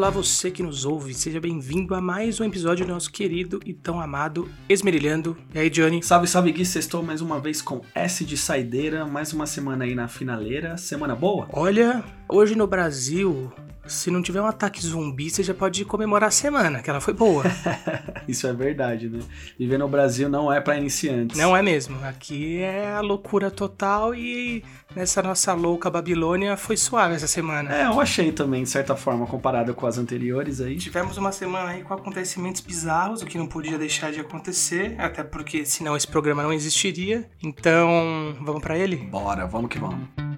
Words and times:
Olá, 0.00 0.08
você 0.08 0.50
que 0.50 0.62
nos 0.62 0.86
ouve, 0.86 1.12
seja 1.12 1.38
bem-vindo 1.38 1.94
a 1.94 2.00
mais 2.00 2.40
um 2.40 2.44
episódio 2.44 2.86
do 2.86 2.92
nosso 2.94 3.12
querido 3.12 3.60
e 3.66 3.74
tão 3.74 4.00
amado 4.00 4.48
Esmerilhando. 4.66 5.36
E 5.54 5.58
aí, 5.58 5.68
Johnny? 5.68 6.02
Salve, 6.02 6.26
salve 6.26 6.52
Gui, 6.52 6.62
estou 6.62 7.02
mais 7.02 7.20
uma 7.20 7.38
vez 7.38 7.60
com 7.60 7.82
S 7.94 8.24
de 8.24 8.34
saideira, 8.34 9.04
mais 9.04 9.34
uma 9.34 9.44
semana 9.44 9.84
aí 9.84 9.94
na 9.94 10.08
finaleira. 10.08 10.78
Semana 10.78 11.14
boa? 11.14 11.50
Olha, 11.52 12.02
hoje 12.26 12.54
no 12.54 12.66
Brasil, 12.66 13.52
se 13.86 14.10
não 14.10 14.22
tiver 14.22 14.40
um 14.40 14.46
ataque 14.46 14.84
zumbi, 14.84 15.30
você 15.30 15.42
já 15.42 15.54
pode 15.54 15.84
comemorar 15.84 16.28
a 16.28 16.32
semana, 16.32 16.82
que 16.82 16.90
ela 16.90 17.00
foi 17.00 17.14
boa. 17.14 17.44
Isso 18.28 18.46
é 18.46 18.52
verdade, 18.52 19.08
né? 19.08 19.20
Viver 19.58 19.78
no 19.78 19.88
Brasil 19.88 20.28
não 20.28 20.52
é 20.52 20.60
para 20.60 20.76
iniciantes. 20.76 21.38
Não 21.38 21.56
é 21.56 21.62
mesmo. 21.62 21.98
Aqui 22.04 22.58
é 22.58 22.92
a 22.92 23.00
loucura 23.00 23.50
total 23.50 24.14
e 24.14 24.62
nessa 24.94 25.22
nossa 25.22 25.52
louca 25.54 25.90
Babilônia 25.90 26.56
foi 26.56 26.76
suave 26.76 27.14
essa 27.14 27.26
semana. 27.26 27.74
É, 27.74 27.86
eu 27.86 28.00
achei 28.00 28.32
também, 28.32 28.62
de 28.62 28.68
certa 28.68 28.94
forma, 28.94 29.26
comparado 29.26 29.74
com 29.74 29.86
as 29.86 29.98
anteriores 29.98 30.60
aí. 30.60 30.76
Tivemos 30.76 31.16
uma 31.16 31.32
semana 31.32 31.70
aí 31.70 31.82
com 31.82 31.94
acontecimentos 31.94 32.60
bizarros, 32.60 33.22
o 33.22 33.26
que 33.26 33.38
não 33.38 33.46
podia 33.46 33.78
deixar 33.78 34.12
de 34.12 34.20
acontecer, 34.20 34.94
até 34.98 35.22
porque 35.22 35.64
senão 35.64 35.96
esse 35.96 36.06
programa 36.06 36.42
não 36.42 36.52
existiria. 36.52 37.28
Então, 37.42 38.36
vamos 38.40 38.62
para 38.62 38.78
ele? 38.78 38.96
Bora, 38.96 39.46
vamos 39.46 39.70
que 39.70 39.78
vamos. 39.78 40.29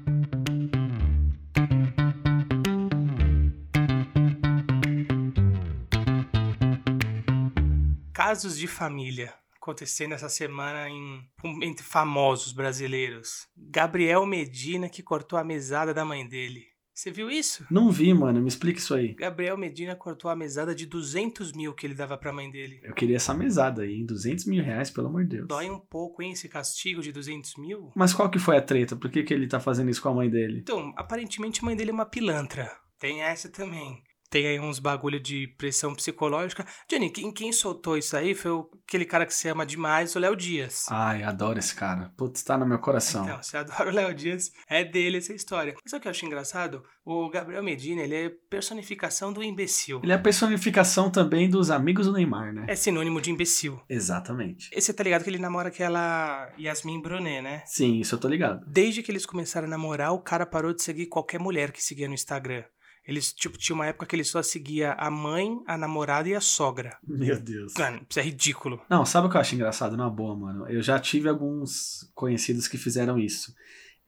Casos 8.33 8.57
de 8.57 8.67
família 8.67 9.35
acontecendo 9.61 10.15
essa 10.15 10.27
semana 10.31 10.89
em, 10.89 11.23
entre 11.63 11.85
famosos 11.85 12.55
brasileiros. 12.55 13.47
Gabriel 13.55 14.25
Medina 14.25 14.89
que 14.89 15.03
cortou 15.03 15.39
a 15.39 15.45
mesada 15.45 15.93
da 15.93 16.03
mãe 16.03 16.27
dele. 16.27 16.65
Você 16.95 17.11
viu 17.11 17.31
isso? 17.31 17.67
Não 17.71 17.91
vi, 17.91 18.15
mano. 18.15 18.41
Me 18.41 18.49
explica 18.49 18.79
isso 18.79 18.95
aí. 18.95 19.13
Gabriel 19.13 19.59
Medina 19.59 19.95
cortou 19.95 20.31
a 20.31 20.35
mesada 20.35 20.75
de 20.75 20.87
200 20.87 21.53
mil 21.53 21.75
que 21.75 21.87
ele 21.87 21.95
dava 21.95 22.17
pra 22.17 22.33
mãe 22.33 22.51
dele. 22.51 22.81
Eu 22.83 22.95
queria 22.95 23.17
essa 23.17 23.35
mesada 23.35 23.83
aí, 23.83 24.01
em 24.01 24.07
200 24.07 24.47
mil 24.47 24.65
reais, 24.65 24.91
pelo 24.91 25.09
amor 25.09 25.25
de 25.25 25.37
Deus. 25.37 25.49
Dói 25.49 25.69
um 25.69 25.79
pouco, 25.79 26.23
hein, 26.23 26.33
esse 26.33 26.49
castigo 26.49 27.03
de 27.03 27.13
200 27.13 27.57
mil? 27.57 27.93
Mas 27.95 28.15
qual 28.15 28.31
que 28.31 28.39
foi 28.39 28.57
a 28.57 28.63
treta? 28.63 28.97
Por 28.97 29.11
que, 29.11 29.25
que 29.25 29.35
ele 29.35 29.47
tá 29.47 29.61
fazendo 29.61 29.91
isso 29.91 30.01
com 30.01 30.09
a 30.09 30.15
mãe 30.15 30.31
dele? 30.31 30.61
Então, 30.61 30.95
aparentemente 30.97 31.61
a 31.61 31.67
mãe 31.67 31.77
dele 31.77 31.91
é 31.91 31.95
uma 31.95 32.07
pilantra. 32.07 32.75
Tem 32.99 33.21
essa 33.21 33.51
também 33.51 34.03
tem 34.33 34.47
aí 34.47 34.59
uns 34.59 34.79
bagulho 34.79 35.21
de 35.21 35.47
pressão 35.59 35.95
psicológica. 35.95 36.67
Johnny, 36.89 37.11
quem, 37.11 37.31
quem 37.31 37.53
soltou 37.53 37.99
isso 37.99 38.17
aí 38.17 38.35
foi 38.35 38.51
aquele 38.89 39.05
cara 39.05 39.27
que 39.27 39.35
você 39.35 39.51
ama 39.51 39.67
demais, 39.67 40.17
o 40.17 40.19
Léo 40.19 40.35
Dias. 40.35 40.87
Ai, 40.89 41.23
adoro 41.23 41.59
esse 41.59 41.75
cara. 41.75 42.11
Putz, 42.17 42.43
tá 42.43 42.57
no 42.57 42.67
meu 42.67 42.79
coração. 42.79 43.25
Então, 43.25 43.43
você 43.43 43.59
adora 43.59 43.91
o 43.91 43.93
Léo 43.93 44.15
Dias, 44.15 44.51
é 44.67 44.83
dele 44.83 45.19
essa 45.19 45.35
história. 45.35 45.75
Mas 45.75 45.91
sabe 45.91 45.99
o 45.99 46.01
que 46.01 46.09
eu 46.09 46.11
acho 46.11 46.25
engraçado? 46.25 46.83
O 47.05 47.29
Gabriel 47.29 47.63
Medina, 47.63 48.01
ele 48.01 48.15
é 48.15 48.31
personificação 48.49 49.35
do 49.35 49.43
imbecil. 49.45 50.01
Ele 50.03 50.13
é 50.13 50.15
a 50.15 50.19
personificação 50.19 51.11
também 51.11 51.51
dos 51.51 51.71
amigos 51.71 52.07
do 52.07 52.15
Neymar, 52.15 52.55
né? 52.55 52.65
É 52.69 52.75
sinônimo 52.75 53.21
de 53.21 53.31
imbecil. 53.31 53.83
Exatamente. 53.87 54.71
E 54.75 54.81
você 54.81 54.95
tá 54.95 55.05
ligado 55.05 55.25
que 55.25 55.29
ele 55.29 55.39
namora 55.39 55.69
aquela 55.69 56.51
Yasmin 56.59 57.03
Brunet, 57.03 57.43
né? 57.43 57.63
Sim, 57.67 58.01
isso 58.01 58.15
eu 58.15 58.19
tô 58.19 58.29
ligado. 58.29 58.65
Desde 58.67 59.03
que 59.03 59.11
eles 59.11 59.27
começaram 59.27 59.67
a 59.67 59.71
namorar, 59.71 60.15
o 60.15 60.21
cara 60.21 60.47
parou 60.47 60.73
de 60.73 60.83
seguir 60.83 61.07
qualquer 61.07 61.39
mulher 61.39 61.71
que 61.71 61.85
seguia 61.85 62.09
no 62.09 62.15
Instagram. 62.15 62.65
Eles, 63.07 63.33
tipo, 63.33 63.59
tinha 63.59 63.75
uma 63.75 63.87
época 63.87 64.07
que 64.07 64.15
ele 64.15 64.25
só 64.25 64.43
seguia 64.43 64.93
a 64.93 65.11
mãe, 65.11 65.61
a 65.67 65.77
namorada 65.77 66.29
e 66.29 66.35
a 66.35 66.41
sogra. 66.41 66.97
Meu 67.07 67.41
Deus. 67.41 67.75
Mano, 67.77 68.07
isso 68.09 68.21
é 68.21 68.23
ridículo. 68.23 68.81
Não, 68.89 69.05
sabe 69.05 69.27
o 69.27 69.31
que 69.31 69.37
eu 69.37 69.41
acho 69.41 69.55
engraçado? 69.55 69.97
Na 69.97 70.09
boa, 70.09 70.37
mano. 70.37 70.69
Eu 70.69 70.83
já 70.83 70.99
tive 70.99 71.29
alguns 71.29 72.11
conhecidos 72.15 72.69
que 72.69 72.79
fizeram 72.79 73.19
isso. 73.19 73.53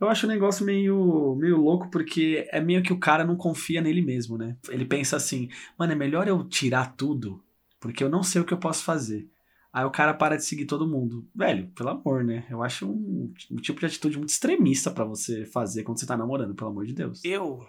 Eu 0.01 0.09
acho 0.09 0.27
o 0.27 0.29
negócio 0.29 0.65
meio, 0.65 1.37
meio 1.37 1.57
louco 1.57 1.89
porque 1.91 2.49
é 2.51 2.61
meio 2.61 2.83
que 2.83 2.93
o 2.93 2.99
cara 2.99 3.25
não 3.25 3.37
confia 3.37 3.81
nele 3.81 4.03
mesmo, 4.03 4.37
né? 4.37 4.57
Ele 4.69 4.85
pensa 4.85 5.17
assim, 5.17 5.49
mano, 5.79 5.93
é 5.93 5.97
melhor 5.97 6.29
eu 6.29 6.45
tirar 6.45 6.95
tudo 6.97 7.43
porque 7.85 8.03
eu 8.03 8.09
não 8.09 8.23
sei 8.23 8.41
o 8.41 8.47
que 8.47 8.55
eu 8.55 8.59
posso 8.59 8.83
fazer. 8.83 9.29
Aí 9.71 9.85
o 9.85 9.91
cara 9.91 10.15
para 10.15 10.37
de 10.37 10.45
seguir 10.45 10.67
todo 10.67 10.89
mundo. 10.89 11.29
Velho, 11.35 11.69
pelo 11.75 11.91
amor, 11.91 12.25
né? 12.25 12.47
Eu 12.49 12.63
acho 12.63 12.89
um, 12.89 13.33
um 13.51 13.57
tipo 13.57 13.81
de 13.81 13.87
atitude 13.87 14.17
muito 14.17 14.31
extremista 14.31 14.91
para 14.91 15.05
você 15.05 15.45
fazer 15.45 15.83
quando 15.83 15.99
você 15.99 16.07
tá 16.07 16.17
namorando, 16.17 16.55
pelo 16.55 16.71
amor 16.71 16.87
de 16.87 16.95
Deus. 16.95 17.23
Eu 17.25 17.67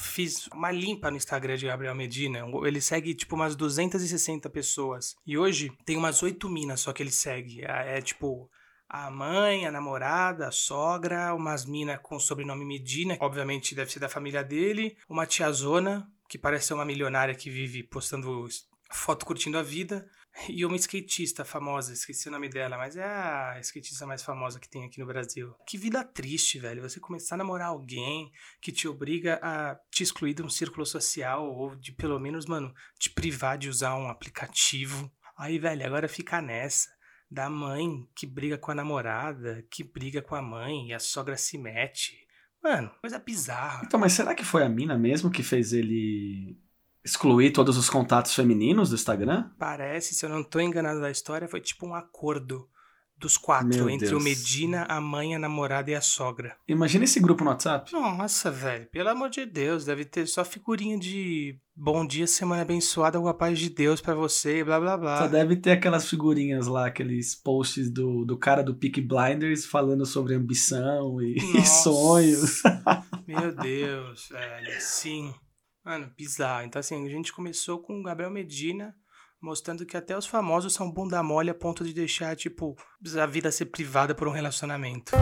fiz 0.00 0.46
uma 0.48 0.70
limpa 0.70 1.10
no 1.10 1.16
Instagram 1.16 1.56
de 1.56 1.66
Gabriel 1.66 1.94
Medina. 1.94 2.44
Ele 2.64 2.80
segue 2.80 3.14
tipo 3.14 3.34
umas 3.34 3.54
260 3.54 4.48
pessoas. 4.50 5.16
E 5.26 5.36
hoje 5.38 5.70
tem 5.84 5.96
umas 5.96 6.22
8 6.22 6.48
minas 6.48 6.80
só 6.80 6.92
que 6.92 7.02
ele 7.02 7.10
segue. 7.10 7.62
É, 7.64 7.98
é 7.98 8.02
tipo 8.02 8.50
a 8.88 9.08
mãe, 9.08 9.66
a 9.66 9.70
namorada, 9.70 10.48
a 10.48 10.50
sogra, 10.50 11.32
umas 11.32 11.64
minas 11.64 12.00
com 12.02 12.18
sobrenome 12.18 12.64
Medina, 12.64 13.16
obviamente 13.20 13.72
deve 13.72 13.92
ser 13.92 14.00
da 14.00 14.08
família 14.08 14.42
dele, 14.42 14.96
uma 15.08 15.26
tiazona, 15.26 16.10
que 16.28 16.36
parece 16.36 16.66
ser 16.66 16.74
uma 16.74 16.84
milionária 16.84 17.34
que 17.34 17.48
vive 17.48 17.84
postando 17.84 18.48
foto 18.90 19.24
curtindo 19.24 19.56
a 19.58 19.62
vida, 19.62 20.08
e 20.48 20.64
uma 20.64 20.76
skatista 20.76 21.44
famosa, 21.44 21.92
esqueci 21.92 22.28
o 22.28 22.30
nome 22.32 22.48
dela, 22.48 22.76
mas 22.76 22.96
é 22.96 23.04
a 23.04 23.58
skatista 23.60 24.06
mais 24.06 24.22
famosa 24.22 24.60
que 24.60 24.68
tem 24.68 24.84
aqui 24.84 24.98
no 24.98 25.06
Brasil. 25.06 25.54
Que 25.66 25.76
vida 25.76 26.02
triste, 26.04 26.58
velho. 26.58 26.82
Você 26.82 27.00
começar 27.00 27.34
a 27.34 27.38
namorar 27.38 27.68
alguém 27.68 28.30
que 28.60 28.72
te 28.72 28.88
obriga 28.88 29.38
a 29.42 29.78
te 29.90 30.02
excluir 30.02 30.34
de 30.34 30.42
um 30.42 30.48
círculo 30.48 30.86
social, 30.86 31.46
ou 31.46 31.76
de 31.76 31.92
pelo 31.92 32.18
menos, 32.18 32.46
mano, 32.46 32.72
te 32.98 33.10
privar 33.10 33.58
de 33.58 33.68
usar 33.68 33.96
um 33.96 34.08
aplicativo. 34.08 35.10
Aí, 35.36 35.58
velho, 35.58 35.84
agora 35.86 36.08
fica 36.08 36.40
nessa. 36.40 36.88
Da 37.30 37.48
mãe 37.48 38.08
que 38.14 38.26
briga 38.26 38.58
com 38.58 38.72
a 38.72 38.74
namorada, 38.74 39.64
que 39.70 39.84
briga 39.84 40.20
com 40.20 40.34
a 40.34 40.42
mãe, 40.42 40.88
e 40.88 40.92
a 40.92 40.98
sogra 40.98 41.36
se 41.36 41.56
mete. 41.56 42.26
Mano, 42.62 42.90
coisa 43.00 43.18
bizarra. 43.18 43.82
Então, 43.86 43.98
mas 43.98 44.12
será 44.12 44.34
que 44.34 44.44
foi 44.44 44.64
a 44.64 44.68
mina 44.68 44.98
mesmo 44.98 45.30
que 45.30 45.42
fez 45.42 45.72
ele 45.72 46.58
excluir 47.04 47.50
todos 47.52 47.76
os 47.76 47.88
contatos 47.88 48.34
femininos 48.34 48.90
do 48.90 48.94
Instagram? 48.94 49.50
Parece, 49.58 50.14
se 50.14 50.24
eu 50.24 50.30
não 50.30 50.42
tô 50.42 50.60
enganado 50.60 51.00
da 51.00 51.10
história, 51.10 51.48
foi 51.48 51.60
tipo 51.60 51.86
um 51.86 51.94
acordo 51.94 52.68
dos 53.20 53.36
quatro, 53.36 53.68
Meu 53.68 53.90
entre 53.90 54.08
Deus. 54.08 54.20
o 54.20 54.24
Medina, 54.24 54.86
a 54.88 54.98
mãe, 54.98 55.34
a 55.34 55.38
namorada 55.38 55.90
e 55.90 55.94
a 55.94 56.00
sogra. 56.00 56.56
Imagina 56.66 57.04
esse 57.04 57.20
grupo 57.20 57.44
no 57.44 57.50
WhatsApp. 57.50 57.92
Nossa, 57.92 58.50
velho, 58.50 58.88
pelo 58.90 59.10
amor 59.10 59.28
de 59.28 59.44
Deus, 59.44 59.84
deve 59.84 60.06
ter 60.06 60.26
só 60.26 60.42
figurinha 60.42 60.98
de 60.98 61.58
bom 61.76 62.06
dia, 62.06 62.26
semana 62.26 62.62
abençoada 62.62 63.20
com 63.20 63.28
a 63.28 63.34
paz 63.34 63.58
de 63.58 63.68
Deus 63.68 64.00
pra 64.00 64.14
você, 64.14 64.64
blá 64.64 64.80
blá 64.80 64.96
blá. 64.96 65.18
Só 65.18 65.28
deve 65.28 65.56
ter 65.56 65.72
aquelas 65.72 66.08
figurinhas 66.08 66.66
lá, 66.66 66.86
aqueles 66.86 67.34
posts 67.34 67.90
do, 67.90 68.24
do 68.24 68.38
cara 68.38 68.62
do 68.62 68.74
Peak 68.74 69.02
Blinders 69.02 69.66
falando 69.66 70.06
sobre 70.06 70.34
ambição 70.34 71.20
e, 71.20 71.34
e 71.60 71.66
sonhos. 71.66 72.62
Meu 73.28 73.54
Deus, 73.54 74.28
velho, 74.30 74.80
sim. 74.80 75.34
Mano, 75.84 76.12
bizarro. 76.16 76.66
Então, 76.66 76.78
assim, 76.78 77.06
a 77.06 77.10
gente 77.10 77.32
começou 77.32 77.80
com 77.80 77.98
o 77.98 78.02
Gabriel 78.02 78.30
Medina 78.30 78.94
mostrando 79.40 79.86
que 79.86 79.96
até 79.96 80.16
os 80.16 80.26
famosos 80.26 80.74
são 80.74 80.92
bunda 80.92 81.22
mole 81.22 81.48
a 81.48 81.54
ponto 81.54 81.82
de 81.82 81.94
deixar, 81.94 82.36
tipo, 82.36 82.76
a 83.18 83.26
vida 83.26 83.50
ser 83.50 83.66
privada 83.66 84.14
por 84.14 84.28
um 84.28 84.32
relacionamento. 84.32 85.12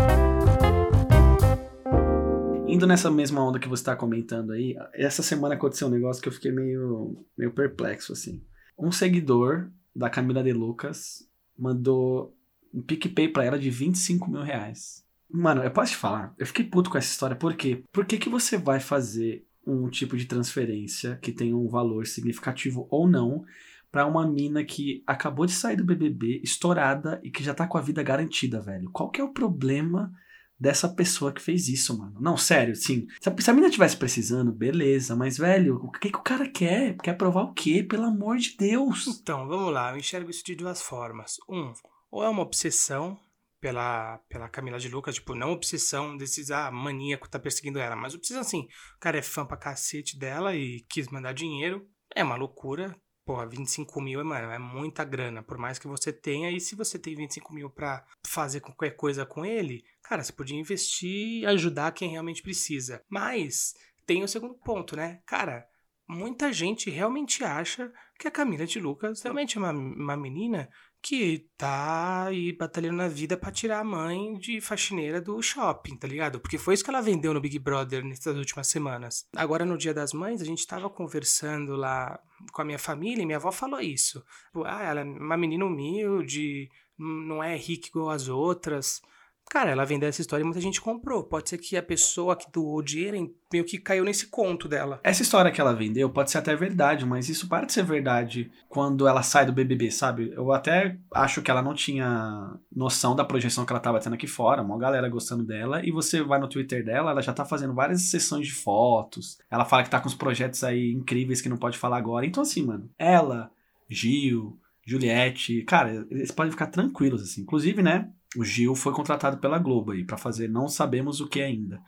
Indo 2.67 2.87
nessa 2.87 3.11
mesma 3.11 3.43
onda 3.43 3.61
que 3.61 3.69
você 3.69 3.85
tá 3.85 3.95
comentando 3.95 4.53
aí, 4.53 4.77
essa 4.93 5.23
semana 5.23 5.55
aconteceu 5.55 5.87
um 5.87 5.93
negócio 5.93 6.21
que 6.21 6.29
eu 6.29 6.33
fiquei 6.33 6.51
meio, 6.51 7.25
meio 7.37 7.53
perplexo, 7.53 8.13
assim. 8.13 8.45
Um 8.77 8.91
seguidor 8.91 9.71
da 9.95 10.11
Camila 10.11 10.43
de 10.43 10.53
Lucas 10.53 11.21
mandou 11.57 12.37
um 12.75 12.83
PicPay 12.83 13.29
pra 13.29 13.45
ela 13.45 13.59
de 13.59 13.71
25 13.71 14.31
mil 14.31 14.43
reais. 14.43 15.05
Mano, 15.31 15.63
eu 15.63 15.71
posso 15.71 15.93
te 15.93 15.97
falar, 15.97 16.35
eu 16.39 16.47
fiquei 16.47 16.65
puto 16.65 16.91
com 16.91 16.99
essa 16.99 17.11
história, 17.11 17.37
por 17.37 17.55
quê? 17.55 17.83
Por 17.93 18.05
que, 18.05 18.19
que 18.19 18.29
você 18.29 18.57
vai 18.57 18.81
fazer 18.81 19.48
um 19.69 19.89
tipo 19.89 20.17
de 20.17 20.27
transferência 20.27 21.19
que 21.23 21.33
tem 21.33 21.53
um 21.53 21.69
valor 21.69 22.07
significativo 22.07 22.87
ou 22.91 23.09
não 23.09 23.45
pra 23.91 24.07
uma 24.07 24.27
mina 24.27 24.65
que 24.65 25.03
acabou 25.07 25.47
de 25.47 25.53
sair 25.53 25.77
do 25.77 25.85
BBB, 25.85 26.41
estourada 26.43 27.21
e 27.23 27.31
que 27.31 27.43
já 27.43 27.55
tá 27.55 27.67
com 27.67 27.79
a 27.79 27.83
vida 27.83 28.03
garantida, 28.03 28.61
velho? 28.61 28.91
Qual 28.91 29.11
que 29.11 29.21
é 29.21 29.25
o 29.25 29.33
problema 29.33 30.13
dessa 30.59 30.89
pessoa 30.89 31.33
que 31.33 31.41
fez 31.41 31.69
isso, 31.69 31.97
mano. 31.97 32.17
Não, 32.21 32.37
sério, 32.37 32.75
sim. 32.75 33.07
Se 33.21 33.29
a, 33.29 33.37
se 33.39 33.51
a 33.51 33.55
mina 33.55 33.71
tivesse 33.71 33.97
precisando, 33.97 34.51
beleza, 34.51 35.15
mas, 35.15 35.39
velho, 35.39 35.77
o 35.77 35.91
que, 35.91 36.11
que 36.11 36.19
o 36.19 36.23
cara 36.23 36.49
quer? 36.49 36.97
Quer 36.97 37.15
provar 37.15 37.43
o 37.43 37.55
quê? 37.55 37.83
Pelo 37.83 38.05
amor 38.05 38.39
de 38.39 38.57
Deus. 38.57 39.07
Então, 39.07 39.47
vamos 39.47 39.73
lá, 39.73 39.93
eu 39.93 39.99
enxergo 39.99 40.31
isso 40.31 40.45
de 40.45 40.57
duas 40.57 40.83
formas. 40.83 41.37
Um, 41.49 41.73
ou 42.11 42.25
é 42.25 42.29
uma 42.29 42.43
obsessão 42.43 43.17
pela, 43.61 44.19
pela 44.29 44.49
Camila 44.49 44.79
de 44.79 44.89
Lucas, 44.89 45.17
tipo, 45.17 45.35
não 45.35 45.53
obsessão 45.53 46.17
desses, 46.17 46.51
ah, 46.51 46.71
maníaco 46.71 47.29
tá 47.29 47.39
perseguindo 47.39 47.79
ela, 47.79 47.97
mas 47.97 48.15
obsessão 48.15 48.41
assim, 48.41 48.69
o 48.97 49.01
cara 49.01 49.19
é 49.19 49.23
fã 49.23 49.45
pra 49.45 49.57
cacete 49.57 50.19
dela 50.19 50.55
e 50.55 50.81
quis 50.89 51.09
mandar 51.09 51.33
dinheiro, 51.33 51.89
é 52.15 52.23
uma 52.23 52.37
loucura, 52.37 52.95
Porra, 53.29 53.47
25 53.47 54.01
mil, 54.01 54.25
mano, 54.25 54.51
é 54.51 54.59
muita 54.59 55.05
grana. 55.05 55.43
Por 55.43 55.59
mais 55.59 55.79
que 55.79 55.87
você 55.87 56.11
tenha, 56.11 56.51
e 56.51 56.59
se 56.59 56.75
você 56.75 56.99
tem 56.99 57.15
25 57.15 57.53
mil 57.53 57.69
pra 57.69 58.03
fazer 58.27 58.61
qualquer 58.61 58.97
coisa 58.97 59.27
com 59.27 59.45
ele, 59.45 59.85
cara, 60.03 60.25
você 60.25 60.33
podia 60.33 60.59
investir 60.59 61.43
e 61.43 61.45
ajudar 61.45 61.93
quem 61.93 62.09
realmente 62.09 62.41
precisa. 62.41 63.05
Mas 63.07 63.75
tem 64.07 64.25
o 64.25 64.29
segundo 64.29 64.55
ponto, 64.55 64.97
né? 64.97 65.21
Cara, 65.27 65.69
muita 66.09 66.51
gente 66.55 66.89
realmente 66.89 67.45
acha 67.45 67.93
que 68.19 68.27
a 68.27 68.31
Camila 68.31 68.67
de 68.67 68.81
Lucas 68.81 69.21
realmente 69.21 69.59
é 69.59 69.61
uma, 69.61 69.73
uma 69.73 70.17
menina 70.17 70.71
que 71.01 71.49
tá 71.57 72.25
aí 72.25 72.53
batalhando 72.53 72.97
na 72.97 73.09
vida 73.09 73.37
pra 73.37 73.53
tirar 73.53 73.81
a 73.81 73.85
mãe 73.85 74.35
de 74.39 74.61
faxineira 74.61 75.21
do 75.21 75.41
shopping, 75.41 75.97
tá 75.97 76.09
ligado? 76.09 76.41
Porque 76.41 76.59
foi 76.59 76.75
isso 76.75 76.85
que 76.85 76.91
ela 76.91 77.01
vendeu 77.01 77.33
no 77.33 77.41
Big 77.41 77.59
Brother 77.59 78.05
nessas 78.05 78.37
últimas 78.37 78.67
semanas. 78.67 79.27
Agora, 79.37 79.65
no 79.65 79.79
Dia 79.79 79.95
das 79.95 80.13
Mães, 80.13 80.41
a 80.41 80.45
gente 80.45 80.67
tava 80.67 80.91
conversando 80.91 81.77
lá 81.77 82.19
com 82.53 82.63
a 82.63 82.65
minha 82.65 82.79
família 82.79 83.23
e 83.23 83.27
minha 83.27 83.39
avó 83.39 83.53
falou 83.53 83.81
isso. 83.81 84.25
Ah, 84.65 84.83
ela 84.83 85.01
é 85.01 85.05
uma 85.05 85.37
menina 85.37 85.65
humilde, 85.65 86.69
não 86.99 87.43
é 87.43 87.57
rica 87.57 87.89
igual 87.89 88.11
as 88.11 88.29
outras. 88.29 89.01
Cara, 89.51 89.71
ela 89.71 89.85
vendeu 89.85 90.09
essa 90.09 90.21
história 90.21 90.43
e 90.43 90.45
muita 90.45 90.61
gente 90.61 90.81
comprou. 90.81 91.25
Pode 91.25 91.49
ser 91.49 91.59
que 91.59 91.77
a 91.77 91.83
pessoa 91.83 92.37
que 92.37 92.51
doou 92.53 92.83
dinheiro 92.83 93.35
meio 93.51 93.65
que 93.65 93.79
caiu 93.79 94.05
nesse 94.05 94.27
conto 94.27 94.69
dela. 94.69 95.01
Essa 95.03 95.23
história 95.23 95.51
que 95.51 95.61
ela 95.61 95.75
vendeu 95.75 96.11
pode 96.11 96.31
ser 96.31 96.39
até 96.39 96.55
verdade, 96.55 97.07
mas 97.07 97.29
isso 97.29 97.49
para 97.49 97.65
de 97.65 97.73
ser 97.73 97.83
verdade 97.83 98.51
quando 98.69 99.09
ela 99.09 99.23
sai 99.23 99.47
do 99.47 99.53
BBB, 99.53 99.91
sabe? 99.91 100.31
Eu 100.35 100.53
até 100.53 100.99
acho 101.15 101.41
que 101.41 101.51
ela 101.51 101.63
não 101.63 101.75
tinha 101.75 102.59
noção 102.71 103.17
da 103.17 103.25
projeção 103.25 103.65
que 103.65 103.73
ela 103.73 103.81
tava 103.81 104.01
tendo 104.01 104.15
aqui 104.15 104.27
fora, 104.27 104.63
uma 104.63 104.79
galera 104.79 105.09
gostando 105.09 105.45
dela, 105.45 105.85
e 105.85 105.91
você 105.91 106.23
vai 106.23 106.39
no 106.39 106.49
Twitter 106.49 106.85
dela, 106.85 107.11
ela 107.11 107.23
já 107.23 107.33
tá 107.33 107.45
fazendo 107.45 107.75
várias 107.75 108.03
sessões 108.03 108.47
de 108.47 108.53
fotos. 108.53 109.39
Ela 109.51 109.65
fala 109.65 109.83
que 109.83 109.91
tá 109.91 110.01
com 110.01 110.09
os 110.09 110.15
projetos 110.15 110.63
aí 110.63 110.93
incríveis 110.93 111.41
que 111.41 111.49
não 111.49 111.57
pode 111.57 111.79
falar 111.79 111.97
agora. 111.97 112.27
Então, 112.27 112.43
assim, 112.43 112.67
mano, 112.67 112.91
ela, 112.99 113.51
Gil, 113.89 114.59
Juliette, 114.87 115.63
cara, 115.63 116.07
eles 116.11 116.31
podem 116.31 116.51
ficar 116.51 116.67
tranquilos, 116.67 117.23
assim. 117.23 117.43
Inclusive, 117.43 117.83
né? 117.83 118.11
O 118.39 118.45
Gil 118.45 118.75
foi 118.77 118.93
contratado 118.93 119.39
pela 119.39 119.59
Globo 119.59 119.91
aí 119.91 120.05
para 120.05 120.17
fazer, 120.17 120.49
não 120.49 120.69
sabemos 120.69 121.21
o 121.21 121.27
que 121.27 121.43
ainda. 121.43 121.81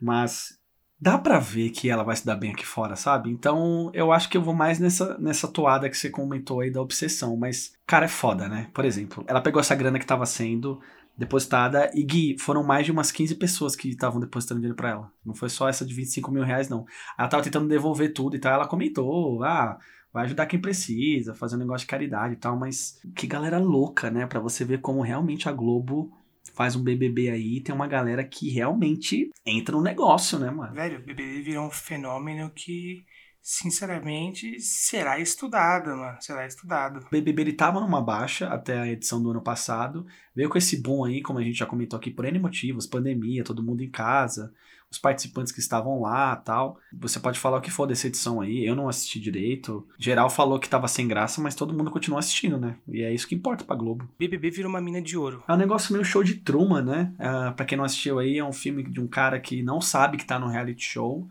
Mas 0.00 0.58
dá 0.98 1.18
para 1.18 1.38
ver 1.38 1.70
que 1.70 1.90
ela 1.90 2.02
vai 2.02 2.16
se 2.16 2.24
dar 2.24 2.36
bem 2.36 2.52
aqui 2.52 2.66
fora, 2.66 2.96
sabe? 2.96 3.30
Então 3.30 3.90
eu 3.92 4.10
acho 4.10 4.30
que 4.30 4.36
eu 4.38 4.42
vou 4.42 4.54
mais 4.54 4.78
nessa, 4.78 5.18
nessa 5.18 5.46
toada 5.46 5.90
que 5.90 5.96
você 5.96 6.08
comentou 6.08 6.60
aí 6.60 6.70
da 6.70 6.80
obsessão. 6.80 7.36
Mas, 7.36 7.74
cara, 7.86 8.06
é 8.06 8.08
foda, 8.08 8.48
né? 8.48 8.70
Por 8.72 8.86
exemplo, 8.86 9.22
ela 9.28 9.42
pegou 9.42 9.60
essa 9.60 9.74
grana 9.74 9.98
que 9.98 10.06
tava 10.06 10.24
sendo 10.24 10.80
depositada 11.18 11.90
e 11.94 12.02
Gui, 12.02 12.38
foram 12.38 12.62
mais 12.62 12.86
de 12.86 12.92
umas 12.92 13.12
15 13.12 13.34
pessoas 13.34 13.76
que 13.76 13.90
estavam 13.90 14.18
depositando 14.18 14.60
dinheiro 14.60 14.76
pra 14.76 14.90
ela. 14.90 15.12
Não 15.22 15.34
foi 15.34 15.50
só 15.50 15.68
essa 15.68 15.84
de 15.84 15.92
25 15.92 16.30
mil 16.30 16.44
reais, 16.44 16.70
não. 16.70 16.86
Ela 17.18 17.28
tava 17.28 17.42
tentando 17.42 17.68
devolver 17.68 18.14
tudo 18.14 18.36
e 18.36 18.38
tal. 18.38 18.54
Ela 18.54 18.66
comentou, 18.66 19.42
ah 19.42 19.78
vai 20.12 20.24
ajudar 20.24 20.46
quem 20.46 20.60
precisa, 20.60 21.34
fazer 21.34 21.56
um 21.56 21.60
negócio 21.60 21.86
de 21.86 21.90
caridade 21.90 22.34
e 22.34 22.36
tal, 22.36 22.56
mas 22.56 23.00
que 23.14 23.26
galera 23.26 23.58
louca, 23.58 24.10
né? 24.10 24.26
Para 24.26 24.40
você 24.40 24.64
ver 24.64 24.80
como 24.80 25.02
realmente 25.02 25.48
a 25.48 25.52
Globo 25.52 26.12
faz 26.54 26.74
um 26.74 26.82
BBB 26.82 27.30
aí, 27.30 27.60
tem 27.60 27.74
uma 27.74 27.86
galera 27.86 28.24
que 28.24 28.50
realmente 28.50 29.30
entra 29.46 29.76
no 29.76 29.82
negócio, 29.82 30.38
né, 30.38 30.50
mano? 30.50 30.74
Velho, 30.74 30.98
o 30.98 31.02
BBB 31.02 31.42
virou 31.42 31.66
um 31.66 31.70
fenômeno 31.70 32.50
que 32.50 33.04
sinceramente, 33.42 34.60
será 34.60 35.18
estudado, 35.18 35.88
mano. 35.96 36.18
Será 36.20 36.46
estudado. 36.46 37.00
O 37.06 37.10
BBB 37.10 37.42
ele 37.42 37.52
tava 37.54 37.80
numa 37.80 38.02
baixa 38.02 38.48
até 38.48 38.78
a 38.78 38.86
edição 38.86 39.22
do 39.22 39.30
ano 39.30 39.42
passado. 39.42 40.06
Veio 40.34 40.50
com 40.50 40.58
esse 40.58 40.80
boom 40.82 41.04
aí, 41.04 41.22
como 41.22 41.38
a 41.38 41.42
gente 41.42 41.58
já 41.58 41.66
comentou 41.66 41.98
aqui, 41.98 42.10
por 42.10 42.26
N 42.26 42.38
motivos, 42.38 42.86
pandemia, 42.86 43.42
todo 43.42 43.62
mundo 43.62 43.82
em 43.82 43.90
casa 43.90 44.52
os 44.90 44.98
participantes 44.98 45.52
que 45.52 45.60
estavam 45.60 46.00
lá 46.00 46.34
tal. 46.36 46.78
Você 46.92 47.20
pode 47.20 47.38
falar 47.38 47.58
o 47.58 47.60
que 47.60 47.70
for 47.70 47.86
dessa 47.86 48.08
edição 48.08 48.40
aí, 48.40 48.66
eu 48.66 48.74
não 48.74 48.88
assisti 48.88 49.20
direito. 49.20 49.86
Geral 49.96 50.28
falou 50.28 50.58
que 50.58 50.68
tava 50.68 50.88
sem 50.88 51.06
graça, 51.06 51.40
mas 51.40 51.54
todo 51.54 51.72
mundo 51.72 51.90
continua 51.90 52.18
assistindo, 52.18 52.58
né? 52.58 52.76
E 52.88 53.02
é 53.02 53.12
isso 53.12 53.28
que 53.28 53.34
importa 53.34 53.64
pra 53.64 53.76
Globo. 53.76 54.08
BBB 54.18 54.50
virou 54.50 54.68
uma 54.68 54.80
mina 54.80 55.00
de 55.00 55.16
ouro. 55.16 55.44
É 55.46 55.52
um 55.52 55.56
negócio 55.56 55.92
meio 55.92 56.04
show 56.04 56.24
de 56.24 56.34
Truman, 56.34 56.82
né? 56.82 57.12
Uh, 57.14 57.54
pra 57.54 57.64
quem 57.64 57.78
não 57.78 57.84
assistiu 57.84 58.18
aí, 58.18 58.38
é 58.38 58.44
um 58.44 58.52
filme 58.52 58.82
de 58.82 59.00
um 59.00 59.06
cara 59.06 59.38
que 59.38 59.62
não 59.62 59.80
sabe 59.80 60.16
que 60.16 60.26
tá 60.26 60.38
no 60.38 60.48
reality 60.48 60.84
show 60.84 61.28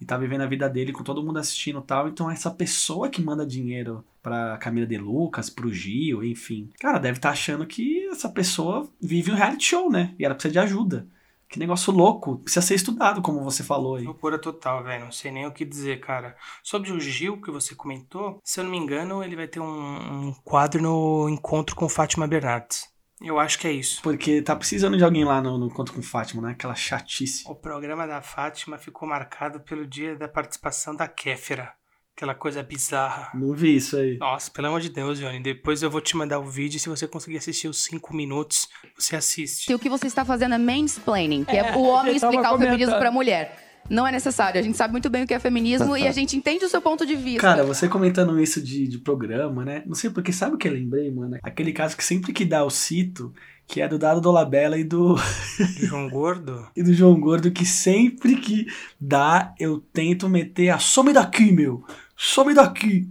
e 0.00 0.04
tá 0.04 0.16
vivendo 0.16 0.42
a 0.42 0.46
vida 0.46 0.68
dele 0.68 0.92
com 0.92 1.02
todo 1.02 1.22
mundo 1.22 1.40
assistindo 1.40 1.82
tal. 1.82 2.08
Então 2.08 2.30
essa 2.30 2.50
pessoa 2.50 3.08
que 3.08 3.20
manda 3.20 3.44
dinheiro 3.44 4.04
pra 4.22 4.56
Camila 4.58 4.86
de 4.86 4.96
Lucas, 4.96 5.50
pro 5.50 5.72
Gil, 5.72 6.22
enfim. 6.22 6.70
Cara, 6.78 6.98
deve 6.98 7.18
estar 7.18 7.30
tá 7.30 7.32
achando 7.32 7.66
que 7.66 8.06
essa 8.06 8.28
pessoa 8.28 8.88
vive 9.00 9.32
um 9.32 9.34
reality 9.34 9.64
show, 9.64 9.90
né? 9.90 10.14
E 10.18 10.24
ela 10.24 10.34
precisa 10.34 10.52
de 10.52 10.58
ajuda. 10.60 11.06
Que 11.50 11.58
negócio 11.58 11.92
louco. 11.92 12.38
Precisa 12.38 12.64
ser 12.64 12.76
estudado, 12.76 13.20
como 13.20 13.42
você 13.42 13.64
falou 13.64 13.96
aí. 13.96 14.04
Loucura 14.04 14.38
total, 14.38 14.84
velho. 14.84 15.04
Não 15.04 15.12
sei 15.12 15.32
nem 15.32 15.46
o 15.46 15.52
que 15.52 15.64
dizer, 15.64 15.98
cara. 15.98 16.36
Sobre 16.62 16.92
o 16.92 17.00
Gil, 17.00 17.40
que 17.40 17.50
você 17.50 17.74
comentou, 17.74 18.38
se 18.44 18.60
eu 18.60 18.64
não 18.64 18.70
me 18.70 18.78
engano, 18.78 19.24
ele 19.24 19.34
vai 19.34 19.48
ter 19.48 19.58
um, 19.58 20.28
um 20.28 20.34
quadro 20.44 20.80
no 20.80 21.28
encontro 21.28 21.74
com 21.74 21.88
Fátima 21.88 22.28
Bernardes. 22.28 22.88
Eu 23.20 23.38
acho 23.38 23.58
que 23.58 23.66
é 23.66 23.72
isso. 23.72 24.00
Porque 24.00 24.40
tá 24.40 24.54
precisando 24.56 24.96
de 24.96 25.04
alguém 25.04 25.24
lá 25.24 25.42
no, 25.42 25.58
no 25.58 25.66
encontro 25.66 25.92
com 25.92 26.02
Fátima, 26.02 26.40
né? 26.40 26.52
Aquela 26.52 26.74
chatice. 26.74 27.44
O 27.46 27.54
programa 27.54 28.06
da 28.06 28.22
Fátima 28.22 28.78
ficou 28.78 29.06
marcado 29.06 29.60
pelo 29.60 29.86
dia 29.86 30.16
da 30.16 30.28
participação 30.28 30.94
da 30.94 31.06
Kéfera. 31.06 31.74
Aquela 32.20 32.34
coisa 32.34 32.62
bizarra. 32.62 33.30
Não 33.32 33.54
vi 33.54 33.76
isso 33.76 33.96
aí. 33.96 34.18
Nossa, 34.18 34.50
pelo 34.50 34.66
amor 34.66 34.82
de 34.82 34.90
Deus, 34.90 35.18
Johnny. 35.18 35.40
Depois 35.40 35.82
eu 35.82 35.90
vou 35.90 36.02
te 36.02 36.14
mandar 36.18 36.38
o 36.38 36.44
vídeo. 36.44 36.78
Se 36.78 36.86
você 36.86 37.08
conseguir 37.08 37.38
assistir 37.38 37.66
os 37.66 37.82
cinco 37.82 38.14
minutos, 38.14 38.68
você 38.94 39.16
assiste. 39.16 39.72
E 39.72 39.74
o 39.74 39.78
que 39.78 39.88
você 39.88 40.06
está 40.06 40.22
fazendo 40.22 40.54
é 40.54 40.58
mansplaining, 40.58 41.44
que 41.44 41.56
é, 41.56 41.60
é 41.60 41.74
o 41.74 41.80
homem 41.80 42.12
explicar 42.16 42.52
o 42.52 42.58
feminismo 42.58 42.98
pra 42.98 43.10
mulher. 43.10 43.70
Não 43.88 44.06
é 44.06 44.12
necessário. 44.12 44.60
A 44.60 44.62
gente 44.62 44.76
sabe 44.76 44.92
muito 44.92 45.08
bem 45.08 45.24
o 45.24 45.26
que 45.26 45.32
é 45.32 45.38
feminismo 45.38 45.96
e 45.96 46.06
a 46.06 46.12
gente 46.12 46.36
entende 46.36 46.62
o 46.62 46.68
seu 46.68 46.82
ponto 46.82 47.06
de 47.06 47.16
vista. 47.16 47.40
Cara, 47.40 47.64
você 47.64 47.88
comentando 47.88 48.38
isso 48.38 48.60
de, 48.60 48.86
de 48.86 48.98
programa, 48.98 49.64
né? 49.64 49.82
Não 49.86 49.94
sei 49.94 50.10
porque, 50.10 50.30
sabe 50.30 50.56
o 50.56 50.58
que 50.58 50.68
eu 50.68 50.72
lembrei, 50.74 51.10
mano? 51.10 51.38
Aquele 51.42 51.72
caso 51.72 51.96
que 51.96 52.04
sempre 52.04 52.34
que 52.34 52.44
dá 52.44 52.58
eu 52.58 52.68
cito, 52.68 53.32
que 53.70 53.80
é 53.80 53.88
do 53.88 53.98
Dado 53.98 54.20
Dolabella 54.20 54.76
e 54.76 54.84
do. 54.84 55.14
do 55.14 55.86
João 55.86 56.10
Gordo? 56.10 56.68
e 56.76 56.82
do 56.82 56.92
João 56.92 57.18
Gordo, 57.18 57.50
que 57.50 57.64
sempre 57.64 58.36
que 58.36 58.66
dá, 59.00 59.54
eu 59.58 59.80
tento 59.92 60.28
meter 60.28 60.68
a 60.70 60.78
some 60.78 61.12
daqui, 61.12 61.50
meu. 61.52 61.82
Some 62.22 62.52
daqui! 62.52 63.08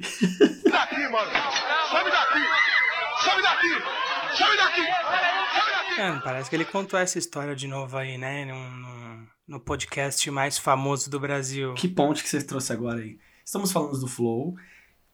Daqui, 0.70 1.10
mano! 1.10 1.32
Some 1.90 2.12
daqui! 2.12 2.46
Some 3.24 3.42
daqui! 3.42 4.38
Some 4.38 4.56
daqui! 4.56 6.00
É, 6.00 6.20
parece 6.24 6.48
que 6.48 6.56
ele 6.56 6.66
contou 6.66 7.00
essa 7.00 7.18
história 7.18 7.56
de 7.56 7.68
novo 7.68 7.98
aí, 7.98 8.20
né? 8.20 8.46
No, 8.46 8.70
no, 8.70 9.28
no, 9.48 9.60
podcast 9.60 10.30
mais 10.30 10.60
famoso 10.60 11.10
do 11.10 11.20
Brasil. 11.20 11.74
Que 11.74 11.88
ponte 11.88 12.22
que 12.22 12.30
você 12.30 12.44
trouxe 12.44 12.72
agora 12.72 13.00
aí. 13.00 13.18
Estamos 13.44 13.72
falando 13.72 14.00
do 14.00 14.08
Flow. 14.08 14.56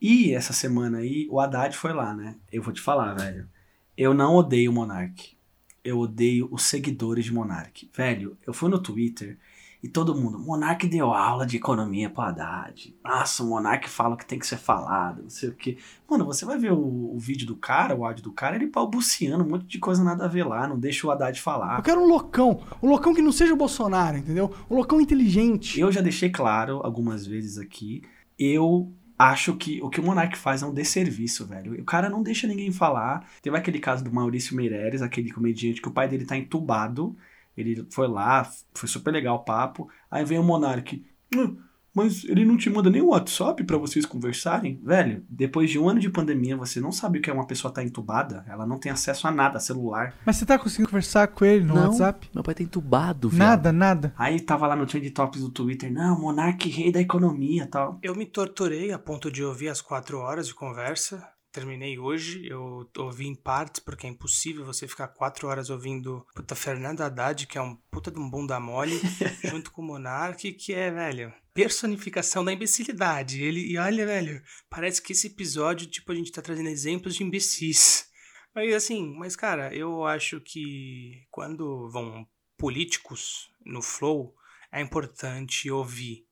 E 0.01 0.33
essa 0.33 0.51
semana 0.51 0.97
aí, 0.97 1.25
o 1.31 1.39
Haddad 1.39 1.77
foi 1.77 1.93
lá, 1.93 2.13
né? 2.13 2.35
Eu 2.51 2.61
vou 2.61 2.73
te 2.73 2.81
falar, 2.81 3.13
velho. 3.13 3.47
Eu 3.95 4.13
não 4.13 4.35
odeio 4.35 4.71
o 4.71 4.73
Monark. 4.73 5.37
Eu 5.81 5.99
odeio 5.99 6.49
os 6.51 6.63
seguidores 6.63 7.23
de 7.23 7.33
Monark. 7.33 7.89
Velho, 7.95 8.37
eu 8.45 8.53
fui 8.53 8.69
no 8.69 8.77
Twitter 8.77 9.39
e 9.85 9.87
todo 9.87 10.15
mundo, 10.15 10.39
Monark 10.39 10.87
deu 10.87 11.13
aula 11.13 11.45
de 11.45 11.57
economia 11.57 12.09
pro 12.09 12.23
Haddad. 12.23 12.97
Nossa, 13.03 13.43
o 13.43 13.45
Monark 13.45 13.87
fala 13.87 14.15
o 14.15 14.17
que 14.17 14.25
tem 14.25 14.39
que 14.39 14.47
ser 14.47 14.57
falado, 14.57 15.21
não 15.21 15.29
sei 15.29 15.49
o 15.49 15.53
que. 15.53 15.77
Mano, 16.09 16.25
você 16.25 16.43
vai 16.43 16.57
ver 16.57 16.71
o, 16.71 17.13
o, 17.13 17.19
vídeo 17.19 17.45
do 17.45 17.55
cara, 17.55 17.93
o 17.95 18.03
áudio 18.03 18.23
do 18.23 18.31
cara, 18.31 18.55
ele 18.55 18.65
balbuciando 18.65 19.43
um 19.43 19.47
monte 19.47 19.67
de 19.67 19.77
coisa 19.77 20.03
nada 20.03 20.25
a 20.25 20.27
ver 20.27 20.43
lá, 20.43 20.67
não 20.67 20.79
deixa 20.79 21.05
o 21.05 21.11
Haddad 21.11 21.39
falar. 21.39 21.77
Eu 21.77 21.83
quero 21.83 22.01
um 22.01 22.07
loucão, 22.07 22.63
um 22.81 22.89
loucão 22.89 23.13
que 23.13 23.21
não 23.21 23.31
seja 23.31 23.53
o 23.53 23.57
Bolsonaro, 23.57 24.17
entendeu? 24.17 24.51
Um 24.67 24.75
loucão 24.75 24.99
inteligente. 24.99 25.79
Eu 25.79 25.91
já 25.91 26.01
deixei 26.01 26.31
claro 26.31 26.81
algumas 26.83 27.27
vezes 27.27 27.59
aqui, 27.59 28.01
eu 28.39 28.91
acho 29.19 29.55
que 29.55 29.79
o 29.83 29.89
que 29.91 29.99
o 29.99 30.03
Monark 30.03 30.35
faz 30.35 30.63
é 30.63 30.65
um 30.65 30.73
desserviço, 30.73 31.45
velho. 31.45 31.79
O 31.79 31.85
cara 31.85 32.09
não 32.09 32.23
deixa 32.23 32.47
ninguém 32.47 32.71
falar. 32.71 33.29
Teve 33.39 33.55
aquele 33.55 33.77
caso 33.77 34.03
do 34.03 34.11
Maurício 34.11 34.55
Meireles, 34.55 35.03
aquele 35.03 35.31
comediante 35.31 35.79
que 35.79 35.87
o 35.87 35.91
pai 35.91 36.07
dele 36.07 36.25
tá 36.25 36.35
entubado 36.35 37.15
ele 37.55 37.85
foi 37.91 38.07
lá, 38.07 38.49
foi 38.73 38.89
super 38.89 39.11
legal 39.11 39.37
o 39.37 39.43
papo. 39.43 39.89
Aí 40.09 40.23
vem 40.25 40.39
o 40.39 40.43
Monark. 40.43 41.05
Hum, 41.33 41.57
mas 41.95 42.25
ele 42.25 42.43
não 42.43 42.57
te 42.57 42.69
manda 42.69 42.89
nem 42.89 43.01
um 43.01 43.07
WhatsApp 43.07 43.63
para 43.63 43.77
vocês 43.77 44.05
conversarem? 44.05 44.81
Velho, 44.83 45.23
depois 45.29 45.69
de 45.69 45.79
um 45.79 45.87
ano 45.87 46.01
de 46.01 46.09
pandemia, 46.09 46.57
você 46.57 46.81
não 46.81 46.91
sabe 46.91 47.19
o 47.19 47.21
que 47.21 47.29
é 47.29 47.33
uma 47.33 47.47
pessoa 47.47 47.69
estar 47.69 47.81
tá 47.81 47.87
entubada? 47.87 48.43
Ela 48.49 48.67
não 48.67 48.77
tem 48.77 48.91
acesso 48.91 49.25
a 49.25 49.31
nada, 49.31 49.61
celular. 49.61 50.13
Mas 50.25 50.35
você 50.35 50.45
tá 50.45 50.59
conseguindo 50.59 50.89
conversar 50.89 51.29
com 51.29 51.45
ele 51.45 51.63
no 51.63 51.73
não, 51.73 51.83
WhatsApp? 51.83 52.29
Meu 52.35 52.43
pai 52.43 52.53
tá 52.53 52.63
entubado, 52.63 53.29
velho. 53.29 53.39
Nada, 53.39 53.71
nada. 53.71 54.13
Aí 54.17 54.41
tava 54.41 54.67
lá 54.67 54.75
no 54.75 54.85
Trend 54.85 55.09
Tops 55.11 55.39
do 55.39 55.49
Twitter, 55.49 55.89
não, 55.89 56.19
Monark 56.19 56.67
rei 56.67 56.91
da 56.91 56.99
economia 56.99 57.65
tal. 57.65 57.97
Eu 58.03 58.13
me 58.13 58.25
torturei 58.25 58.91
a 58.91 58.99
ponto 58.99 59.31
de 59.31 59.41
ouvir 59.41 59.69
as 59.69 59.79
quatro 59.79 60.17
horas 60.17 60.47
de 60.47 60.53
conversa 60.53 61.25
terminei 61.55 61.97
hoje. 61.97 62.45
Eu 62.45 62.89
ouvi 62.97 63.27
em 63.27 63.35
partes, 63.35 63.79
porque 63.79 64.05
é 64.05 64.09
impossível 64.09 64.65
você 64.65 64.87
ficar 64.87 65.07
quatro 65.07 65.47
horas 65.47 65.69
ouvindo 65.69 66.27
puta 66.35 66.53
Fernando 66.53 67.01
Haddad, 67.01 67.47
que 67.47 67.57
é 67.57 67.61
um 67.61 67.77
puta 67.89 68.11
de 68.11 68.19
um 68.19 68.29
bunda 68.29 68.59
mole, 68.59 68.99
junto 69.43 69.71
com 69.71 69.81
o 69.81 69.85
Monark, 69.85 70.51
que 70.53 70.73
é, 70.73 70.91
velho, 70.91 71.33
personificação 71.53 72.43
da 72.43 72.51
imbecilidade. 72.51 73.41
Ele, 73.41 73.71
e 73.71 73.77
olha, 73.77 74.05
velho, 74.05 74.43
parece 74.69 75.01
que 75.01 75.13
esse 75.13 75.27
episódio, 75.27 75.87
tipo, 75.87 76.11
a 76.11 76.15
gente 76.15 76.31
tá 76.31 76.41
trazendo 76.41 76.69
exemplos 76.69 77.15
de 77.15 77.23
imbecis. 77.23 78.09
Mas 78.53 78.73
assim, 78.73 79.13
mas 79.17 79.35
cara, 79.35 79.73
eu 79.73 80.05
acho 80.05 80.41
que 80.41 81.25
quando 81.31 81.89
vão 81.89 82.27
políticos 82.57 83.49
no 83.65 83.81
flow, 83.81 84.35
é 84.71 84.81
importante 84.81 85.71
ouvir. 85.71 86.25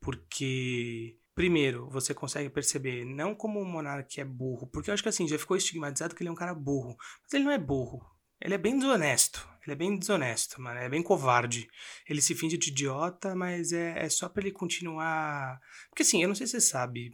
Porque 0.00 1.16
Primeiro, 1.38 1.88
você 1.88 2.12
consegue 2.12 2.50
perceber, 2.50 3.04
não 3.04 3.32
como 3.32 3.60
o 3.60 3.64
monarca 3.64 4.20
é 4.20 4.24
burro, 4.24 4.66
porque 4.66 4.90
eu 4.90 4.94
acho 4.94 5.04
que 5.04 5.08
assim, 5.08 5.28
já 5.28 5.38
ficou 5.38 5.56
estigmatizado 5.56 6.12
que 6.12 6.20
ele 6.20 6.28
é 6.28 6.32
um 6.32 6.34
cara 6.34 6.52
burro. 6.52 6.96
Mas 7.22 7.32
ele 7.32 7.44
não 7.44 7.52
é 7.52 7.58
burro. 7.58 8.04
Ele 8.40 8.54
é 8.54 8.58
bem 8.58 8.76
desonesto. 8.76 9.48
Ele 9.62 9.72
é 9.72 9.76
bem 9.76 9.96
desonesto, 9.96 10.60
mano. 10.60 10.80
É 10.80 10.88
bem 10.88 11.00
covarde. 11.00 11.68
Ele 12.08 12.20
se 12.20 12.34
finge 12.34 12.58
de 12.58 12.70
idiota, 12.70 13.36
mas 13.36 13.70
é, 13.70 14.04
é 14.04 14.08
só 14.08 14.28
para 14.28 14.42
ele 14.42 14.50
continuar. 14.50 15.60
Porque 15.88 16.02
assim, 16.02 16.20
eu 16.20 16.26
não 16.26 16.34
sei 16.34 16.48
se 16.48 16.54
você 16.54 16.60
sabe, 16.60 17.12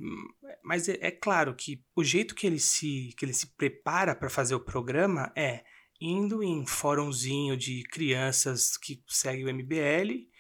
mas 0.63 0.89
é, 0.89 0.97
é 1.03 1.11
claro 1.11 1.55
que 1.55 1.85
o 1.95 2.03
jeito 2.03 2.35
que 2.35 2.47
ele 2.47 2.59
se, 2.59 3.15
que 3.19 3.27
ele 3.27 3.35
se 3.35 3.49
prepara 3.59 4.15
para 4.15 4.31
fazer 4.31 4.55
o 4.55 4.65
programa 4.65 5.31
é 5.37 5.65
indo 6.01 6.43
em 6.43 6.67
fórumzinho 6.67 7.59
de 7.59 7.83
crianças 7.91 8.79
que 8.79 9.05
seguem 9.07 9.45
o 9.45 9.55
MBL 9.55 10.33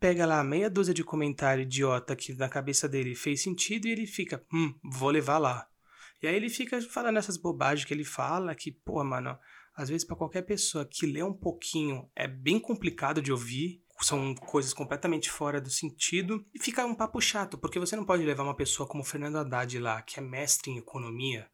pega 0.00 0.26
lá 0.26 0.42
meia 0.44 0.70
dúzia 0.70 0.94
de 0.94 1.04
comentário 1.04 1.62
idiota 1.62 2.14
que 2.14 2.34
na 2.34 2.48
cabeça 2.48 2.88
dele 2.88 3.14
fez 3.14 3.42
sentido 3.42 3.86
e 3.86 3.92
ele 3.92 4.06
fica, 4.06 4.44
hum, 4.52 4.74
vou 4.82 5.10
levar 5.10 5.38
lá. 5.38 5.66
E 6.22 6.26
aí 6.26 6.34
ele 6.34 6.48
fica 6.48 6.80
falando 6.82 7.18
essas 7.18 7.36
bobagens 7.36 7.86
que 7.86 7.94
ele 7.94 8.04
fala, 8.04 8.54
que, 8.54 8.72
pô, 8.72 9.02
mano, 9.04 9.38
às 9.74 9.88
vezes 9.88 10.04
para 10.04 10.16
qualquer 10.16 10.42
pessoa 10.42 10.84
que 10.84 11.06
lê 11.06 11.22
um 11.22 11.32
pouquinho 11.32 12.10
é 12.14 12.26
bem 12.26 12.58
complicado 12.58 13.22
de 13.22 13.30
ouvir, 13.30 13.82
são 14.00 14.34
coisas 14.34 14.72
completamente 14.72 15.30
fora 15.30 15.60
do 15.60 15.70
sentido 15.70 16.44
e 16.54 16.62
fica 16.62 16.86
um 16.86 16.94
papo 16.94 17.20
chato, 17.20 17.58
porque 17.58 17.78
você 17.78 17.96
não 17.96 18.04
pode 18.04 18.24
levar 18.24 18.44
uma 18.44 18.56
pessoa 18.56 18.88
como 18.88 19.04
Fernando 19.04 19.36
Haddad 19.36 19.78
lá, 19.78 20.02
que 20.02 20.18
é 20.18 20.22
mestre 20.22 20.70
em 20.70 20.78
economia, 20.78 21.48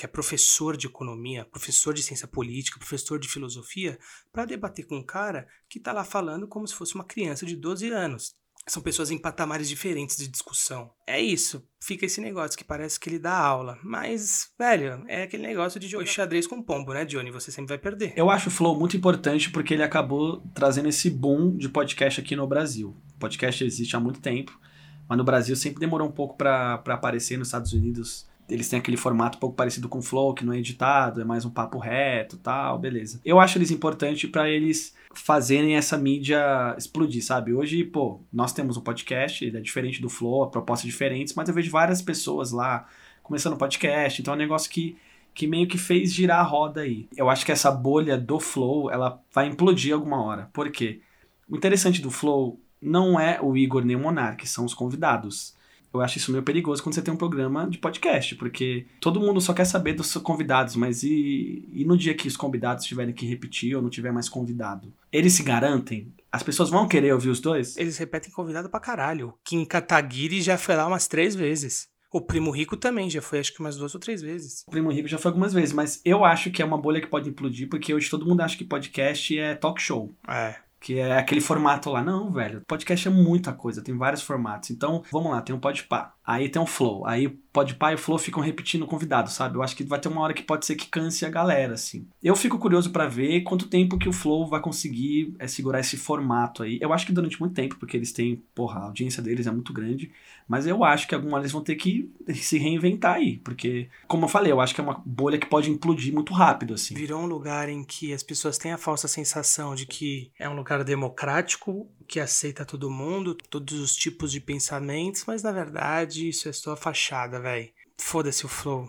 que 0.00 0.06
é 0.06 0.08
professor 0.08 0.78
de 0.78 0.86
economia, 0.86 1.44
professor 1.44 1.92
de 1.92 2.02
ciência 2.02 2.26
política, 2.26 2.78
professor 2.78 3.18
de 3.18 3.28
filosofia, 3.28 3.98
para 4.32 4.46
debater 4.46 4.86
com 4.86 4.96
um 4.96 5.04
cara 5.04 5.46
que 5.68 5.78
tá 5.78 5.92
lá 5.92 6.02
falando 6.02 6.48
como 6.48 6.66
se 6.66 6.74
fosse 6.74 6.94
uma 6.94 7.04
criança 7.04 7.44
de 7.44 7.54
12 7.54 7.90
anos. 7.90 8.34
São 8.66 8.82
pessoas 8.82 9.10
em 9.10 9.18
patamares 9.18 9.68
diferentes 9.68 10.16
de 10.16 10.26
discussão. 10.26 10.90
É 11.06 11.20
isso. 11.20 11.62
Fica 11.82 12.06
esse 12.06 12.18
negócio 12.18 12.56
que 12.56 12.64
parece 12.64 12.98
que 12.98 13.10
ele 13.10 13.18
dá 13.18 13.36
aula. 13.36 13.78
Mas, 13.84 14.48
velho, 14.58 15.04
é 15.06 15.24
aquele 15.24 15.46
negócio 15.46 15.78
de 15.78 15.86
jogar 15.86 16.06
xadrez 16.06 16.46
com 16.46 16.62
pombo, 16.62 16.94
né, 16.94 17.04
Johnny? 17.04 17.30
Você 17.30 17.52
sempre 17.52 17.68
vai 17.68 17.78
perder. 17.78 18.14
Eu 18.16 18.30
acho 18.30 18.48
o 18.48 18.50
Flow 18.50 18.78
muito 18.78 18.96
importante 18.96 19.50
porque 19.50 19.74
ele 19.74 19.82
acabou 19.82 20.42
trazendo 20.54 20.88
esse 20.88 21.10
boom 21.10 21.54
de 21.58 21.68
podcast 21.68 22.22
aqui 22.22 22.34
no 22.34 22.46
Brasil. 22.46 22.96
O 23.16 23.18
podcast 23.18 23.62
existe 23.62 23.94
há 23.94 24.00
muito 24.00 24.20
tempo, 24.20 24.58
mas 25.06 25.18
no 25.18 25.24
Brasil 25.24 25.54
sempre 25.56 25.78
demorou 25.78 26.08
um 26.08 26.12
pouco 26.12 26.38
para 26.38 26.82
aparecer 26.86 27.36
nos 27.36 27.48
Estados 27.48 27.74
Unidos 27.74 28.29
eles 28.50 28.68
têm 28.68 28.78
aquele 28.78 28.96
formato 28.96 29.36
um 29.36 29.40
pouco 29.40 29.56
parecido 29.56 29.88
com 29.88 29.98
o 29.98 30.02
Flow, 30.02 30.34
que 30.34 30.44
não 30.44 30.52
é 30.52 30.58
editado, 30.58 31.20
é 31.20 31.24
mais 31.24 31.44
um 31.44 31.50
papo 31.50 31.78
reto 31.78 32.36
tal, 32.36 32.78
beleza. 32.78 33.20
Eu 33.24 33.38
acho 33.40 33.58
eles 33.58 33.70
importantes 33.70 34.30
para 34.30 34.48
eles 34.48 34.94
fazerem 35.14 35.76
essa 35.76 35.96
mídia 35.96 36.74
explodir, 36.76 37.24
sabe? 37.24 37.52
Hoje, 37.52 37.84
pô, 37.84 38.20
nós 38.32 38.52
temos 38.52 38.76
um 38.76 38.80
podcast, 38.80 39.44
ele 39.44 39.56
é 39.56 39.60
diferente 39.60 40.00
do 40.02 40.08
Flow, 40.08 40.44
a 40.44 40.50
propostas 40.50 40.90
diferentes, 40.90 41.34
mas 41.34 41.48
eu 41.48 41.54
vejo 41.54 41.70
várias 41.70 42.02
pessoas 42.02 42.52
lá 42.52 42.86
começando 43.22 43.56
podcast, 43.56 44.20
então 44.20 44.34
é 44.34 44.36
um 44.36 44.40
negócio 44.40 44.70
que 44.70 44.96
que 45.32 45.46
meio 45.46 45.66
que 45.68 45.78
fez 45.78 46.12
girar 46.12 46.40
a 46.40 46.42
roda 46.42 46.80
aí. 46.80 47.08
Eu 47.16 47.30
acho 47.30 47.46
que 47.46 47.52
essa 47.52 47.70
bolha 47.70 48.18
do 48.18 48.40
Flow, 48.40 48.90
ela 48.90 49.22
vai 49.32 49.46
implodir 49.46 49.94
alguma 49.94 50.22
hora. 50.22 50.50
Por 50.52 50.70
quê? 50.70 51.00
O 51.48 51.56
interessante 51.56 52.02
do 52.02 52.10
Flow 52.10 52.60
não 52.80 53.18
é 53.18 53.40
o 53.40 53.56
Igor 53.56 53.84
nem 53.84 53.96
o 53.96 54.00
Monark, 54.00 54.46
são 54.48 54.64
os 54.64 54.74
convidados. 54.74 55.54
Eu 55.92 56.00
acho 56.00 56.18
isso 56.18 56.30
meio 56.30 56.44
perigoso 56.44 56.82
quando 56.82 56.94
você 56.94 57.02
tem 57.02 57.12
um 57.12 57.16
programa 57.16 57.68
de 57.68 57.78
podcast, 57.78 58.36
porque 58.36 58.86
todo 59.00 59.20
mundo 59.20 59.40
só 59.40 59.52
quer 59.52 59.64
saber 59.64 59.94
dos 59.94 60.12
convidados, 60.14 60.76
mas 60.76 61.02
e, 61.02 61.68
e 61.72 61.84
no 61.84 61.96
dia 61.96 62.14
que 62.14 62.28
os 62.28 62.36
convidados 62.36 62.84
tiverem 62.84 63.14
que 63.14 63.26
repetir 63.26 63.74
ou 63.74 63.82
não 63.82 63.90
tiver 63.90 64.12
mais 64.12 64.28
convidado? 64.28 64.92
Eles 65.12 65.32
se 65.32 65.42
garantem? 65.42 66.12
As 66.30 66.42
pessoas 66.42 66.70
vão 66.70 66.86
querer 66.86 67.12
ouvir 67.12 67.30
os 67.30 67.40
dois? 67.40 67.76
Eles 67.76 67.98
repetem 67.98 68.30
convidado 68.30 68.70
pra 68.70 68.78
caralho. 68.78 69.34
Kim 69.44 69.64
Kataguiri 69.64 70.40
já 70.40 70.56
foi 70.56 70.76
lá 70.76 70.86
umas 70.86 71.08
três 71.08 71.34
vezes. 71.34 71.88
O 72.12 72.20
Primo 72.20 72.50
Rico 72.50 72.76
também 72.76 73.08
já 73.08 73.22
foi, 73.22 73.38
acho 73.38 73.52
que 73.52 73.60
umas 73.60 73.76
duas 73.76 73.94
ou 73.94 74.00
três 74.00 74.20
vezes. 74.20 74.64
O 74.66 74.70
Primo 74.70 74.90
Rico 74.90 75.06
já 75.06 75.16
foi 75.16 75.28
algumas 75.28 75.52
vezes, 75.52 75.72
mas 75.72 76.00
eu 76.04 76.24
acho 76.24 76.50
que 76.50 76.60
é 76.60 76.64
uma 76.64 76.78
bolha 76.78 77.00
que 77.00 77.06
pode 77.06 77.28
implodir, 77.28 77.68
porque 77.68 77.94
hoje 77.94 78.10
todo 78.10 78.26
mundo 78.26 78.40
acha 78.40 78.56
que 78.56 78.64
podcast 78.64 79.38
é 79.38 79.54
talk 79.54 79.80
show. 79.80 80.12
É. 80.26 80.56
Que 80.80 80.98
é 80.98 81.18
aquele 81.18 81.42
formato 81.42 81.90
lá. 81.90 82.02
Não, 82.02 82.32
velho. 82.32 82.62
Podcast 82.66 83.06
é 83.06 83.10
muita 83.10 83.52
coisa, 83.52 83.82
tem 83.84 83.96
vários 83.96 84.22
formatos. 84.22 84.70
Então, 84.70 85.02
vamos 85.12 85.30
lá, 85.30 85.42
tem 85.42 85.54
um 85.54 85.60
Podpah. 85.60 86.14
Aí 86.30 86.48
tem 86.48 86.62
um 86.62 86.66
Flow. 86.66 87.04
Aí 87.04 87.28
Podpah 87.52 87.90
e 87.90 87.96
o 87.96 87.98
Flow 87.98 88.16
ficam 88.16 88.40
repetindo 88.40 88.82
o 88.82 88.86
convidado, 88.86 89.28
sabe? 89.28 89.56
Eu 89.56 89.62
acho 89.64 89.74
que 89.74 89.82
vai 89.82 89.98
ter 89.98 90.06
uma 90.06 90.20
hora 90.20 90.32
que 90.32 90.44
pode 90.44 90.64
ser 90.64 90.76
que 90.76 90.86
canse 90.86 91.26
a 91.26 91.28
galera, 91.28 91.74
assim. 91.74 92.06
Eu 92.22 92.36
fico 92.36 92.56
curioso 92.56 92.90
para 92.90 93.08
ver 93.08 93.40
quanto 93.40 93.66
tempo 93.66 93.98
que 93.98 94.08
o 94.08 94.12
Flow 94.12 94.46
vai 94.46 94.60
conseguir 94.60 95.34
é, 95.40 95.48
segurar 95.48 95.80
esse 95.80 95.96
formato 95.96 96.62
aí. 96.62 96.78
Eu 96.80 96.92
acho 96.92 97.04
que 97.04 97.12
durante 97.12 97.40
muito 97.40 97.56
tempo, 97.56 97.74
porque 97.80 97.96
eles 97.96 98.12
têm, 98.12 98.44
porra, 98.54 98.78
a 98.78 98.84
audiência 98.84 99.20
deles 99.20 99.48
é 99.48 99.50
muito 99.50 99.72
grande. 99.72 100.12
Mas 100.46 100.68
eu 100.68 100.84
acho 100.84 101.08
que 101.08 101.16
alguma 101.16 101.34
hora 101.34 101.42
eles 101.42 101.50
vão 101.50 101.64
ter 101.64 101.74
que 101.74 102.08
se 102.32 102.58
reinventar 102.58 103.16
aí. 103.16 103.38
Porque, 103.38 103.88
como 104.06 104.26
eu 104.26 104.28
falei, 104.28 104.52
eu 104.52 104.60
acho 104.60 104.72
que 104.72 104.80
é 104.80 104.84
uma 104.84 105.02
bolha 105.04 105.36
que 105.36 105.48
pode 105.48 105.68
implodir 105.68 106.14
muito 106.14 106.32
rápido, 106.32 106.74
assim. 106.74 106.94
Virou 106.94 107.22
um 107.22 107.26
lugar 107.26 107.68
em 107.68 107.82
que 107.82 108.12
as 108.12 108.22
pessoas 108.22 108.56
têm 108.56 108.70
a 108.70 108.78
falsa 108.78 109.08
sensação 109.08 109.74
de 109.74 109.84
que 109.84 110.30
é 110.38 110.48
um 110.48 110.54
lugar 110.54 110.84
democrático, 110.84 111.88
que 112.10 112.18
aceita 112.18 112.64
todo 112.64 112.90
mundo, 112.90 113.36
todos 113.36 113.78
os 113.78 113.94
tipos 113.94 114.32
de 114.32 114.40
pensamentos, 114.40 115.22
mas 115.28 115.44
na 115.44 115.52
verdade 115.52 116.28
isso 116.28 116.48
é 116.48 116.52
só 116.52 116.74
fachada, 116.74 117.38
velho. 117.38 117.68
Foda-se 117.96 118.44
o 118.44 118.48
flow. 118.48 118.88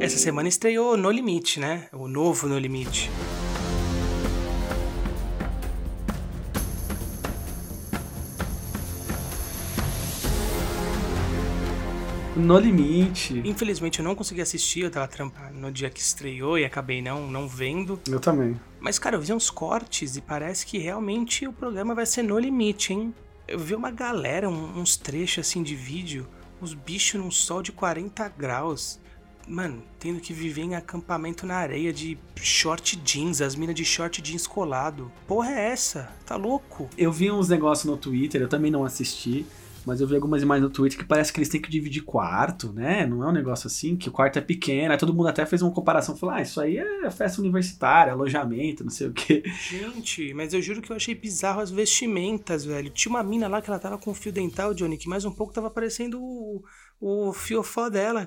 Essa 0.00 0.18
semana 0.18 0.48
estreou 0.48 0.96
No 0.96 1.12
Limite, 1.12 1.60
né? 1.60 1.88
O 1.92 2.08
novo 2.08 2.48
No 2.48 2.58
Limite. 2.58 3.08
No 12.34 12.58
Limite. 12.58 13.42
Infelizmente 13.44 13.98
eu 13.98 14.04
não 14.04 14.14
consegui 14.14 14.40
assistir, 14.40 14.80
eu 14.80 14.90
tava 14.90 15.06
trampando 15.06 15.58
no 15.58 15.70
dia 15.70 15.90
que 15.90 16.00
estreou 16.00 16.58
e 16.58 16.64
acabei 16.64 17.02
não, 17.02 17.26
não 17.26 17.46
vendo. 17.46 18.00
Eu 18.08 18.18
também. 18.18 18.58
Mas, 18.80 18.98
cara, 18.98 19.16
eu 19.16 19.20
vi 19.20 19.34
uns 19.34 19.50
cortes 19.50 20.16
e 20.16 20.20
parece 20.22 20.64
que 20.64 20.78
realmente 20.78 21.46
o 21.46 21.52
programa 21.52 21.94
vai 21.94 22.06
ser 22.06 22.22
no 22.22 22.38
limite, 22.38 22.94
hein? 22.94 23.14
Eu 23.46 23.58
vi 23.58 23.74
uma 23.74 23.90
galera, 23.90 24.48
um, 24.48 24.78
uns 24.80 24.96
trechos 24.96 25.46
assim 25.46 25.62
de 25.62 25.76
vídeo, 25.76 26.26
os 26.58 26.72
bichos 26.72 27.20
num 27.20 27.30
sol 27.30 27.62
de 27.62 27.70
40 27.70 28.26
graus. 28.30 28.98
Mano, 29.46 29.82
tendo 29.98 30.20
que 30.20 30.32
viver 30.32 30.62
em 30.62 30.74
acampamento 30.74 31.44
na 31.44 31.56
areia 31.56 31.92
de 31.92 32.16
short 32.36 32.96
jeans, 32.96 33.42
as 33.42 33.54
minas 33.54 33.74
de 33.74 33.84
short 33.84 34.22
jeans 34.22 34.46
colado. 34.46 35.12
Porra 35.26 35.50
é 35.50 35.70
essa? 35.70 36.10
Tá 36.24 36.36
louco? 36.36 36.88
Eu 36.96 37.12
vi 37.12 37.30
uns 37.30 37.48
negócios 37.48 37.84
no 37.84 37.96
Twitter, 37.98 38.40
eu 38.40 38.48
também 38.48 38.70
não 38.70 38.84
assisti. 38.84 39.44
Mas 39.84 40.00
eu 40.00 40.06
vi 40.06 40.14
algumas 40.14 40.42
imagens 40.42 40.64
no 40.64 40.70
Twitter 40.70 40.98
que 40.98 41.04
parece 41.04 41.32
que 41.32 41.38
eles 41.38 41.48
têm 41.48 41.60
que 41.60 41.70
dividir 41.70 42.02
quarto, 42.02 42.72
né? 42.72 43.06
Não 43.06 43.22
é 43.22 43.28
um 43.28 43.32
negócio 43.32 43.66
assim, 43.66 43.96
que 43.96 44.08
o 44.08 44.12
quarto 44.12 44.38
é 44.38 44.42
pequeno. 44.42 44.92
Aí 44.92 44.98
todo 44.98 45.14
mundo 45.14 45.28
até 45.28 45.44
fez 45.44 45.62
uma 45.62 45.70
comparação, 45.70 46.16
falou, 46.16 46.34
ah, 46.34 46.42
isso 46.42 46.60
aí 46.60 46.78
é 46.78 47.10
festa 47.10 47.40
universitária, 47.40 48.12
alojamento, 48.12 48.84
não 48.84 48.90
sei 48.90 49.08
o 49.08 49.12
quê. 49.12 49.42
Gente, 49.68 50.32
mas 50.34 50.54
eu 50.54 50.62
juro 50.62 50.80
que 50.80 50.90
eu 50.90 50.96
achei 50.96 51.14
bizarro 51.14 51.60
as 51.60 51.70
vestimentas, 51.70 52.64
velho. 52.64 52.90
Tinha 52.90 53.10
uma 53.10 53.22
mina 53.22 53.48
lá 53.48 53.60
que 53.60 53.68
ela 53.68 53.78
tava 53.78 53.98
com 53.98 54.14
fio 54.14 54.32
dental, 54.32 54.74
Johnny, 54.74 54.96
que 54.96 55.08
mais 55.08 55.24
um 55.24 55.32
pouco 55.32 55.52
tava 55.52 55.70
parecendo 55.70 56.20
o 56.22 56.62
o 57.04 57.32
fiofó 57.32 57.90
dela, 57.90 58.24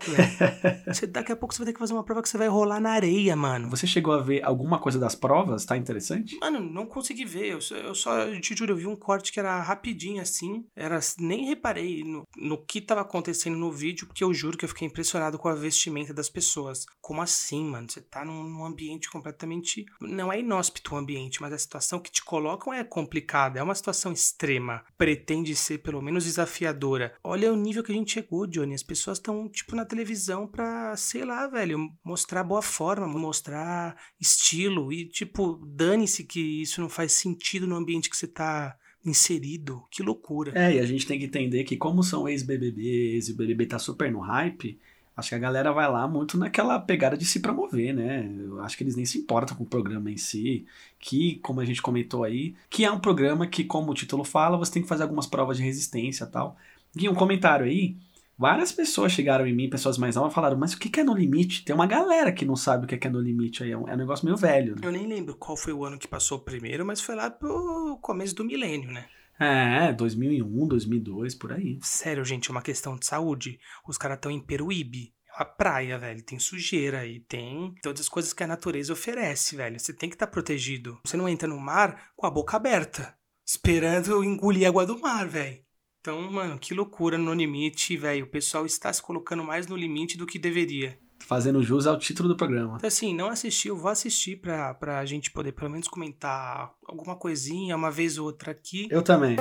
você, 0.86 1.08
daqui 1.08 1.32
a 1.32 1.36
pouco 1.36 1.54
você 1.54 1.60
vai 1.60 1.68
ter 1.68 1.74
que 1.74 1.80
fazer 1.80 1.94
uma 1.94 2.04
prova 2.04 2.22
que 2.22 2.28
você 2.28 2.38
vai 2.38 2.50
rolar 2.50 2.82
na 2.82 2.92
areia, 2.92 3.34
mano. 3.34 3.70
Você 3.70 3.88
chegou 3.88 4.14
a 4.14 4.22
ver 4.22 4.44
alguma 4.44 4.80
coisa 4.80 5.00
das 5.00 5.16
provas? 5.16 5.64
Tá 5.64 5.78
interessante? 5.78 6.38
Mano, 6.42 6.60
não 6.60 6.86
consegui 6.86 7.24
ver. 7.24 7.54
Eu, 7.54 7.62
só, 7.62 7.76
eu 7.76 7.96
só, 7.96 8.30
te 8.42 8.54
juro, 8.54 8.74
eu 8.74 8.76
vi 8.76 8.86
um 8.86 8.96
corte 8.96 9.32
que 9.32 9.40
era 9.40 9.62
rapidinho 9.62 10.22
assim. 10.22 10.66
Era, 10.76 11.00
nem 11.18 11.46
reparei 11.46 12.04
no, 12.04 12.28
no 12.36 12.58
que 12.58 12.82
tava 12.82 13.00
acontecendo 13.00 13.56
no 13.56 13.72
vídeo, 13.72 14.08
porque 14.08 14.26
eu 14.26 14.34
juro 14.34 14.58
que 14.58 14.66
eu 14.66 14.70
fiquei 14.70 14.86
impressionado 14.86 15.40
com 15.40 15.48
a 15.48 15.56
vestimenta 15.56 16.14
das 16.14 16.28
pessoas. 16.28 16.86
Como 17.00 17.22
assim, 17.22 17.64
mano? 17.64 17.90
Você 17.90 18.02
tá 18.02 18.26
num, 18.26 18.44
num 18.44 18.66
ambiente 18.66 19.10
completamente. 19.10 19.86
Não 20.02 20.34
é 20.34 20.42
inóspito 20.42 20.94
o 20.94 20.98
ambiente, 20.98 21.42
mas 21.42 21.54
a 21.54 21.58
situação 21.58 21.98
que 21.98 22.12
te 22.12 22.26
colocam 22.26 22.74
é 22.74 22.84
complicada. 22.84 23.58
É 23.58 23.64
uma 23.64 23.74
situação 23.74 24.12
extrema. 24.12 24.84
Pretende 24.98 25.56
ser 25.56 25.78
pelo 25.78 26.02
menos 26.02 26.26
desafiadora. 26.26 27.16
Olha 27.24 27.54
o 27.54 27.56
nível 27.56 27.82
que 27.82 27.94
a 27.94 27.96
gente 27.96 28.12
chegou, 28.12 28.46
As 28.74 28.84
pessoas 28.84 29.18
estão, 29.18 29.48
tipo, 29.50 29.76
na 29.76 29.86
televisão 29.86 30.48
pra, 30.48 30.96
sei 30.96 31.24
lá, 31.24 31.48
velho, 31.48 31.92
mostrar 32.04 32.44
boa 32.44 32.62
forma, 32.62 33.08
mostrar 33.08 33.96
estilo. 34.20 34.92
E, 34.92 35.08
tipo, 35.08 35.62
dane-se 35.66 36.24
que 36.24 36.62
isso 36.62 36.82
não 36.82 36.90
faz 36.90 37.12
sentido 37.12 37.68
no 37.68 37.76
ambiente 37.76 38.10
que 38.10 38.18
você 38.18 38.28
tá 38.28 38.78
inserido. 39.06 39.84
Que 39.92 40.02
loucura. 40.02 40.52
É, 40.56 40.76
e 40.76 40.80
a 40.80 40.86
gente 40.86 41.06
tem 41.06 41.20
que 41.20 41.26
entender 41.26 41.64
que, 41.64 41.78
como 41.78 42.04
são 42.04 42.28
ex-BBBs 42.28 43.30
e 43.30 43.32
o 43.32 43.36
BBB 43.36 43.68
tá 43.68 43.78
super 43.78 44.12
no 44.12 44.20
hype. 44.20 44.80
Acho 45.16 45.30
que 45.30 45.36
a 45.36 45.40
galera 45.40 45.72
vai 45.72 45.90
lá 45.90 46.06
muito 46.08 46.38
naquela 46.38 46.78
pegada 46.78 47.16
de 47.16 47.24
se 47.24 47.40
promover, 47.40 47.94
né? 47.94 48.30
Eu 48.38 48.60
acho 48.62 48.76
que 48.76 48.84
eles 48.84 48.98
nem 48.98 49.06
se 49.06 49.18
importam 49.18 49.56
com 49.56 49.64
o 49.64 49.68
programa 49.68 50.12
em 50.12 50.18
si, 50.18 50.66
que, 51.00 51.36
como 51.36 51.62
a 51.62 51.66
gente 51.66 51.82
comentou 51.82 52.26
aí, 52.26 52.54
que 52.70 52.84
é 52.84 52.92
um 52.92 53.00
programa 53.00 53.48
que, 53.48 53.64
como 53.64 53.92
o 53.92 53.96
título 53.96 54.26
fala, 54.26 54.58
você 54.58 54.74
tem 54.74 54.82
que 54.82 54.90
fazer 54.90 55.04
algumas 55.04 55.26
provas 55.26 55.56
de 55.56 55.64
resistência 55.64 56.26
e 56.26 56.28
tal. 56.28 56.58
E 56.98 57.08
um 57.08 57.16
comentário 57.16 57.66
aí, 57.66 57.96
Várias 58.38 58.72
pessoas 58.72 59.14
chegaram 59.14 59.48
em 59.48 59.56
mim, 59.56 59.70
pessoas 59.70 59.98
mais 59.98 60.16
novas, 60.16 60.34
falaram, 60.34 60.58
mas 60.58 60.74
o 60.74 60.80
que 60.80 61.00
é 61.00 61.04
no 61.04 61.14
limite? 61.14 61.64
Tem 61.64 61.74
uma 61.74 61.88
galera 61.88 62.34
que 62.34 62.44
não 62.44 62.56
sabe 62.56 62.86
o 62.86 62.88
que 62.88 63.08
é 63.08 63.10
no 63.10 63.22
limite 63.22 63.64
aí, 63.64 63.72
é 63.72 63.78
um, 63.78 63.88
é 63.88 63.94
um 63.94 63.98
negócio 63.98 64.26
meio 64.26 64.36
velho. 64.36 64.76
Né? 64.76 64.82
Eu 64.84 64.92
nem 64.92 65.08
lembro 65.08 65.36
qual 65.36 65.56
foi 65.56 65.72
o 65.72 65.86
ano 65.86 65.98
que 65.98 66.08
passou 66.08 66.40
primeiro, 66.40 66.86
mas 66.86 67.00
foi 67.00 67.16
lá 67.16 67.30
pro 67.30 67.98
começo 68.02 68.36
do 68.36 68.44
milênio, 68.44 68.92
né? 68.92 69.06
É, 69.40 69.92
2001, 69.94 70.68
2002, 70.68 71.36
por 71.36 71.54
aí. 71.54 71.78
Sério, 71.82 72.24
gente, 72.24 72.50
é 72.50 72.52
uma 72.52 72.62
questão 72.62 72.96
de 72.96 73.06
saúde. 73.06 73.60
Os 73.88 73.98
caras 73.98 74.18
estão 74.18 74.32
em 74.32 74.40
Peruíbe. 74.40 75.14
uma 75.36 75.46
praia, 75.46 75.98
velho. 75.98 76.24
Tem 76.24 76.40
sujeira 76.40 77.06
e 77.06 77.20
tem 77.20 77.76
todas 77.82 78.02
as 78.02 78.10
coisas 78.10 78.34
que 78.34 78.44
a 78.44 78.48
natureza 78.48 78.94
oferece, 78.94 79.56
velho. 79.56 79.80
Você 79.80 79.94
tem 79.94 80.10
que 80.10 80.16
estar 80.16 80.28
tá 80.28 80.32
protegido. 80.32 81.00
Você 81.06 81.18
não 81.18 81.28
entra 81.28 81.48
no 81.48 81.60
mar 81.60 82.12
com 82.16 82.26
a 82.26 82.32
boca 82.32 82.56
aberta, 82.56 83.14
esperando 83.46 84.24
engolir 84.24 84.68
água 84.68 84.86
do 84.86 85.00
mar, 85.00 85.28
velho. 85.28 85.65
Então, 86.06 86.32
mano, 86.32 86.60
que 86.60 86.72
loucura 86.72 87.18
no 87.18 87.34
limite, 87.34 87.98
velho. 87.98 88.26
O 88.26 88.28
pessoal 88.28 88.64
está 88.64 88.94
se 88.94 89.02
colocando 89.02 89.44
mais 89.44 89.66
no 89.66 89.76
limite 89.76 90.16
do 90.16 90.28
que 90.28 90.38
deveria. 90.38 91.00
Fazendo 91.18 91.64
jus 91.64 91.88
ao 91.88 91.98
título 91.98 92.30
do 92.30 92.38
programa. 92.38 92.76
Então, 92.78 92.88
assim, 92.88 93.12
não 93.12 93.28
assisti, 93.28 93.70
eu 93.70 93.76
vou 93.76 93.90
assistir 93.90 94.36
pra, 94.36 94.76
pra 94.76 95.04
gente 95.04 95.32
poder 95.32 95.54
pelo 95.54 95.72
menos 95.72 95.88
comentar 95.88 96.72
alguma 96.86 97.16
coisinha, 97.16 97.76
uma 97.76 97.90
vez 97.90 98.20
ou 98.20 98.28
outra 98.28 98.52
aqui. 98.52 98.88
Eu 98.92 99.02
também. 99.02 99.36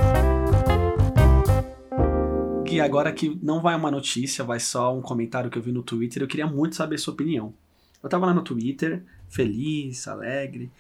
Gui, 2.65 2.81
agora 2.81 3.13
que 3.13 3.39
não 3.43 3.61
vai 3.61 3.77
uma 3.77 3.91
notícia, 3.91 4.43
vai 4.43 4.59
só 4.59 4.97
um 4.97 5.03
comentário 5.03 5.51
que 5.51 5.59
eu 5.59 5.63
vi 5.63 5.71
no 5.71 5.83
Twitter, 5.83 6.23
eu 6.23 6.27
queria 6.27 6.47
muito 6.47 6.77
saber 6.77 6.97
sua 6.97 7.13
opinião. 7.13 7.53
Eu 8.03 8.09
tava 8.09 8.25
lá 8.25 8.33
no 8.33 8.43
Twitter, 8.43 9.05
feliz, 9.29 10.09
alegre, 10.09 10.73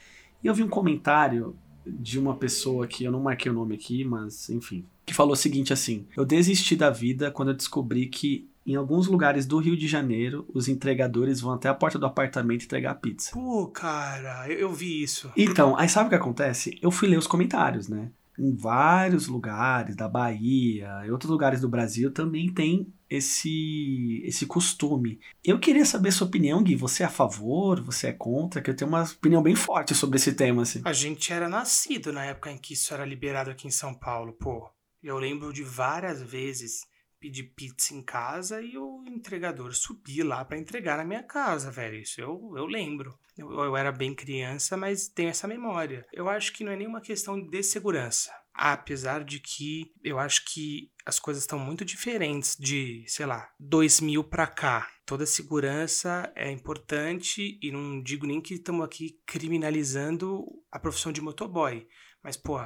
e 0.43 0.47
eu 0.47 0.55
vi 0.55 0.63
um 0.63 0.69
comentário 0.71 1.55
de 1.87 2.19
uma 2.19 2.35
pessoa 2.35 2.87
que 2.87 3.05
eu 3.05 3.13
não 3.13 3.21
marquei 3.21 3.53
o 3.53 3.55
nome 3.55 3.75
aqui, 3.75 4.03
mas 4.03 4.49
enfim, 4.49 4.87
que 5.05 5.15
falou 5.15 5.33
o 5.33 5.37
seguinte 5.37 5.73
assim: 5.73 6.07
Eu 6.17 6.25
desisti 6.25 6.77
da 6.77 6.91
vida 6.91 7.31
quando 7.31 7.51
eu 7.51 7.57
descobri 7.57 8.07
que 8.07 8.49
em 8.67 8.77
alguns 8.77 9.07
lugares 9.07 9.45
do 9.45 9.59
Rio 9.59 9.77
de 9.77 9.87
Janeiro, 9.87 10.47
os 10.53 10.69
entregadores 10.69 11.41
vão 11.41 11.53
até 11.53 11.69
a 11.69 11.75
porta 11.75 11.99
do 11.99 12.07
apartamento 12.07 12.65
entregar 12.65 12.95
pizza. 12.95 13.31
Pô, 13.33 13.69
cara, 13.69 14.49
eu, 14.49 14.61
eu 14.61 14.73
vi 14.73 15.03
isso. 15.03 15.31
Então, 15.37 15.77
aí 15.77 15.89
sabe 15.89 16.07
o 16.07 16.09
que 16.09 16.17
acontece? 16.17 16.79
Eu 16.81 16.91
fui 16.91 17.09
ler 17.09 17.19
os 17.19 17.27
comentários, 17.27 17.89
né? 17.89 18.11
Em 18.39 18.53
vários 18.53 19.29
lugares 19.29 19.95
da 19.95 20.09
Bahia 20.09 21.03
e 21.07 21.11
outros 21.11 21.31
lugares 21.31 21.61
do 21.61 21.69
Brasil 21.69 22.11
também 22.11 22.53
tem 22.53 22.93
esse 23.09 24.23
esse 24.25 24.45
costume. 24.45 25.21
Eu 25.45 25.61
queria 25.61 25.85
saber 25.85 26.11
sua 26.11 26.27
opinião, 26.27 26.61
Gui. 26.61 26.75
Você 26.75 27.05
é 27.05 27.07
a 27.07 27.11
favor? 27.11 27.81
Você 27.83 28.09
é 28.09 28.13
contra? 28.13 28.61
Que 28.61 28.71
eu 28.71 28.75
tenho 28.75 28.89
uma 28.89 29.05
opinião 29.05 29.41
bem 29.41 29.55
forte 29.55 29.95
sobre 29.95 30.17
esse 30.17 30.33
tema, 30.33 30.63
assim. 30.63 30.83
A 30.85 30.93
gente 30.93 31.33
era 31.33 31.49
nascido 31.49 32.13
na 32.13 32.25
época 32.25 32.51
em 32.51 32.59
que 32.59 32.73
isso 32.73 32.93
era 32.93 33.05
liberado 33.05 33.51
aqui 33.51 33.69
em 33.69 33.71
São 33.71 33.95
Paulo, 33.95 34.33
pô. 34.33 34.69
Eu 35.05 35.19
lembro 35.19 35.53
de 35.53 35.63
várias 35.63 36.23
vezes 36.23 36.81
pedir 37.21 37.45
pizza 37.55 37.95
em 37.95 38.03
casa 38.03 38.63
e 38.63 38.77
o 38.79 39.05
entregador 39.07 39.75
subir 39.75 40.23
lá 40.23 40.43
para 40.45 40.59
entregar 40.59 40.97
na 40.97 41.05
minha 41.05 41.23
casa, 41.23 41.71
velho. 41.71 41.99
Isso 41.99 42.23
eu, 42.23 42.55
eu 42.57 42.65
lembro. 42.65 43.19
Eu, 43.37 43.51
eu 43.53 43.77
era 43.77 43.93
bem 43.93 44.15
criança, 44.15 44.79
mas 44.79 45.07
tenho 45.07 45.29
essa 45.29 45.47
memória. 45.47 46.07
Eu 46.11 46.27
acho 46.29 46.55
que 46.55 46.65
não 46.65 46.73
é 46.73 46.77
nenhuma 46.77 47.03
questão 47.03 47.39
de 47.39 47.63
segurança. 47.63 48.33
Apesar 48.55 49.25
de 49.25 49.41
que 49.41 49.93
eu 50.03 50.19
acho 50.19 50.45
que 50.47 50.91
as 51.05 51.19
coisas 51.19 51.43
estão 51.43 51.59
muito 51.59 51.85
diferentes 51.85 52.57
de, 52.59 53.05
sei 53.07 53.27
lá, 53.27 53.51
2000 53.61 54.25
para 54.25 54.47
cá. 54.47 54.89
Toda 55.05 55.27
segurança 55.27 56.33
é 56.35 56.51
importante 56.51 57.59
e 57.61 57.71
não 57.71 58.03
digo 58.03 58.27
nem 58.27 58.41
que 58.41 58.55
estamos 58.55 58.85
aqui 58.85 59.21
criminalizando 59.27 60.47
a 60.73 60.79
profissão 60.79 61.13
de 61.13 61.21
motoboy. 61.21 61.87
Mas, 62.23 62.39
pô, 62.39 62.59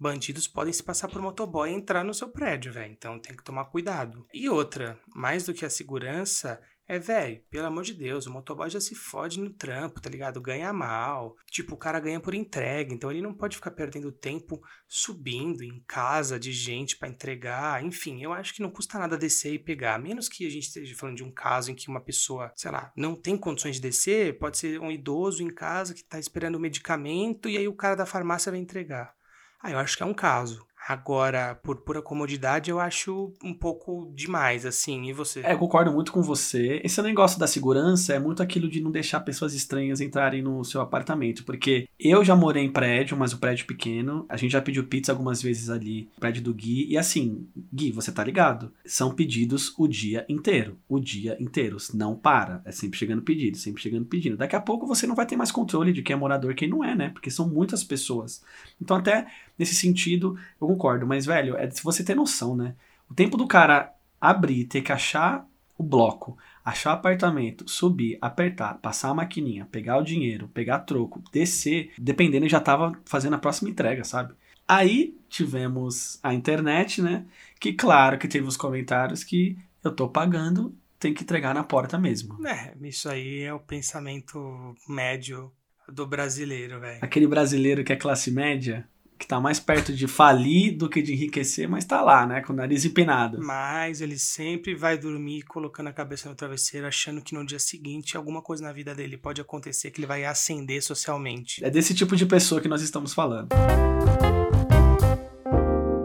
bandidos 0.00 0.48
podem 0.48 0.72
se 0.72 0.82
passar 0.82 1.08
por 1.08 1.20
motoboy 1.20 1.70
e 1.70 1.74
entrar 1.74 2.02
no 2.02 2.14
seu 2.14 2.28
prédio, 2.28 2.72
velho. 2.72 2.92
Então 2.92 3.18
tem 3.18 3.36
que 3.36 3.44
tomar 3.44 3.66
cuidado. 3.66 4.26
E 4.32 4.48
outra, 4.48 4.98
mais 5.14 5.44
do 5.44 5.52
que 5.52 5.64
a 5.64 5.70
segurança, 5.70 6.60
é, 6.90 6.98
velho, 6.98 7.40
pelo 7.48 7.68
amor 7.68 7.84
de 7.84 7.94
Deus, 7.94 8.26
o 8.26 8.32
motoboy 8.32 8.68
já 8.68 8.80
se 8.80 8.96
fode 8.96 9.38
no 9.38 9.50
trampo, 9.50 10.00
tá 10.00 10.10
ligado? 10.10 10.40
Ganha 10.40 10.72
mal. 10.72 11.36
Tipo, 11.48 11.76
o 11.76 11.78
cara 11.78 12.00
ganha 12.00 12.18
por 12.18 12.34
entrega, 12.34 12.92
então 12.92 13.12
ele 13.12 13.22
não 13.22 13.32
pode 13.32 13.54
ficar 13.54 13.70
perdendo 13.70 14.10
tempo 14.10 14.60
subindo 14.88 15.62
em 15.62 15.84
casa 15.86 16.36
de 16.36 16.50
gente 16.50 16.96
para 16.96 17.08
entregar. 17.08 17.84
Enfim, 17.84 18.20
eu 18.20 18.32
acho 18.32 18.52
que 18.52 18.60
não 18.60 18.72
custa 18.72 18.98
nada 18.98 19.16
descer 19.16 19.54
e 19.54 19.58
pegar. 19.60 20.00
Menos 20.00 20.28
que 20.28 20.44
a 20.44 20.50
gente 20.50 20.66
esteja 20.66 20.96
falando 20.96 21.18
de 21.18 21.22
um 21.22 21.30
caso 21.30 21.70
em 21.70 21.76
que 21.76 21.88
uma 21.88 22.00
pessoa, 22.00 22.52
sei 22.56 22.72
lá, 22.72 22.92
não 22.96 23.14
tem 23.14 23.36
condições 23.36 23.76
de 23.76 23.82
descer, 23.82 24.36
pode 24.40 24.58
ser 24.58 24.80
um 24.80 24.90
idoso 24.90 25.44
em 25.44 25.54
casa 25.54 25.94
que 25.94 26.02
tá 26.02 26.18
esperando 26.18 26.56
o 26.56 26.60
medicamento 26.60 27.48
e 27.48 27.56
aí 27.56 27.68
o 27.68 27.76
cara 27.76 27.94
da 27.94 28.04
farmácia 28.04 28.50
vai 28.50 28.60
entregar. 28.60 29.14
Ah, 29.62 29.70
eu 29.70 29.78
acho 29.78 29.96
que 29.96 30.02
é 30.02 30.06
um 30.06 30.14
caso. 30.14 30.66
Agora, 30.88 31.54
por 31.62 31.76
pura 31.82 32.02
comodidade, 32.02 32.70
eu 32.70 32.80
acho 32.80 33.32
um 33.44 33.54
pouco 33.54 34.10
demais, 34.12 34.64
assim. 34.64 35.08
E 35.08 35.12
você? 35.12 35.40
É, 35.40 35.52
eu 35.52 35.58
concordo 35.58 35.92
muito 35.92 36.10
com 36.10 36.22
você. 36.22 36.80
Esse 36.82 37.00
negócio 37.02 37.38
da 37.38 37.46
segurança 37.46 38.14
é 38.14 38.18
muito 38.18 38.42
aquilo 38.42 38.68
de 38.68 38.80
não 38.80 38.90
deixar 38.90 39.20
pessoas 39.20 39.54
estranhas 39.54 40.00
entrarem 40.00 40.42
no 40.42 40.64
seu 40.64 40.80
apartamento. 40.80 41.44
Porque 41.44 41.86
eu 41.98 42.24
já 42.24 42.34
morei 42.34 42.64
em 42.64 42.72
prédio, 42.72 43.16
mas 43.16 43.32
o 43.32 43.38
prédio 43.38 43.66
pequeno. 43.66 44.24
A 44.28 44.36
gente 44.36 44.52
já 44.52 44.62
pediu 44.62 44.82
pizza 44.84 45.12
algumas 45.12 45.40
vezes 45.42 45.68
ali, 45.68 46.08
prédio 46.18 46.42
do 46.42 46.54
Gui. 46.54 46.86
E 46.90 46.96
assim, 46.96 47.46
Gui, 47.72 47.92
você 47.92 48.10
tá 48.10 48.24
ligado? 48.24 48.72
São 48.84 49.14
pedidos 49.14 49.72
o 49.78 49.86
dia 49.86 50.24
inteiro. 50.28 50.76
O 50.88 50.98
dia 50.98 51.36
inteiro. 51.38 51.76
Não 51.94 52.16
para. 52.16 52.62
É 52.64 52.72
sempre 52.72 52.98
chegando 52.98 53.22
pedido, 53.22 53.58
sempre 53.58 53.82
chegando 53.82 54.06
pedido. 54.06 54.36
Daqui 54.36 54.56
a 54.56 54.60
pouco 54.60 54.86
você 54.86 55.06
não 55.06 55.14
vai 55.14 55.26
ter 55.26 55.36
mais 55.36 55.52
controle 55.52 55.92
de 55.92 56.02
quem 56.02 56.14
é 56.14 56.16
morador 56.16 56.50
e 56.50 56.56
quem 56.56 56.68
não 56.68 56.82
é, 56.82 56.96
né? 56.96 57.10
Porque 57.10 57.30
são 57.30 57.48
muitas 57.48 57.84
pessoas. 57.84 58.42
Então, 58.80 58.96
até 58.96 59.26
nesse 59.60 59.74
sentido, 59.74 60.38
eu 60.58 60.66
concordo. 60.66 61.06
Mas, 61.06 61.26
velho, 61.26 61.54
é 61.56 61.70
se 61.70 61.84
você 61.84 62.02
ter 62.02 62.16
noção, 62.16 62.56
né? 62.56 62.74
O 63.10 63.14
tempo 63.14 63.36
do 63.36 63.46
cara 63.46 63.92
abrir, 64.18 64.64
ter 64.64 64.80
que 64.80 64.90
achar 64.90 65.46
o 65.76 65.82
bloco, 65.82 66.36
achar 66.64 66.90
o 66.90 66.94
apartamento, 66.94 67.68
subir, 67.68 68.18
apertar, 68.20 68.78
passar 68.78 69.10
a 69.10 69.14
maquininha, 69.14 69.68
pegar 69.70 69.98
o 69.98 70.02
dinheiro, 70.02 70.48
pegar 70.48 70.80
troco, 70.80 71.22
descer, 71.30 71.92
dependendo, 71.98 72.48
já 72.48 72.60
tava 72.60 72.98
fazendo 73.04 73.34
a 73.34 73.38
próxima 73.38 73.70
entrega, 73.70 74.02
sabe? 74.02 74.34
Aí 74.66 75.16
tivemos 75.28 76.18
a 76.22 76.32
internet, 76.32 77.02
né? 77.02 77.26
Que 77.58 77.72
claro 77.72 78.18
que 78.18 78.28
teve 78.28 78.46
os 78.46 78.56
comentários 78.56 79.24
que 79.24 79.58
eu 79.84 79.94
tô 79.94 80.08
pagando, 80.08 80.74
tem 80.98 81.12
que 81.12 81.22
entregar 81.22 81.54
na 81.54 81.64
porta 81.64 81.98
mesmo. 81.98 82.46
É, 82.46 82.72
isso 82.82 83.08
aí 83.08 83.42
é 83.42 83.52
o 83.52 83.58
pensamento 83.58 84.74
médio 84.88 85.50
do 85.88 86.06
brasileiro, 86.06 86.78
velho. 86.80 86.98
Aquele 87.02 87.26
brasileiro 87.26 87.82
que 87.82 87.92
é 87.92 87.96
classe 87.96 88.30
média, 88.30 88.86
que 89.20 89.26
tá 89.26 89.38
mais 89.38 89.60
perto 89.60 89.92
de 89.92 90.08
falir 90.08 90.74
do 90.78 90.88
que 90.88 91.02
de 91.02 91.12
enriquecer, 91.12 91.68
mas 91.68 91.84
tá 91.84 92.00
lá, 92.00 92.26
né, 92.26 92.40
com 92.40 92.54
o 92.54 92.56
nariz 92.56 92.86
empinado. 92.86 93.38
Mas 93.38 94.00
ele 94.00 94.18
sempre 94.18 94.74
vai 94.74 94.96
dormir 94.96 95.42
colocando 95.42 95.88
a 95.88 95.92
cabeça 95.92 96.26
no 96.28 96.34
travesseiro, 96.34 96.86
achando 96.86 97.20
que 97.20 97.34
no 97.34 97.44
dia 97.44 97.58
seguinte 97.58 98.16
alguma 98.16 98.40
coisa 98.40 98.64
na 98.64 98.72
vida 98.72 98.94
dele 98.94 99.18
pode 99.18 99.38
acontecer 99.38 99.90
que 99.90 100.00
ele 100.00 100.06
vai 100.06 100.24
ascender 100.24 100.82
socialmente. 100.82 101.62
É 101.62 101.68
desse 101.68 101.94
tipo 101.94 102.16
de 102.16 102.24
pessoa 102.24 102.62
que 102.62 102.68
nós 102.68 102.80
estamos 102.80 103.12
falando. 103.12 103.48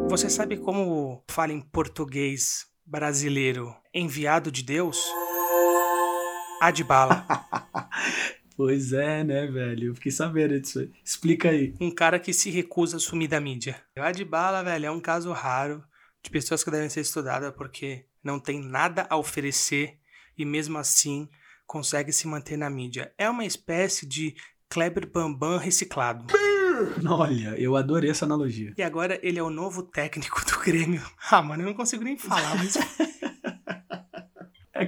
Você 0.09 0.29
sabe 0.29 0.57
como 0.57 1.23
fala 1.29 1.53
em 1.53 1.61
português 1.61 2.65
brasileiro 2.85 3.73
enviado 3.93 4.51
de 4.51 4.61
Deus? 4.61 5.01
Adbala. 6.61 7.25
Pois 8.55 8.93
é, 8.93 9.23
né, 9.23 9.47
velho? 9.47 9.89
Eu 9.89 9.95
fiquei 9.95 10.11
sabendo 10.11 10.59
disso 10.59 10.79
aí. 10.79 10.91
Explica 11.03 11.49
aí. 11.49 11.73
Um 11.79 11.91
cara 11.91 12.19
que 12.19 12.33
se 12.33 12.49
recusa 12.49 12.97
a 12.97 12.99
sumir 12.99 13.27
da 13.27 13.39
mídia. 13.39 13.81
O 13.97 14.01
Adbala, 14.01 14.63
velho, 14.63 14.85
é 14.85 14.91
um 14.91 14.99
caso 15.01 15.31
raro 15.31 15.83
de 16.23 16.29
pessoas 16.29 16.63
que 16.63 16.71
devem 16.71 16.89
ser 16.89 17.01
estudadas 17.01 17.53
porque 17.53 18.05
não 18.23 18.39
tem 18.39 18.59
nada 18.59 19.05
a 19.09 19.17
oferecer 19.17 19.99
e 20.37 20.45
mesmo 20.45 20.77
assim 20.77 21.29
consegue 21.67 22.11
se 22.13 22.27
manter 22.27 22.57
na 22.57 22.69
mídia. 22.69 23.13
É 23.17 23.29
uma 23.29 23.45
espécie 23.45 24.05
de 24.05 24.35
Kleber 24.69 25.09
Bambam 25.11 25.57
reciclado. 25.57 26.25
Olha, 27.07 27.55
eu 27.57 27.75
adorei 27.75 28.09
essa 28.09 28.25
analogia. 28.25 28.73
E 28.77 28.83
agora 28.83 29.19
ele 29.23 29.39
é 29.39 29.43
o 29.43 29.49
novo 29.49 29.83
técnico 29.83 30.43
do 30.45 30.59
Grêmio. 30.59 31.01
Ah, 31.31 31.41
mano, 31.41 31.63
eu 31.63 31.67
não 31.67 31.73
consigo 31.73 32.03
nem 32.03 32.17
falar, 32.17 32.55
mas 32.55 32.77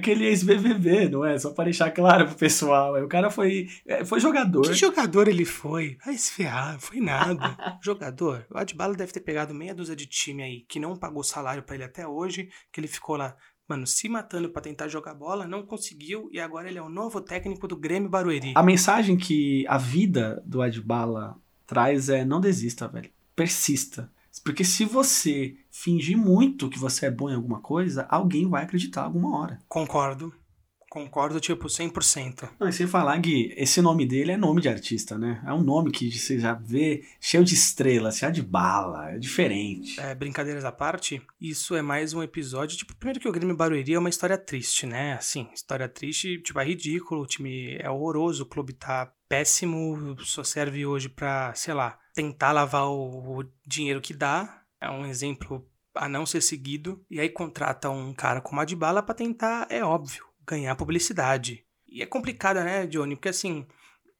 aquele 0.08 0.26
ex-BBB, 0.26 1.08
não 1.10 1.24
é? 1.24 1.38
Só 1.38 1.50
para 1.50 1.64
deixar 1.64 1.90
claro 1.90 2.26
pro 2.26 2.36
pessoal. 2.36 3.02
O 3.02 3.08
cara 3.08 3.30
foi, 3.30 3.68
é, 3.86 4.04
foi 4.04 4.18
jogador. 4.18 4.62
Que 4.62 4.74
jogador 4.74 5.28
ele 5.28 5.44
foi? 5.44 5.98
Vai 6.04 6.16
se 6.16 6.32
ferrar, 6.32 6.78
foi 6.80 7.00
nada. 7.00 7.56
jogador. 7.82 8.46
O 8.50 8.56
Adbala 8.56 8.94
deve 8.94 9.12
ter 9.12 9.20
pegado 9.20 9.54
meia 9.54 9.74
dúzia 9.74 9.94
de 9.94 10.06
time 10.06 10.42
aí 10.42 10.60
que 10.68 10.80
não 10.80 10.96
pagou 10.96 11.22
salário 11.22 11.62
para 11.62 11.74
ele 11.74 11.84
até 11.84 12.06
hoje, 12.06 12.48
que 12.72 12.80
ele 12.80 12.88
ficou 12.88 13.16
lá, 13.16 13.36
mano, 13.68 13.86
se 13.86 14.08
matando 14.08 14.48
para 14.48 14.62
tentar 14.62 14.88
jogar 14.88 15.14
bola, 15.14 15.46
não 15.46 15.66
conseguiu 15.66 16.28
e 16.32 16.40
agora 16.40 16.68
ele 16.68 16.78
é 16.78 16.82
o 16.82 16.88
novo 16.88 17.20
técnico 17.20 17.68
do 17.68 17.76
Grêmio 17.76 18.08
Barueri. 18.08 18.54
A 18.56 18.62
mensagem 18.62 19.16
que 19.16 19.66
a 19.68 19.76
vida 19.76 20.42
do 20.46 20.62
Adbala 20.62 21.36
traz 21.66 22.08
é 22.08 22.24
não 22.24 22.40
desista, 22.40 22.88
velho. 22.88 23.10
Persista. 23.36 24.10
Porque 24.38 24.64
se 24.64 24.84
você 24.84 25.56
fingir 25.70 26.16
muito 26.16 26.68
que 26.68 26.78
você 26.78 27.06
é 27.06 27.10
bom 27.10 27.30
em 27.30 27.34
alguma 27.34 27.60
coisa, 27.60 28.06
alguém 28.08 28.48
vai 28.48 28.64
acreditar 28.64 29.02
alguma 29.02 29.38
hora. 29.38 29.58
Concordo. 29.68 30.32
Concordo, 30.88 31.38
tipo, 31.38 31.66
100%. 31.66 32.48
Não, 32.58 32.68
e 32.68 32.72
sem 32.72 32.86
falar, 32.86 33.18
Gui, 33.18 33.52
esse 33.56 33.82
nome 33.82 34.06
dele 34.06 34.32
é 34.32 34.36
nome 34.36 34.60
de 34.60 34.68
artista, 34.68 35.18
né? 35.18 35.42
É 35.46 35.52
um 35.52 35.62
nome 35.62 35.90
que 35.90 36.10
você 36.10 36.38
já 36.38 36.54
vê 36.54 37.04
cheio 37.20 37.44
de 37.44 37.54
estrelas, 37.54 38.16
cheio 38.16 38.32
de 38.32 38.42
bala, 38.42 39.10
é 39.10 39.18
diferente. 39.18 40.00
É, 40.00 40.14
brincadeiras 40.14 40.64
à 40.64 40.72
parte, 40.72 41.20
isso 41.40 41.76
é 41.76 41.82
mais 41.82 42.14
um 42.14 42.22
episódio, 42.22 42.76
tipo, 42.76 42.96
primeiro 42.96 43.20
que 43.20 43.28
o 43.28 43.32
Grêmio 43.32 43.56
Barueri 43.56 43.94
é 43.94 43.98
uma 43.98 44.08
história 44.08 44.38
triste, 44.38 44.86
né? 44.86 45.12
Assim, 45.14 45.48
história 45.52 45.88
triste, 45.88 46.40
tipo, 46.42 46.58
é 46.58 46.64
ridículo, 46.64 47.22
o 47.22 47.26
time 47.26 47.76
é 47.78 47.90
horroroso, 47.90 48.44
o 48.44 48.46
clube 48.46 48.72
tá 48.72 49.12
péssimo, 49.28 50.16
só 50.20 50.42
serve 50.42 50.86
hoje 50.86 51.08
pra, 51.08 51.52
sei 51.54 51.74
lá, 51.74 51.98
tentar 52.14 52.52
lavar 52.52 52.86
o, 52.86 53.40
o 53.40 53.44
dinheiro 53.66 54.00
que 54.00 54.14
dá. 54.14 54.62
É 54.80 54.90
um 54.90 55.04
exemplo 55.04 55.68
a 55.94 56.08
não 56.08 56.24
ser 56.24 56.40
seguido. 56.40 57.04
E 57.10 57.20
aí 57.20 57.28
contrata 57.28 57.90
um 57.90 58.14
cara 58.14 58.40
como 58.40 58.60
a 58.60 58.62
Adbala 58.62 59.02
para 59.02 59.14
tentar, 59.14 59.66
é 59.68 59.84
óbvio, 59.84 60.24
ganhar 60.48 60.74
publicidade. 60.76 61.64
E 61.86 62.02
é 62.02 62.06
complicado, 62.06 62.60
né, 62.60 62.86
Johnny? 62.86 63.16
Porque 63.16 63.28
assim, 63.28 63.66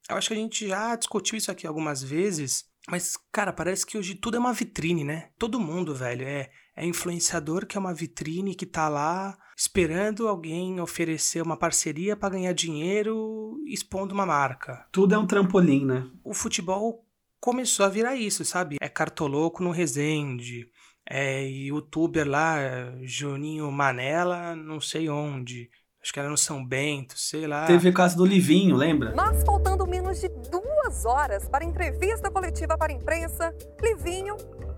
eu 0.09 0.17
acho 0.17 0.29
que 0.29 0.35
a 0.35 0.39
gente 0.39 0.69
já 0.69 0.97
discutiu 0.97 1.37
isso 1.37 1.51
aqui 1.51 1.67
algumas 1.67 2.03
vezes, 2.03 2.65
mas, 2.89 3.19
cara, 3.31 3.53
parece 3.53 3.85
que 3.85 3.99
hoje 3.99 4.15
tudo 4.15 4.37
é 4.39 4.41
uma 4.41 4.53
vitrine, 4.53 5.05
né? 5.05 5.31
Todo 5.39 5.61
mundo, 5.61 5.95
velho, 5.95 6.27
é, 6.27 6.51
é 6.75 6.87
influenciador 6.87 7.67
que 7.67 7.77
é 7.77 7.81
uma 7.81 7.93
vitrine 7.93 8.55
que 8.55 8.65
tá 8.65 8.89
lá 8.89 9.37
esperando 9.57 10.27
alguém 10.27 10.81
oferecer 10.81 11.43
uma 11.43 11.57
parceria 11.57 12.17
para 12.17 12.31
ganhar 12.31 12.53
dinheiro 12.53 13.61
expondo 13.67 14.15
uma 14.15 14.25
marca. 14.25 14.87
Tudo 14.91 15.15
é 15.15 15.19
um 15.19 15.27
trampolim, 15.27 15.85
né? 15.85 16.09
O 16.25 16.33
futebol 16.33 17.05
começou 17.41 17.85
a 17.85 17.91
virar 17.91 18.17
isso, 18.17 18.45
sabe? 18.45 18.77
É 18.81 18.89
cartoloco 18.89 19.63
no 19.63 19.71
Resende, 19.71 20.71
é 21.05 21.47
youtuber 21.47 22.27
lá, 22.27 22.57
Juninho 23.03 23.71
Manela, 23.71 24.55
não 24.55 24.81
sei 24.81 25.11
onde. 25.11 25.71
Acho 26.09 26.13
que 26.15 26.21
era 26.21 26.31
no 26.31 26.39
São 26.39 26.65
Bento, 26.65 27.19
sei 27.19 27.47
lá. 27.47 27.67
Teve 27.67 27.91
o 27.91 27.93
caso 27.93 28.17
do 28.17 28.25
Livinho, 28.25 28.75
lembra? 28.75 29.13
Mas 29.15 29.45
faltando 29.45 29.87
menos 29.87 30.19
de 30.19 30.31
duas 30.51 31.05
horas 31.05 31.47
para 31.47 31.63
a 31.63 31.69
entrevista 31.69 32.31
coletiva 32.31 32.79
para 32.79 32.91
a 32.91 32.97
imprensa, 32.97 33.55
Livinho 33.79 34.35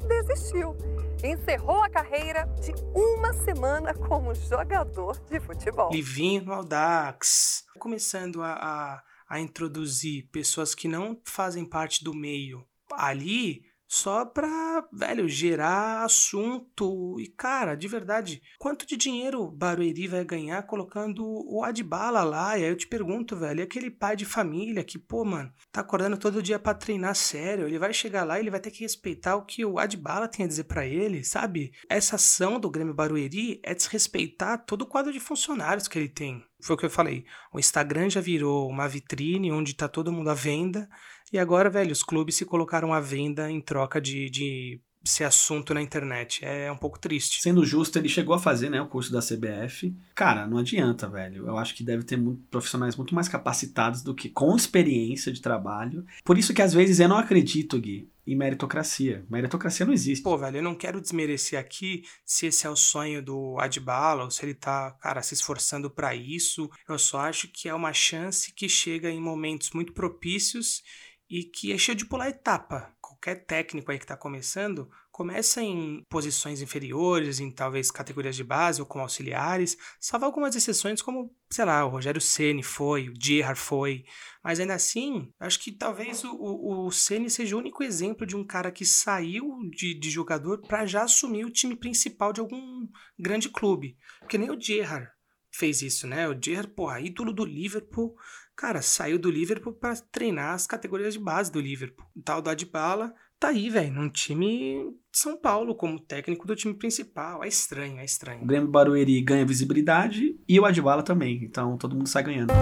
desistiu. 0.09 0.77
Encerrou 1.23 1.85
a 1.85 1.88
carreira 1.88 2.47
de 2.61 2.75
uma 2.93 3.33
semana 3.33 3.95
como 3.95 4.35
jogador 4.35 5.21
de 5.31 5.38
futebol. 5.38 5.93
Livinho 5.93 6.47
no 6.47 6.53
Audax. 6.53 7.62
Começando 7.79 8.43
a, 8.43 8.55
a, 8.55 9.03
a 9.29 9.38
introduzir 9.38 10.29
pessoas 10.33 10.75
que 10.75 10.88
não 10.88 11.16
fazem 11.25 11.64
parte 11.64 12.03
do 12.03 12.12
meio 12.12 12.66
ali 12.93 13.62
só 13.92 14.24
pra, 14.24 14.87
velho, 14.92 15.29
gerar 15.29 16.05
assunto. 16.05 17.18
E, 17.18 17.26
cara, 17.26 17.74
de 17.74 17.88
verdade, 17.88 18.40
quanto 18.57 18.87
de 18.87 18.96
dinheiro 18.96 19.50
Barueri 19.50 20.07
vai 20.07 20.24
ganhar 20.24 20.62
colocando 20.62 21.24
o 21.24 21.64
Adbala 21.64 22.22
lá? 22.22 22.57
E 22.57 22.62
aí 22.62 22.70
eu 22.70 22.76
te 22.76 22.87
pergunto, 22.87 23.37
velho, 23.37 23.59
e 23.59 23.62
aquele 23.64 23.90
pai 23.90 24.14
de 24.14 24.24
família 24.24 24.85
que, 24.85 24.96
pô, 24.96 25.24
mano, 25.24 25.53
tá 25.72 25.81
acordando 25.81 26.16
todo 26.16 26.40
dia 26.40 26.57
pra 26.57 26.72
treinar 26.72 27.16
sério, 27.16 27.66
ele 27.66 27.81
vai 27.81 27.92
chegar 27.92 28.22
lá 28.22 28.38
e 28.38 28.42
ele 28.42 28.50
vai 28.50 28.61
ter 28.61 28.70
que 28.70 28.85
respeitar 28.85 29.35
o 29.35 29.44
que 29.44 29.64
o 29.64 29.76
Adbala 29.76 30.29
tem 30.29 30.44
a 30.44 30.48
dizer 30.48 30.64
para 30.64 30.87
ele, 30.87 31.24
sabe? 31.24 31.72
Essa 31.88 32.14
ação 32.14 32.61
do 32.61 32.70
Grêmio 32.70 32.94
Barueri 32.94 33.61
é 33.64 33.74
desrespeitar 33.74 34.64
todo 34.64 34.83
o 34.83 34.87
quadro 34.87 35.12
de 35.12 35.18
funcionários 35.18 35.88
que 35.88 35.98
ele 35.98 36.09
tem. 36.09 36.44
Foi 36.62 36.76
o 36.76 36.79
que 36.79 36.87
eu 36.87 36.90
falei. 36.90 37.24
O 37.53 37.59
Instagram 37.59 38.11
já 38.11 38.20
virou 38.20 38.68
uma 38.68 38.87
vitrine 38.87 39.50
onde 39.50 39.74
tá 39.74 39.88
todo 39.88 40.12
mundo 40.12 40.31
à 40.31 40.35
venda 40.35 40.88
e 41.33 41.38
agora, 41.38 41.71
velho, 41.71 41.93
os 41.93 42.03
clubes 42.03 42.35
se 42.35 42.45
colocaram 42.45 42.93
à 42.93 43.01
venda 43.01 43.51
em 43.51 43.61
troca 43.61 44.01
de, 44.01 44.29
de 44.31 44.81
ser 45.05 45.25
assunto 45.25 45.73
na 45.73 45.81
internet. 45.81 46.45
É 46.45 46.71
um 46.71 46.77
pouco 46.77 46.99
triste. 46.99 47.40
Sendo 47.40 47.64
justo, 47.64 47.99
ele 47.99 48.09
chegou 48.09 48.35
a 48.35 48.38
fazer, 48.38 48.69
né, 48.69 48.81
o 48.81 48.88
curso 48.88 49.12
da 49.12 49.21
CBF. 49.21 49.95
Cara, 50.14 50.47
não 50.47 50.59
adianta, 50.59 51.09
velho. 51.09 51.47
Eu 51.47 51.57
acho 51.57 51.75
que 51.75 51.83
deve 51.83 52.05
ter 52.05 52.16
muito, 52.16 52.43
profissionais 52.51 52.97
muito 52.97 53.14
mais 53.14 53.29
capacitados 53.29 54.03
do 54.03 54.14
que 54.14 54.29
com 54.29 54.55
experiência 54.55 55.33
de 55.33 55.40
trabalho. 55.40 56.05
Por 56.25 56.37
isso 56.37 56.53
que 56.53 56.62
às 56.62 56.75
vezes 56.75 57.01
eu 57.01 57.09
não 57.09 57.16
acredito, 57.16 57.81
Gui, 57.81 58.11
em 58.27 58.37
meritocracia. 58.37 59.25
Meritocracia 59.31 59.87
não 59.87 59.93
existe. 59.93 60.23
Pô, 60.23 60.37
velho, 60.37 60.59
eu 60.59 60.62
não 60.62 60.75
quero 60.75 61.01
desmerecer 61.01 61.59
aqui 61.59 62.05
se 62.25 62.47
esse 62.47 62.66
é 62.66 62.71
o 62.71 62.77
sonho 62.77 63.23
do 63.23 63.57
Adbala 63.59 64.25
ou 64.25 64.31
se 64.31 64.45
ele 64.45 64.55
tá, 64.55 64.90
cara, 65.01 65.23
se 65.23 65.35
esforçando 65.35 65.90
para 65.90 66.14
isso. 66.14 66.71
Eu 66.88 66.99
só 66.99 67.21
acho 67.21 67.49
que 67.49 67.69
é 67.69 67.75
uma 67.75 67.93
chance 67.93 68.53
que 68.53 68.69
chega 68.69 69.11
em 69.11 69.21
momentos 69.21 69.71
muito 69.71 69.93
propícios 69.95 70.83
e 71.31 71.45
que 71.45 71.73
é 71.73 71.79
cheio 71.79 71.97
de 71.97 72.05
pular 72.05 72.29
etapa. 72.29 72.93
Qualquer 73.01 73.45
técnico 73.45 73.93
aí 73.93 73.99
que 73.99 74.05
está 74.05 74.16
começando, 74.16 74.90
começa 75.12 75.62
em 75.62 76.03
posições 76.09 76.62
inferiores, 76.62 77.38
em 77.38 77.51
talvez 77.51 77.90
categorias 77.90 78.35
de 78.35 78.43
base 78.43 78.81
ou 78.81 78.87
como 78.87 79.03
auxiliares, 79.03 79.77
salvo 80.01 80.25
algumas 80.25 80.57
exceções 80.57 81.03
como, 81.03 81.31
sei 81.51 81.66
lá, 81.66 81.85
o 81.85 81.90
Rogério 81.90 82.21
Ceni 82.21 82.62
foi, 82.62 83.11
o 83.11 83.14
Gerhard 83.21 83.61
foi, 83.61 84.05
mas 84.43 84.59
ainda 84.59 84.75
assim, 84.75 85.31
acho 85.38 85.61
que 85.61 85.71
talvez 85.71 86.23
o, 86.25 86.90
Ceni 86.90 87.29
seja 87.29 87.55
o 87.55 87.59
único 87.59 87.85
exemplo 87.85 88.27
de 88.27 88.35
um 88.35 88.45
cara 88.45 88.73
que 88.73 88.87
saiu 88.87 89.59
de, 89.71 89.93
de 89.93 90.11
jogador 90.11 90.62
para 90.62 90.87
já 90.87 91.03
assumir 91.03 91.45
o 91.45 91.53
time 91.53 91.77
principal 91.77 92.33
de 92.33 92.40
algum 92.40 92.88
grande 93.19 93.51
clube, 93.51 93.99
porque 94.21 94.38
nem 94.38 94.51
o 94.51 94.59
Gerhard 94.59 95.07
fez 95.53 95.83
isso, 95.83 96.07
né? 96.07 96.29
O 96.29 96.40
Gerrard, 96.40 96.73
porra, 96.75 97.01
ídolo 97.01 97.33
do 97.33 97.45
Liverpool, 97.45 98.14
cara, 98.61 98.83
saiu 98.83 99.18
do 99.18 99.31
Liverpool 99.31 99.73
para 99.73 99.96
treinar 100.12 100.53
as 100.53 100.66
categorias 100.66 101.14
de 101.14 101.18
base 101.18 101.51
do 101.51 101.59
Liverpool. 101.59 102.05
O 102.14 102.20
tal 102.20 102.42
do 102.42 102.51
Adbala 102.51 103.14
tá 103.38 103.49
aí, 103.49 103.70
velho, 103.70 103.90
num 103.90 104.11
time 104.11 104.85
de 105.11 105.18
São 105.18 105.35
Paulo 105.35 105.75
como 105.75 105.99
técnico 105.99 106.46
do 106.46 106.55
time 106.55 106.75
principal. 106.75 107.42
É 107.42 107.49
estranho, 107.49 107.99
é 107.99 108.05
estranho. 108.05 108.42
O 108.42 108.46
Grêmio 108.46 108.68
Barueri 108.68 109.23
ganha 109.23 109.46
visibilidade 109.46 110.38
e 110.46 110.61
o 110.61 110.66
Adbala 110.66 111.03
também, 111.03 111.42
então 111.42 111.79
todo 111.79 111.96
mundo 111.96 112.07
sai 112.07 112.23
ganhando. 112.23 112.53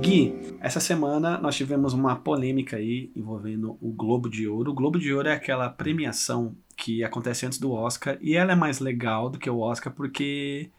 Gui, 0.00 0.56
essa 0.60 0.78
semana 0.78 1.36
nós 1.38 1.56
tivemos 1.56 1.92
uma 1.94 2.14
polêmica 2.14 2.76
aí 2.76 3.10
envolvendo 3.16 3.76
o 3.80 3.90
Globo 3.90 4.30
de 4.30 4.46
Ouro. 4.46 4.70
O 4.70 4.74
Globo 4.74 5.00
de 5.00 5.12
Ouro 5.12 5.28
é 5.28 5.32
aquela 5.32 5.68
premiação 5.68 6.56
que 6.76 7.02
acontece 7.02 7.44
antes 7.44 7.58
do 7.58 7.72
Oscar 7.72 8.16
e 8.20 8.36
ela 8.36 8.52
é 8.52 8.56
mais 8.56 8.78
legal 8.78 9.28
do 9.28 9.38
que 9.38 9.50
o 9.50 9.58
Oscar 9.58 9.92
porque 9.92 10.70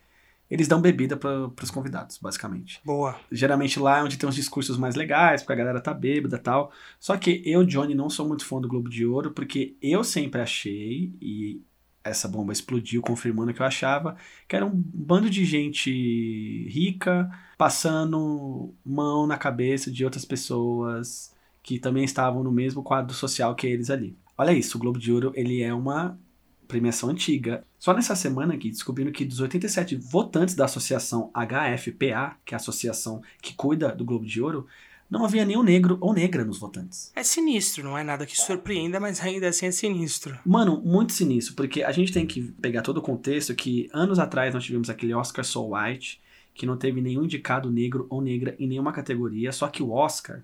eles 0.53 0.67
dão 0.67 0.79
bebida 0.79 1.17
para 1.17 1.51
os 1.63 1.71
convidados, 1.71 2.19
basicamente. 2.19 2.79
Boa. 2.85 3.19
Geralmente 3.31 3.79
lá 3.79 3.97
é 3.97 4.03
onde 4.03 4.17
tem 4.17 4.29
uns 4.29 4.35
discursos 4.35 4.77
mais 4.77 4.93
legais, 4.93 5.41
porque 5.41 5.53
a 5.53 5.55
galera 5.55 5.81
tá 5.81 5.91
bêbada 5.91 6.35
e 6.35 6.39
tal. 6.39 6.71
Só 6.99 7.17
que 7.17 7.41
eu, 7.43 7.65
Johnny, 7.65 7.95
não 7.95 8.07
sou 8.07 8.27
muito 8.27 8.45
fã 8.45 8.61
do 8.61 8.67
Globo 8.67 8.87
de 8.87 9.03
Ouro, 9.03 9.31
porque 9.31 9.75
eu 9.81 10.03
sempre 10.03 10.41
achei, 10.41 11.11
e 11.19 11.59
essa 12.03 12.27
bomba 12.27 12.53
explodiu 12.53 13.01
confirmando 13.01 13.49
o 13.49 13.53
que 13.53 13.63
eu 13.63 13.65
achava, 13.65 14.15
que 14.47 14.55
era 14.55 14.63
um 14.63 14.71
bando 14.75 15.27
de 15.27 15.43
gente 15.43 15.89
rica 16.69 17.31
passando 17.57 18.75
mão 18.85 19.25
na 19.25 19.39
cabeça 19.39 19.89
de 19.89 20.05
outras 20.05 20.23
pessoas 20.23 21.33
que 21.63 21.79
também 21.79 22.03
estavam 22.03 22.43
no 22.43 22.51
mesmo 22.51 22.83
quadro 22.83 23.15
social 23.15 23.55
que 23.55 23.65
eles 23.65 23.89
ali. 23.89 24.15
Olha 24.37 24.53
isso, 24.53 24.77
o 24.77 24.79
Globo 24.79 24.99
de 24.99 25.11
Ouro 25.11 25.31
ele 25.35 25.63
é 25.63 25.73
uma 25.73 26.15
premiação 26.67 27.09
antiga. 27.09 27.63
Só 27.77 27.93
nessa 27.93 28.15
semana 28.15 28.53
aqui 28.53 28.69
descobriram 28.69 29.11
que 29.11 29.25
dos 29.25 29.39
87 29.39 29.95
votantes 29.95 30.55
da 30.55 30.65
associação 30.65 31.31
HFPA, 31.33 32.37
que 32.45 32.53
é 32.53 32.55
a 32.55 32.57
associação 32.57 33.21
que 33.41 33.53
cuida 33.53 33.93
do 33.93 34.05
Globo 34.05 34.25
de 34.25 34.41
Ouro, 34.41 34.67
não 35.09 35.23
havia 35.23 35.45
nenhum 35.45 35.61
negro 35.61 35.97
ou 36.01 36.13
negra 36.13 36.43
nos 36.43 36.57
votantes. 36.57 37.11
É 37.15 37.21
sinistro, 37.21 37.83
não 37.83 37.95
é 37.95 38.03
nada 38.03 38.25
que 38.25 38.35
surpreenda, 38.35 38.99
mas 38.99 39.21
ainda 39.21 39.47
assim 39.47 39.67
é 39.67 39.71
sinistro. 39.71 40.39
Mano, 40.43 40.81
muito 40.83 41.13
sinistro, 41.13 41.53
porque 41.53 41.83
a 41.83 41.91
gente 41.91 42.11
tem 42.11 42.25
que 42.25 42.41
pegar 42.41 42.81
todo 42.81 42.97
o 42.97 43.01
contexto 43.01 43.53
que 43.53 43.89
anos 43.93 44.17
atrás 44.17 44.53
nós 44.53 44.63
tivemos 44.63 44.89
aquele 44.89 45.13
Oscar 45.13 45.45
So 45.45 45.75
White, 45.75 46.19
que 46.53 46.65
não 46.65 46.77
teve 46.77 47.01
nenhum 47.01 47.25
indicado 47.25 47.69
negro 47.69 48.07
ou 48.09 48.21
negra 48.21 48.55
em 48.57 48.67
nenhuma 48.67 48.91
categoria, 48.91 49.51
só 49.51 49.67
que 49.67 49.83
o 49.83 49.91
Oscar, 49.91 50.43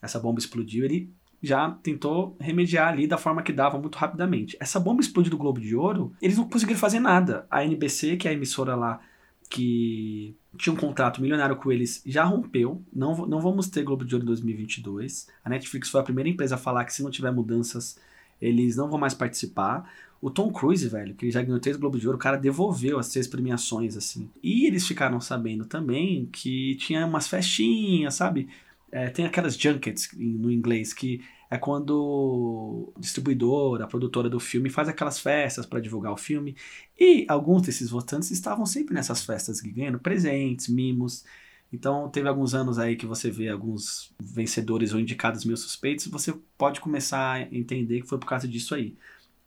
essa 0.00 0.20
bomba 0.20 0.38
explodiu, 0.38 0.84
ele 0.84 1.12
já 1.46 1.70
tentou 1.82 2.36
remediar 2.40 2.88
ali 2.88 3.06
da 3.06 3.16
forma 3.16 3.42
que 3.42 3.52
dava 3.52 3.78
muito 3.78 3.96
rapidamente. 3.96 4.56
Essa 4.60 4.80
bomba 4.80 5.00
explodiu 5.00 5.30
do 5.30 5.38
Globo 5.38 5.60
de 5.60 5.74
Ouro, 5.76 6.12
eles 6.20 6.36
não 6.36 6.48
conseguiram 6.48 6.78
fazer 6.78 7.00
nada. 7.00 7.46
A 7.50 7.64
NBC, 7.64 8.16
que 8.16 8.26
é 8.26 8.32
a 8.32 8.34
emissora 8.34 8.74
lá 8.74 9.00
que 9.48 10.34
tinha 10.58 10.72
um 10.72 10.76
contrato 10.76 11.20
milionário 11.20 11.56
com 11.56 11.70
eles, 11.70 12.02
já 12.04 12.24
rompeu. 12.24 12.82
Não, 12.92 13.26
não 13.26 13.40
vamos 13.40 13.68
ter 13.68 13.82
Globo 13.82 14.04
de 14.04 14.14
Ouro 14.14 14.24
em 14.24 14.26
2022. 14.26 15.28
A 15.44 15.48
Netflix 15.48 15.88
foi 15.88 16.00
a 16.00 16.04
primeira 16.04 16.28
empresa 16.28 16.56
a 16.56 16.58
falar 16.58 16.84
que 16.84 16.92
se 16.92 17.02
não 17.02 17.10
tiver 17.10 17.30
mudanças, 17.30 17.98
eles 18.40 18.76
não 18.76 18.88
vão 18.88 18.98
mais 18.98 19.14
participar. 19.14 19.88
O 20.20 20.30
Tom 20.30 20.50
Cruise, 20.50 20.88
velho, 20.88 21.14
que 21.14 21.26
ele 21.26 21.32
já 21.32 21.42
ganhou 21.42 21.60
três 21.60 21.76
Globo 21.76 21.98
de 21.98 22.06
Ouro, 22.06 22.16
o 22.16 22.20
cara 22.20 22.36
devolveu 22.36 22.98
as 22.98 23.08
três 23.08 23.28
premiações, 23.28 23.96
assim. 23.96 24.28
E 24.42 24.66
eles 24.66 24.86
ficaram 24.86 25.20
sabendo 25.20 25.64
também 25.66 26.26
que 26.32 26.74
tinha 26.76 27.06
umas 27.06 27.28
festinhas, 27.28 28.14
sabe? 28.14 28.48
É, 28.90 29.08
tem 29.10 29.26
aquelas 29.26 29.56
junkets 29.56 30.08
no 30.16 30.50
inglês 30.50 30.92
que 30.92 31.22
é 31.50 31.56
quando 31.56 32.92
o 32.96 33.00
distribuidor, 33.00 33.80
a 33.80 33.86
produtora 33.86 34.28
do 34.28 34.40
filme 34.40 34.68
faz 34.68 34.88
aquelas 34.88 35.18
festas 35.18 35.64
para 35.64 35.80
divulgar 35.80 36.12
o 36.12 36.16
filme. 36.16 36.56
E 36.98 37.24
alguns 37.28 37.62
desses 37.62 37.90
votantes 37.90 38.30
estavam 38.30 38.66
sempre 38.66 38.94
nessas 38.94 39.24
festas 39.24 39.60
ganhando 39.60 39.98
presentes, 39.98 40.68
mimos. 40.68 41.24
Então, 41.72 42.08
teve 42.08 42.28
alguns 42.28 42.54
anos 42.54 42.78
aí 42.78 42.96
que 42.96 43.06
você 43.06 43.30
vê 43.30 43.48
alguns 43.48 44.12
vencedores 44.20 44.92
ou 44.92 45.00
indicados 45.00 45.44
meio 45.44 45.56
suspeitos, 45.56 46.06
você 46.06 46.34
pode 46.56 46.80
começar 46.80 47.34
a 47.34 47.42
entender 47.42 48.00
que 48.00 48.08
foi 48.08 48.18
por 48.18 48.26
causa 48.26 48.46
disso 48.46 48.74
aí. 48.74 48.96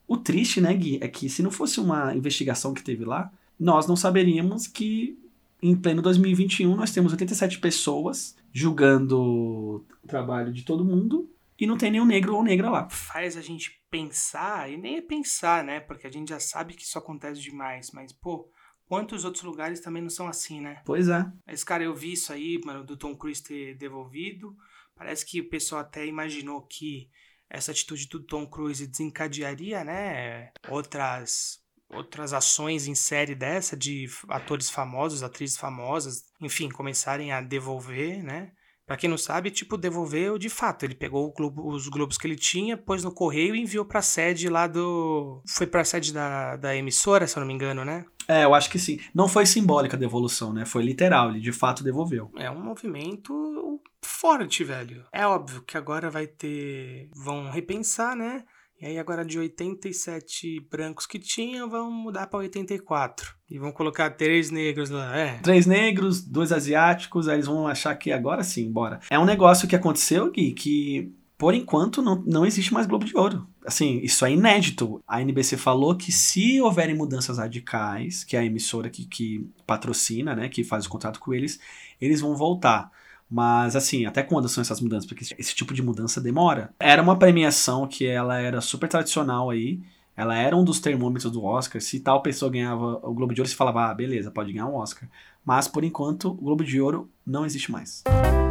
O 0.08 0.18
triste, 0.18 0.60
né, 0.60 0.74
Gui, 0.74 1.00
é 1.02 1.08
que 1.08 1.30
se 1.30 1.44
não 1.44 1.52
fosse 1.52 1.80
uma 1.80 2.16
investigação 2.16 2.74
que 2.74 2.84
teve 2.84 3.06
lá, 3.06 3.32
nós 3.60 3.88
não 3.88 3.96
saberíamos 3.96 4.68
que 4.68 5.18
em 5.62 5.76
pleno 5.76 6.02
2021 6.02 6.76
nós 6.76 6.92
temos 6.92 7.12
87 7.12 7.60
pessoas 7.60 8.36
julgando 8.54 9.20
o 9.20 10.08
trabalho 10.08 10.52
de 10.54 10.64
todo 10.64 10.86
mundo 10.86 11.30
e 11.60 11.68
não 11.68 11.78
tem 11.78 11.92
nenhum 11.92 12.06
negro 12.06 12.36
ou 12.36 12.44
negra 12.44 12.70
lá. 12.70 12.90
Faz 12.90 13.36
a 13.36 13.42
gente 13.42 13.84
pensar, 13.90 14.72
e 14.72 14.78
nem 14.78 14.98
é 14.98 15.02
pensar, 15.02 15.64
né? 15.64 15.80
Porque 15.80 16.08
a 16.08 16.12
gente 16.12 16.30
já 16.30 16.40
sabe 16.40 16.74
que 16.74 16.84
isso 16.84 16.98
acontece 16.98 17.42
demais, 17.42 17.92
mas, 17.92 18.14
pô, 18.14 18.50
quantos 18.86 19.26
outros 19.26 19.44
lugares 19.44 19.80
também 19.80 20.02
não 20.02 20.10
são 20.10 20.28
assim, 20.28 20.62
né? 20.62 20.82
Pois 20.86 21.10
é. 21.10 21.26
Mas, 21.46 21.64
cara, 21.64 21.84
eu 21.84 21.94
vi 21.94 22.14
isso 22.14 22.32
aí, 22.32 22.60
mano, 22.64 22.84
do 22.84 22.98
Tom 22.98 23.16
Cruise 23.16 23.44
ter 23.44 23.76
devolvido. 23.76 24.56
Parece 24.96 25.26
que 25.26 25.42
o 25.42 25.50
pessoal 25.50 25.82
até 25.82 26.06
imaginou 26.06 26.62
que 26.62 27.10
essa 27.50 27.72
atitude 27.72 28.08
do 28.08 28.24
Tom 28.24 28.48
Cruise 28.48 28.86
desencadearia, 28.86 29.84
né? 29.84 30.52
Outras 30.70 31.60
outras 31.92 32.34
ações 32.34 32.86
em 32.86 32.94
série 32.94 33.34
dessa 33.34 33.76
de 33.76 34.08
atores 34.28 34.70
famosos, 34.70 35.24
atrizes 35.24 35.58
famosas, 35.58 36.24
enfim, 36.40 36.70
começarem 36.70 37.32
a 37.32 37.42
devolver, 37.42 38.24
né? 38.24 38.52
Pra 38.90 38.98
quem 38.98 39.08
não 39.08 39.20
sabe, 39.20 39.52
tipo, 39.52 39.78
devolveu 39.78 40.40
de 40.40 40.50
fato. 40.50 40.84
Ele 40.84 40.96
pegou 40.96 41.32
globo, 41.32 41.72
os 41.72 41.88
globos 41.88 42.18
que 42.18 42.26
ele 42.26 42.36
tinha, 42.36 42.76
pôs 42.76 43.04
no 43.04 43.12
correio 43.12 43.56
e 43.56 43.62
enviou 43.62 43.86
pra 43.86 44.02
sede 44.02 44.50
lá 44.50 44.66
do. 44.66 45.44
Foi 45.48 45.68
pra 45.68 45.86
sede 45.86 46.12
da, 46.12 46.56
da 46.56 46.76
emissora, 46.76 47.28
se 47.28 47.38
eu 47.38 47.42
não 47.42 47.48
me 47.48 47.54
engano, 47.54 47.86
né? 47.86 48.04
É, 48.28 48.46
eu 48.46 48.56
acho 48.56 48.68
que 48.68 48.80
sim. 48.80 49.00
Não 49.14 49.28
foi 49.28 49.46
simbólica 49.46 49.96
a 49.96 50.00
devolução, 50.00 50.52
né? 50.52 50.66
Foi 50.66 50.82
literal, 50.82 51.30
ele 51.30 51.40
de 51.40 51.52
fato 51.52 51.84
devolveu. 51.84 52.32
É 52.36 52.50
um 52.50 52.64
movimento 52.64 53.80
forte, 54.02 54.64
velho. 54.64 55.06
É 55.14 55.24
óbvio 55.28 55.62
que 55.62 55.78
agora 55.78 56.10
vai 56.10 56.26
ter. 56.26 57.12
Vão 57.14 57.52
repensar, 57.52 58.16
né? 58.16 58.44
E 58.82 58.86
aí 58.86 58.98
agora 58.98 59.26
de 59.26 59.38
87 59.38 60.68
brancos 60.72 61.06
que 61.06 61.20
tinham, 61.20 61.70
vão 61.70 61.92
mudar 61.92 62.28
para 62.28 62.40
84. 62.40 63.36
E 63.50 63.60
vão 63.60 63.72
colocar 63.72 64.12
três 64.12 64.50
negros 64.50 64.90
lá, 64.90 65.18
é. 65.18 65.40
Três 65.40 65.66
negros, 65.66 66.22
dois 66.22 66.52
asiáticos, 66.52 67.28
aí 67.28 67.36
eles 67.36 67.48
vão 67.48 67.68
achar 67.68 67.94
que 67.96 68.12
agora 68.12 68.44
sim, 68.44 68.72
bora. 68.72 69.00
É 69.10 69.20
um 69.20 69.26
negócio 69.26 69.68
que 69.68 69.76
aconteceu, 69.76 70.32
Gui, 70.32 70.54
que 70.54 71.14
por 71.40 71.54
enquanto 71.54 72.02
não, 72.02 72.22
não 72.26 72.46
existe 72.46 72.74
mais 72.74 72.86
Globo 72.86 73.06
de 73.06 73.16
Ouro. 73.18 73.48
Assim, 73.66 74.00
isso 74.04 74.26
é 74.26 74.32
inédito. 74.34 75.02
A 75.08 75.22
NBC 75.22 75.56
falou 75.56 75.96
que 75.96 76.12
se 76.12 76.62
houverem 76.62 76.94
mudanças 76.94 77.38
radicais, 77.38 78.26
que 78.26 78.36
é 78.36 78.40
a 78.40 78.46
emissora 78.46 78.90
que, 78.90 79.06
que 79.06 79.50
patrocina, 79.66 80.36
né, 80.36 80.50
que 80.50 80.66
faz 80.66 80.86
o 80.86 80.90
contrato 80.90 81.20
com 81.20 81.34
eles, 81.34 81.58
eles 82.00 82.20
vão 82.20 82.36
voltar. 82.36 82.92
Mas 83.30 83.76
assim, 83.76 84.06
até 84.06 84.24
quando 84.24 84.50
são 84.50 84.62
essas 84.62 84.82
mudanças? 84.82 85.08
Porque 85.08 85.24
esse 85.38 85.54
tipo 85.54 85.74
de 85.74 85.84
mudança 85.84 86.20
demora. 86.20 86.74
Era 86.80 87.02
uma 87.02 87.18
premiação 87.18 87.88
que 87.88 88.08
ela 88.08 88.40
era 88.40 88.60
super 88.60 88.90
tradicional 88.90 89.50
aí. 89.50 89.80
Ela 90.18 90.36
era 90.36 90.56
um 90.58 90.64
dos 90.64 90.80
termômetros 90.80 91.32
do 91.32 91.44
Oscar. 91.44 91.82
Se 91.82 92.00
tal 92.00 92.22
pessoa 92.22 92.52
ganhava 92.52 93.00
o 93.04 93.14
Globo 93.14 93.34
de 93.34 93.42
Ouro, 93.42 93.50
se 93.50 93.56
falava, 93.56 93.90
ah, 93.90 93.94
beleza, 93.94 94.32
pode 94.32 94.52
ganhar 94.52 94.66
um 94.66 94.76
Oscar. 94.76 95.08
Mas 95.46 95.68
por 95.68 95.84
enquanto, 95.84 96.32
o 96.32 96.34
Globo 96.34 96.64
de 96.64 96.82
Ouro 96.82 97.10
não 97.26 97.46
existe 97.46 97.72
mais. 97.72 98.04
Em 98.08 98.49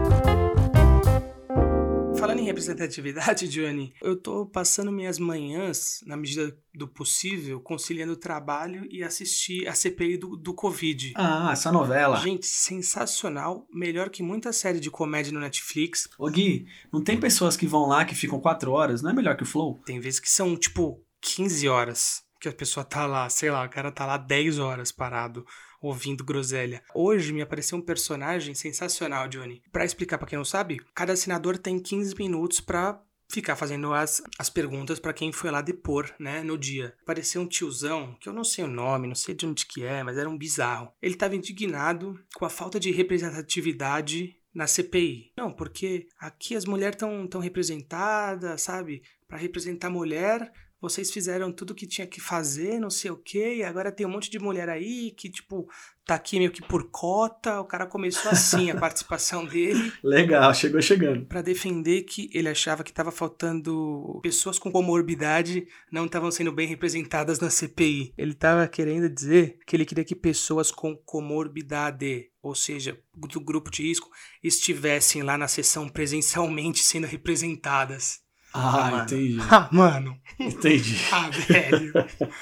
representatividade, 2.48 3.48
Johnny, 3.48 3.92
eu 4.02 4.16
tô 4.16 4.46
passando 4.46 4.92
minhas 4.92 5.18
manhãs, 5.18 6.00
na 6.06 6.16
medida 6.16 6.56
do 6.74 6.87
possível, 6.87 7.61
conciliando 7.61 8.12
o 8.12 8.16
trabalho 8.16 8.87
e 8.90 9.02
assistir 9.02 9.66
a 9.66 9.74
CPI 9.74 10.16
do, 10.16 10.37
do 10.37 10.54
Covid. 10.54 11.12
Ah, 11.16 11.50
essa 11.52 11.72
novela. 11.72 12.16
Gente, 12.16 12.46
sensacional. 12.46 13.66
Melhor 13.72 14.11
que 14.11 14.22
muita 14.22 14.52
série 14.52 14.80
de 14.80 14.90
comédia 14.90 15.32
no 15.32 15.40
Netflix. 15.40 16.08
Ô 16.18 16.28
Gui, 16.28 16.66
não 16.92 17.02
tem 17.02 17.18
pessoas 17.18 17.56
que 17.56 17.66
vão 17.66 17.87
lá 17.87 18.04
que 18.04 18.14
ficam 18.14 18.40
quatro 18.40 18.72
horas? 18.72 19.02
Não 19.02 19.11
é 19.11 19.14
melhor 19.14 19.37
que 19.37 19.42
o 19.42 19.46
Flow? 19.46 19.80
Tem 19.84 20.00
vezes 20.00 20.20
que 20.20 20.30
são, 20.30 20.56
tipo, 20.56 21.02
15 21.20 21.68
horas 21.68 22.22
que 22.40 22.48
a 22.48 22.52
pessoa 22.52 22.84
tá 22.84 23.04
lá, 23.06 23.28
sei 23.28 23.50
lá, 23.50 23.64
o 23.64 23.68
cara 23.68 23.90
tá 23.90 24.06
lá 24.06 24.16
10 24.16 24.58
horas 24.58 24.92
parado 24.92 25.44
ouvindo 25.81 26.25
groselha. 26.25 26.83
Hoje 26.95 27.33
me 27.33 27.43
apareceu 27.43 27.79
um 27.79 27.83
personagem 27.83 28.55
sensacional, 28.55 29.29
Johnny. 29.29 29.62
Para 29.73 29.85
explicar 29.85 30.19
para 30.19 30.27
quem 30.27 30.38
não 30.38 30.45
sabe, 30.45 30.81
cada 30.95 31.12
assinador 31.12 31.59
tem 31.59 31.79
15 31.79 32.14
minutos 32.17 32.61
para 32.61 33.03
ficar 33.31 33.57
fazendo 33.57 33.93
as, 33.93 34.23
as 34.38 34.49
perguntas 34.49 34.99
para 34.99 35.12
quem 35.12 35.33
foi 35.33 35.51
lá 35.51 35.61
depor, 35.61 36.11
né, 36.19 36.43
no 36.43 36.57
dia. 36.57 36.95
Apareceu 37.03 37.43
um 37.43 37.47
tiozão, 37.47 38.17
que 38.21 38.29
eu 38.29 38.33
não 38.33 38.45
sei 38.45 38.64
o 38.64 38.69
nome, 38.69 39.07
não 39.07 39.14
sei 39.14 39.35
de 39.35 39.47
onde 39.47 39.67
que 39.67 39.85
é, 39.85 40.03
mas 40.03 40.17
era 40.17 40.29
um 40.29 40.38
bizarro. 40.38 40.91
Ele 41.01 41.14
estava 41.14 41.37
indignado 41.37 42.19
com 42.35 42.45
a 42.45 42.51
falta 42.51 42.81
de 42.81 42.91
representatividade 42.91 44.35
na 44.55 44.67
CPI. 44.67 45.33
Não, 45.37 45.53
porque 45.53 46.09
aqui 46.19 46.57
as 46.57 46.64
mulheres 46.64 46.97
estão 46.97 47.27
tão 47.27 47.41
representadas, 47.41 48.62
sabe? 48.62 49.03
Para 49.29 49.38
representar 49.38 49.88
a 49.88 49.91
mulher, 49.91 50.51
vocês 50.81 51.11
fizeram 51.11 51.53
tudo 51.53 51.75
que 51.75 51.87
tinha 51.87 52.07
que 52.07 52.21
fazer, 52.21 52.79
não 52.79 52.91
sei 52.91 53.11
o 53.11 53.17
quê, 53.17 53.57
e 53.57 53.64
agora 53.64 53.91
tem 53.91 54.07
um 54.07 54.11
monte 54.11 54.31
de 54.31 54.38
mulher 54.38 54.69
aí 54.69 55.11
que, 55.11 55.29
tipo, 55.29 55.69
tá 56.09 56.14
aqui 56.14 56.38
meio 56.38 56.51
que 56.51 56.62
por 56.62 56.88
cota. 56.91 57.61
O 57.61 57.64
cara 57.64 57.87
começou 57.87 58.31
assim 58.31 58.71
a 58.71 58.77
participação 58.81 59.45
dele. 59.45 59.93
Legal, 60.03 60.55
chegou 60.55 60.81
chegando. 60.81 61.27
Para 61.27 61.43
defender 61.43 62.03
que 62.03 62.31
ele 62.33 62.49
achava 62.49 62.83
que 62.83 62.93
tava 62.93 63.11
faltando 63.11 64.19
pessoas 64.23 64.59
com 64.59 64.73
comorbidade 64.73 65.67
não 65.93 66.07
estavam 66.07 66.31
sendo 66.31 66.51
bem 66.51 66.67
representadas 66.67 67.41
na 67.41 67.51
CPI. 67.51 68.14
Ele 68.17 68.33
tava 68.33 68.67
querendo 68.67 69.09
dizer 69.09 69.59
que 69.67 69.77
ele 69.77 69.85
queria 69.85 70.05
que 70.05 70.14
pessoas 70.14 70.71
com 70.71 70.97
comorbidade, 70.97 72.31
ou 72.41 72.55
seja, 72.55 72.99
do 73.14 73.41
grupo 73.41 73.71
de 73.71 73.83
risco, 73.83 74.09
estivessem 74.43 75.23
lá 75.23 75.37
na 75.37 75.49
sessão 75.49 75.88
presencialmente 75.88 76.83
sendo 76.83 77.07
representadas. 77.07 78.21
Ah, 78.59 79.01
ah 79.01 79.03
entendi. 79.05 79.38
Ah, 79.51 79.68
mano. 79.73 80.18
Entendi. 80.38 80.97
Ah, 81.11 81.31
velho. 81.31 81.92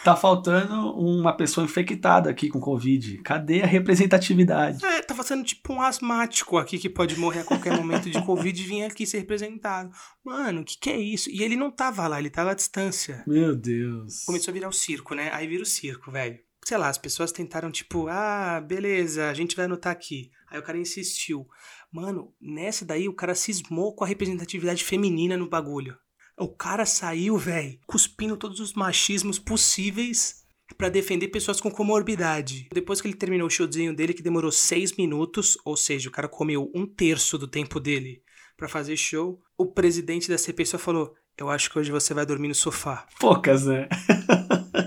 tá 0.02 0.16
faltando 0.16 0.92
uma 0.96 1.36
pessoa 1.36 1.64
infectada 1.64 2.28
aqui 2.28 2.48
com 2.48 2.60
Covid. 2.60 3.18
Cadê 3.18 3.62
a 3.62 3.66
representatividade? 3.66 4.84
É, 4.84 5.02
tá 5.02 5.14
fazendo 5.14 5.44
tipo 5.44 5.72
um 5.72 5.80
asmático 5.80 6.58
aqui 6.58 6.78
que 6.78 6.90
pode 6.90 7.18
morrer 7.18 7.40
a 7.40 7.44
qualquer 7.44 7.76
momento 7.76 8.10
de 8.10 8.20
Covid 8.22 8.60
e 8.60 8.66
vir 8.66 8.82
aqui 8.84 9.06
ser 9.06 9.18
representado. 9.18 9.90
Mano, 10.24 10.62
o 10.62 10.64
que, 10.64 10.78
que 10.78 10.90
é 10.90 10.98
isso? 10.98 11.30
E 11.30 11.42
ele 11.42 11.56
não 11.56 11.70
tava 11.70 12.06
lá, 12.08 12.18
ele 12.18 12.30
tava 12.30 12.50
à 12.50 12.54
distância. 12.54 13.22
Meu 13.26 13.54
Deus. 13.54 14.24
Começou 14.24 14.50
a 14.50 14.54
virar 14.54 14.68
o 14.68 14.72
circo, 14.72 15.14
né? 15.14 15.30
Aí 15.32 15.46
vira 15.46 15.62
o 15.62 15.66
circo, 15.66 16.10
velho. 16.10 16.38
Sei 16.64 16.76
lá, 16.76 16.88
as 16.88 16.98
pessoas 16.98 17.30
tentaram, 17.30 17.70
tipo, 17.70 18.08
ah, 18.08 18.60
beleza, 18.60 19.28
a 19.28 19.34
gente 19.34 19.54
vai 19.54 19.66
anotar 19.66 19.92
aqui. 19.92 20.30
Aí 20.50 20.58
o 20.58 20.62
cara 20.62 20.78
insistiu. 20.78 21.46
Mano, 21.92 22.34
nessa 22.40 22.84
daí 22.84 23.08
o 23.08 23.14
cara 23.14 23.34
cismou 23.34 23.94
com 23.94 24.04
a 24.04 24.06
representatividade 24.06 24.84
feminina 24.84 25.36
no 25.36 25.48
bagulho. 25.48 25.96
O 26.38 26.48
cara 26.48 26.84
saiu, 26.84 27.38
velho, 27.38 27.78
cuspindo 27.86 28.36
todos 28.36 28.60
os 28.60 28.74
machismos 28.74 29.38
possíveis 29.38 30.44
para 30.76 30.90
defender 30.90 31.28
pessoas 31.28 31.62
com 31.62 31.70
comorbidade. 31.70 32.68
Depois 32.74 33.00
que 33.00 33.08
ele 33.08 33.16
terminou 33.16 33.46
o 33.46 33.50
showzinho 33.50 33.96
dele, 33.96 34.12
que 34.12 34.22
demorou 34.22 34.52
seis 34.52 34.92
minutos, 34.92 35.56
ou 35.64 35.78
seja, 35.78 36.10
o 36.10 36.12
cara 36.12 36.28
comeu 36.28 36.70
um 36.74 36.86
terço 36.86 37.38
do 37.38 37.48
tempo 37.48 37.80
dele 37.80 38.22
para 38.54 38.68
fazer 38.68 38.98
show, 38.98 39.40
o 39.56 39.64
presidente 39.64 40.28
da 40.28 40.36
CP 40.36 40.66
só 40.66 40.78
falou: 40.78 41.14
Eu 41.38 41.48
acho 41.48 41.70
que 41.70 41.78
hoje 41.78 41.90
você 41.90 42.12
vai 42.12 42.26
dormir 42.26 42.48
no 42.48 42.54
sofá. 42.54 43.06
Poucas, 43.18 43.64
né? 43.64 43.88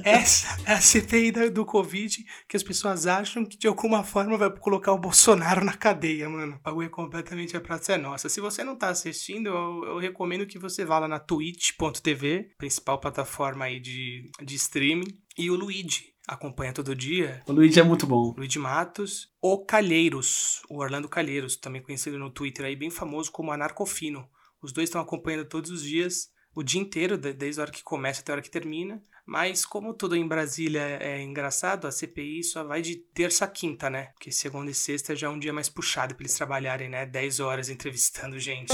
Essa 0.09 0.57
é 0.65 0.73
a 0.73 0.81
CPI 0.81 1.49
do 1.51 1.65
Covid 1.65 2.25
que 2.47 2.57
as 2.57 2.63
pessoas 2.63 3.05
acham 3.05 3.45
que 3.45 3.57
de 3.57 3.67
alguma 3.67 4.03
forma 4.03 4.37
vai 4.37 4.49
colocar 4.49 4.91
o 4.91 4.97
Bolsonaro 4.97 5.63
na 5.63 5.73
cadeia, 5.73 6.27
mano. 6.29 6.55
O 6.55 6.59
bagulho 6.59 6.87
é 6.87 6.89
completamente 6.89 7.55
a 7.55 7.61
praça 7.61 7.93
é 7.93 7.97
nossa. 7.97 8.29
Se 8.29 8.41
você 8.41 8.63
não 8.63 8.75
tá 8.75 8.89
assistindo, 8.89 9.47
eu, 9.47 9.85
eu 9.85 9.97
recomendo 9.99 10.45
que 10.45 10.57
você 10.57 10.83
vá 10.83 10.99
lá 10.99 11.07
na 11.07 11.19
twitch.tv, 11.19 12.51
principal 12.57 12.99
plataforma 12.99 13.65
aí 13.65 13.79
de, 13.79 14.29
de 14.41 14.55
streaming, 14.55 15.17
e 15.37 15.49
o 15.51 15.55
Luigi 15.55 16.13
acompanha 16.27 16.73
todo 16.73 16.95
dia. 16.95 17.41
O 17.47 17.51
Luigi 17.51 17.79
é 17.79 17.83
muito 17.83 18.05
bom. 18.05 18.33
Luigi 18.37 18.59
Matos. 18.59 19.29
O 19.41 19.65
Calheiros, 19.65 20.61
o 20.69 20.77
Orlando 20.79 21.09
Calheiros, 21.09 21.55
também 21.55 21.81
conhecido 21.81 22.19
no 22.19 22.29
Twitter 22.29 22.65
aí, 22.65 22.75
bem 22.75 22.91
famoso 22.91 23.31
como 23.31 23.51
Anarcofino. 23.51 24.27
Os 24.61 24.71
dois 24.71 24.89
estão 24.89 25.01
acompanhando 25.01 25.45
todos 25.45 25.71
os 25.71 25.81
dias, 25.81 26.29
o 26.53 26.61
dia 26.61 26.81
inteiro, 26.81 27.17
desde 27.17 27.59
a 27.59 27.63
hora 27.63 27.71
que 27.71 27.83
começa 27.83 28.21
até 28.21 28.31
a 28.31 28.35
hora 28.35 28.41
que 28.41 28.51
termina. 28.51 29.01
Mas 29.29 29.63
como 29.63 29.93
tudo 29.93 30.15
em 30.15 30.27
Brasília 30.27 30.81
é 30.99 31.21
engraçado, 31.21 31.85
a 31.85 31.91
CPI 31.91 32.43
só 32.43 32.63
vai 32.63 32.81
de 32.81 32.95
terça 32.95 33.45
a 33.45 33.47
quinta, 33.47 33.87
né? 33.87 34.05
Porque 34.15 34.31
segunda 34.31 34.71
e 34.71 34.73
sexta 34.73 35.15
já 35.15 35.27
é 35.27 35.29
um 35.29 35.37
dia 35.37 35.53
mais 35.53 35.69
puxado 35.69 36.15
para 36.15 36.23
eles 36.23 36.33
trabalharem, 36.33 36.89
né? 36.89 37.05
10 37.05 37.39
horas 37.39 37.69
entrevistando 37.69 38.39
gente. 38.39 38.73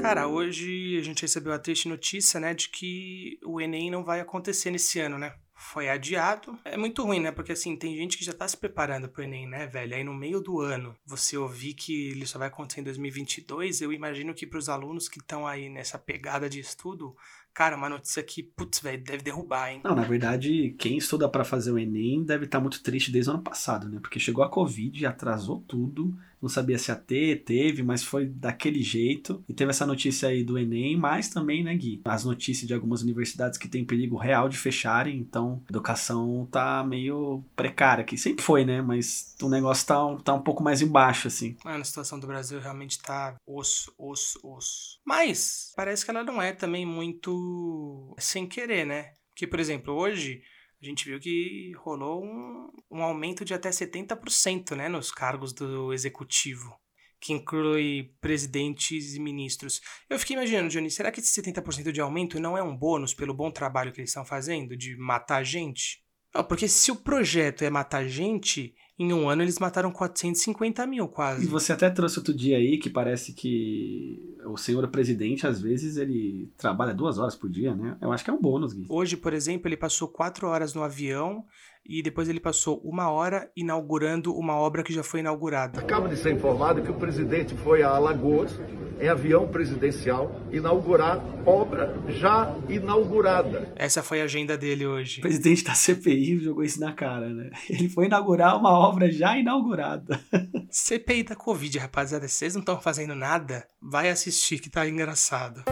Cara, 0.00 0.26
hoje 0.26 0.98
a 0.98 1.02
gente 1.04 1.22
recebeu 1.22 1.52
a 1.52 1.58
triste 1.58 1.88
notícia, 1.88 2.40
né, 2.40 2.52
de 2.52 2.68
que 2.68 3.38
o 3.44 3.60
Enem 3.60 3.92
não 3.92 4.02
vai 4.02 4.18
acontecer 4.18 4.72
nesse 4.72 4.98
ano, 4.98 5.16
né? 5.16 5.34
Foi 5.58 5.88
adiado. 5.88 6.56
É 6.64 6.76
muito 6.76 7.02
ruim, 7.02 7.18
né? 7.18 7.32
Porque 7.32 7.50
assim, 7.50 7.76
tem 7.76 7.96
gente 7.96 8.16
que 8.16 8.24
já 8.24 8.32
tá 8.32 8.46
se 8.46 8.56
preparando 8.56 9.08
pro 9.08 9.24
Enem, 9.24 9.48
né, 9.48 9.66
velho? 9.66 9.96
Aí 9.96 10.04
no 10.04 10.14
meio 10.14 10.40
do 10.40 10.60
ano, 10.60 10.94
você 11.04 11.36
ouvir 11.36 11.74
que 11.74 12.10
ele 12.10 12.26
só 12.26 12.38
vai 12.38 12.46
acontecer 12.46 12.80
em 12.80 12.84
2022, 12.84 13.80
eu 13.82 13.92
imagino 13.92 14.32
que 14.32 14.46
pros 14.46 14.68
alunos 14.68 15.08
que 15.08 15.18
estão 15.18 15.46
aí 15.46 15.68
nessa 15.68 15.98
pegada 15.98 16.48
de 16.48 16.60
estudo, 16.60 17.16
Cara, 17.58 17.76
uma 17.76 17.88
notícia 17.88 18.22
que, 18.22 18.40
putz, 18.40 18.78
velho, 18.78 19.02
deve 19.02 19.20
derrubar, 19.20 19.72
hein? 19.72 19.80
Não, 19.82 19.92
na 19.92 20.04
verdade, 20.04 20.76
quem 20.78 20.96
estuda 20.96 21.28
para 21.28 21.42
fazer 21.42 21.72
o 21.72 21.78
Enem 21.78 22.22
deve 22.22 22.44
estar 22.44 22.58
tá 22.58 22.62
muito 22.62 22.80
triste 22.80 23.10
desde 23.10 23.30
o 23.30 23.34
ano 23.34 23.42
passado, 23.42 23.88
né? 23.88 23.98
Porque 24.00 24.20
chegou 24.20 24.44
a 24.44 24.48
Covid, 24.48 25.04
atrasou 25.04 25.60
tudo, 25.66 26.16
não 26.40 26.48
sabia 26.48 26.78
se 26.78 26.90
ia 26.90 26.96
ter, 26.96 27.44
teve, 27.44 27.82
mas 27.82 28.02
foi 28.02 28.26
daquele 28.26 28.82
jeito. 28.82 29.44
E 29.48 29.54
teve 29.54 29.70
essa 29.70 29.86
notícia 29.86 30.28
aí 30.28 30.44
do 30.44 30.58
Enem, 30.58 30.96
mas 30.96 31.28
também, 31.28 31.62
né, 31.62 31.74
Gui? 31.76 32.00
As 32.04 32.24
notícias 32.24 32.66
de 32.66 32.74
algumas 32.74 33.02
universidades 33.02 33.58
que 33.58 33.68
tem 33.68 33.84
perigo 33.84 34.16
real 34.16 34.48
de 34.48 34.56
fecharem, 34.56 35.18
então 35.18 35.62
a 35.66 35.72
educação 35.72 36.46
tá 36.50 36.84
meio 36.84 37.44
precária 37.56 38.02
aqui. 38.02 38.16
Sempre 38.16 38.44
foi, 38.44 38.64
né? 38.64 38.80
Mas 38.80 39.34
o 39.42 39.48
negócio 39.48 39.86
tá, 39.86 40.16
tá 40.24 40.34
um 40.34 40.42
pouco 40.42 40.62
mais 40.62 40.80
embaixo, 40.80 41.28
assim. 41.28 41.56
Mano, 41.64 41.80
a 41.80 41.84
situação 41.84 42.18
do 42.18 42.26
Brasil 42.26 42.60
realmente 42.60 43.00
tá 43.00 43.36
osso, 43.46 43.92
osso, 43.98 44.38
osso. 44.42 44.98
Mas 45.04 45.72
parece 45.76 46.04
que 46.04 46.10
ela 46.10 46.24
não 46.24 46.40
é 46.40 46.52
também 46.52 46.86
muito 46.86 48.14
sem 48.18 48.46
querer, 48.46 48.86
né? 48.86 49.12
Porque, 49.30 49.46
por 49.46 49.60
exemplo, 49.60 49.94
hoje 49.94 50.42
a 50.80 50.86
gente 50.86 51.04
viu 51.04 51.18
que 51.18 51.72
rolou 51.76 52.24
um, 52.24 52.70
um 52.90 53.02
aumento 53.02 53.44
de 53.44 53.52
até 53.52 53.70
70% 53.70 54.76
né, 54.76 54.88
nos 54.88 55.10
cargos 55.10 55.52
do 55.52 55.92
executivo. 55.92 56.78
que 57.20 57.32
inclui 57.32 58.14
presidentes 58.20 59.14
e 59.14 59.18
ministros. 59.20 59.80
Eu 60.08 60.20
fiquei 60.20 60.36
imaginando, 60.36 60.68
Johnny, 60.68 60.88
será 60.88 61.10
que 61.10 61.18
esse 61.18 61.42
70% 61.42 61.90
de 61.90 62.00
aumento 62.00 62.38
não 62.38 62.56
é 62.56 62.62
um 62.62 62.76
bônus 62.76 63.12
pelo 63.12 63.34
bom 63.34 63.50
trabalho 63.50 63.92
que 63.92 64.00
eles 64.00 64.10
estão 64.10 64.24
fazendo 64.24 64.76
de 64.76 64.96
matar 64.96 65.42
gente? 65.42 66.00
Não, 66.38 66.44
porque 66.44 66.68
se 66.68 66.92
o 66.92 66.94
projeto 66.94 67.62
é 67.62 67.70
matar 67.70 68.06
gente, 68.06 68.72
em 68.96 69.12
um 69.12 69.28
ano 69.28 69.42
eles 69.42 69.58
mataram 69.58 69.90
450 69.90 70.86
mil 70.86 71.08
quase. 71.08 71.44
E 71.44 71.48
você 71.48 71.72
até 71.72 71.90
trouxe 71.90 72.20
outro 72.20 72.32
dia 72.32 72.56
aí 72.56 72.78
que 72.78 72.88
parece 72.88 73.32
que 73.32 74.36
o 74.46 74.56
senhor 74.56 74.86
presidente, 74.86 75.48
às 75.48 75.60
vezes, 75.60 75.96
ele 75.96 76.48
trabalha 76.56 76.94
duas 76.94 77.18
horas 77.18 77.34
por 77.34 77.50
dia, 77.50 77.74
né? 77.74 77.96
Eu 78.00 78.12
acho 78.12 78.22
que 78.22 78.30
é 78.30 78.32
um 78.32 78.40
bônus, 78.40 78.72
Gui. 78.72 78.86
Hoje, 78.88 79.16
por 79.16 79.34
exemplo, 79.34 79.66
ele 79.66 79.76
passou 79.76 80.06
quatro 80.06 80.46
horas 80.46 80.74
no 80.74 80.84
avião 80.84 81.44
e 81.88 82.02
depois 82.02 82.28
ele 82.28 82.38
passou 82.38 82.80
uma 82.84 83.10
hora 83.10 83.50
inaugurando 83.56 84.34
uma 84.36 84.54
obra 84.54 84.82
que 84.82 84.92
já 84.92 85.02
foi 85.02 85.20
inaugurada. 85.20 85.80
Acaba 85.80 86.08
de 86.08 86.16
ser 86.16 86.32
informado 86.32 86.82
que 86.82 86.90
o 86.90 86.94
presidente 86.94 87.54
foi 87.56 87.82
a 87.82 87.88
Alagoas 87.88 88.52
em 89.00 89.08
avião 89.08 89.46
presidencial 89.48 90.40
inaugurar 90.50 91.24
obra 91.46 91.96
já 92.08 92.54
inaugurada. 92.68 93.72
Essa 93.76 94.02
foi 94.02 94.20
a 94.20 94.24
agenda 94.24 94.58
dele 94.58 94.86
hoje. 94.86 95.20
O 95.20 95.22
presidente 95.22 95.64
da 95.64 95.74
CPI 95.74 96.40
jogou 96.40 96.64
isso 96.64 96.80
na 96.80 96.92
cara, 96.92 97.28
né? 97.28 97.50
Ele 97.70 97.88
foi 97.88 98.06
inaugurar 98.06 98.56
uma 98.58 98.70
obra 98.70 99.10
já 99.10 99.38
inaugurada. 99.38 100.20
CPI 100.70 101.22
da 101.22 101.36
Covid, 101.36 101.78
rapaziada. 101.78 102.28
Vocês 102.28 102.54
não 102.54 102.60
estão 102.60 102.80
fazendo 102.80 103.14
nada? 103.14 103.66
Vai 103.80 104.10
assistir 104.10 104.58
que 104.58 104.68
tá 104.68 104.86
engraçado 104.86 105.62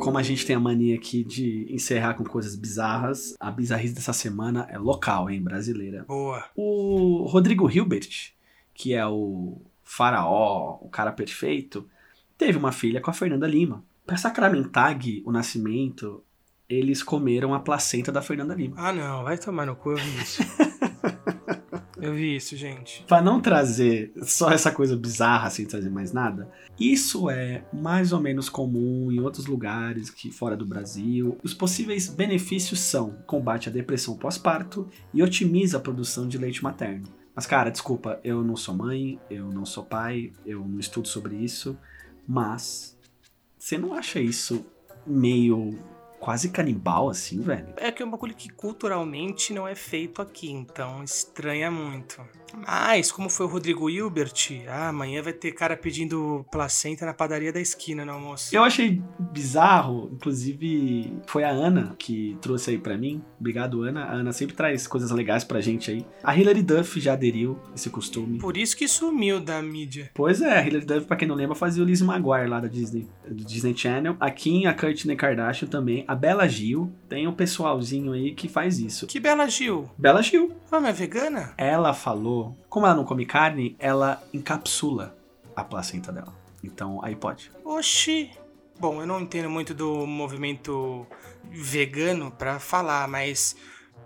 como 0.00 0.18
a 0.18 0.22
gente 0.22 0.46
tem 0.46 0.56
a 0.56 0.60
mania 0.60 0.96
aqui 0.96 1.22
de 1.22 1.66
encerrar 1.72 2.14
com 2.14 2.24
coisas 2.24 2.56
bizarras, 2.56 3.36
a 3.38 3.50
bizarrice 3.50 3.94
dessa 3.94 4.12
semana 4.12 4.66
é 4.70 4.78
local, 4.78 5.30
hein, 5.30 5.42
brasileira. 5.42 6.04
Boa. 6.08 6.44
O 6.56 7.26
Rodrigo 7.28 7.70
Hilbert, 7.70 8.32
que 8.74 8.94
é 8.94 9.06
o 9.06 9.60
faraó, 9.84 10.78
o 10.80 10.88
cara 10.88 11.12
perfeito, 11.12 11.88
teve 12.36 12.56
uma 12.56 12.72
filha 12.72 13.00
com 13.00 13.10
a 13.10 13.14
Fernanda 13.14 13.46
Lima. 13.46 13.84
Para 14.06 14.16
sacramentar 14.16 14.98
o 15.24 15.30
nascimento, 15.30 16.24
eles 16.68 17.02
comeram 17.02 17.54
a 17.54 17.60
placenta 17.60 18.10
da 18.10 18.22
Fernanda 18.22 18.54
Lima. 18.54 18.76
Ah, 18.78 18.92
não, 18.92 19.22
vai 19.22 19.36
tomar 19.36 19.66
no 19.66 19.76
cu, 19.76 19.94
isso. 19.94 20.42
eu 22.00 22.14
vi 22.14 22.36
isso, 22.36 22.56
gente. 22.56 23.04
Para 23.06 23.22
não 23.22 23.40
trazer 23.40 24.12
só 24.22 24.50
essa 24.50 24.70
coisa 24.70 24.96
bizarra 24.96 25.50
sem 25.50 25.66
trazer 25.66 25.90
mais 25.90 26.12
nada, 26.12 26.50
isso 26.78 27.28
é 27.28 27.64
mais 27.72 28.12
ou 28.12 28.20
menos 28.20 28.48
comum 28.48 29.10
em 29.12 29.20
outros 29.20 29.46
lugares 29.46 30.10
que 30.10 30.30
fora 30.30 30.56
do 30.56 30.66
Brasil. 30.66 31.36
Os 31.42 31.54
possíveis 31.54 32.08
benefícios 32.08 32.80
são 32.80 33.16
combate 33.26 33.68
à 33.68 33.72
depressão 33.72 34.16
pós-parto 34.16 34.88
e 35.12 35.22
otimiza 35.22 35.76
a 35.76 35.80
produção 35.80 36.26
de 36.26 36.38
leite 36.38 36.62
materno. 36.62 37.06
Mas 37.34 37.46
cara, 37.46 37.70
desculpa, 37.70 38.20
eu 38.24 38.42
não 38.42 38.56
sou 38.56 38.74
mãe, 38.74 39.18
eu 39.30 39.48
não 39.50 39.64
sou 39.64 39.84
pai, 39.84 40.32
eu 40.44 40.60
não 40.66 40.78
estudo 40.78 41.08
sobre 41.08 41.36
isso, 41.36 41.78
mas 42.26 42.98
você 43.58 43.78
não 43.78 43.94
acha 43.94 44.20
isso 44.20 44.64
meio 45.06 45.78
quase 46.20 46.50
canibal, 46.50 47.08
assim, 47.08 47.40
velho. 47.40 47.66
É 47.76 47.90
que 47.90 48.02
é 48.02 48.06
um 48.06 48.10
bagulho 48.10 48.34
que 48.34 48.48
culturalmente 48.50 49.52
não 49.52 49.66
é 49.66 49.74
feito 49.74 50.20
aqui, 50.20 50.50
então 50.52 51.02
estranha 51.02 51.70
muito. 51.70 52.20
Mas, 52.66 53.10
como 53.12 53.30
foi 53.30 53.46
o 53.46 53.48
Rodrigo 53.48 53.88
Hilbert, 53.88 54.34
ah, 54.68 54.88
amanhã 54.88 55.22
vai 55.22 55.32
ter 55.32 55.52
cara 55.52 55.76
pedindo 55.76 56.44
placenta 56.50 57.06
na 57.06 57.14
padaria 57.14 57.52
da 57.52 57.60
esquina 57.60 58.04
no 58.04 58.12
almoço. 58.12 58.54
Eu 58.54 58.64
achei 58.64 59.00
bizarro, 59.18 60.10
inclusive 60.12 61.12
foi 61.26 61.44
a 61.44 61.50
Ana 61.50 61.94
que 61.98 62.36
trouxe 62.40 62.70
aí 62.70 62.78
para 62.78 62.98
mim. 62.98 63.22
Obrigado, 63.38 63.82
Ana. 63.82 64.04
A 64.04 64.12
Ana 64.12 64.32
sempre 64.32 64.54
traz 64.54 64.86
coisas 64.86 65.10
legais 65.10 65.44
pra 65.44 65.60
gente 65.60 65.90
aí. 65.90 66.04
A 66.22 66.36
Hilary 66.36 66.62
Duff 66.62 67.00
já 67.00 67.12
aderiu 67.12 67.58
esse 67.74 67.88
costume. 67.88 68.38
Por 68.38 68.56
isso 68.56 68.76
que 68.76 68.88
sumiu 68.88 69.40
da 69.40 69.62
mídia. 69.62 70.10
Pois 70.14 70.42
é, 70.42 70.58
a 70.58 70.66
Hilary 70.66 70.84
Duff, 70.84 71.06
pra 71.06 71.16
quem 71.16 71.28
não 71.28 71.36
lembra, 71.36 71.54
fazia 71.54 71.82
o 71.82 71.86
Lizzie 71.86 72.06
Maguire 72.06 72.48
lá 72.48 72.60
da 72.60 72.68
Disney, 72.68 73.08
do 73.26 73.44
Disney 73.44 73.76
Channel. 73.76 74.16
A 74.18 74.30
Kim, 74.30 74.66
a 74.66 74.74
Kourtney 74.74 75.16
Kardashian 75.16 75.68
também. 75.68 76.04
A 76.10 76.14
Bela 76.16 76.48
Gil, 76.48 76.92
tem 77.08 77.28
um 77.28 77.32
pessoalzinho 77.32 78.10
aí 78.10 78.34
que 78.34 78.48
faz 78.48 78.80
isso. 78.80 79.06
Que 79.06 79.20
Bela 79.20 79.46
Gil? 79.46 79.88
Bela 79.96 80.20
Gil. 80.20 80.52
Ah, 80.68 80.80
mas 80.80 80.90
é 80.90 80.92
vegana? 80.92 81.54
Ela 81.56 81.94
falou, 81.94 82.58
como 82.68 82.84
ela 82.84 82.96
não 82.96 83.04
come 83.04 83.24
carne, 83.24 83.76
ela 83.78 84.20
encapsula 84.34 85.16
a 85.54 85.62
placenta 85.62 86.10
dela. 86.10 86.34
Então 86.64 86.98
aí 87.04 87.14
pode. 87.14 87.52
Oxi. 87.64 88.28
Bom, 88.80 89.00
eu 89.00 89.06
não 89.06 89.20
entendo 89.20 89.48
muito 89.48 89.72
do 89.72 90.04
movimento 90.04 91.06
vegano 91.48 92.32
para 92.32 92.58
falar, 92.58 93.06
mas 93.06 93.54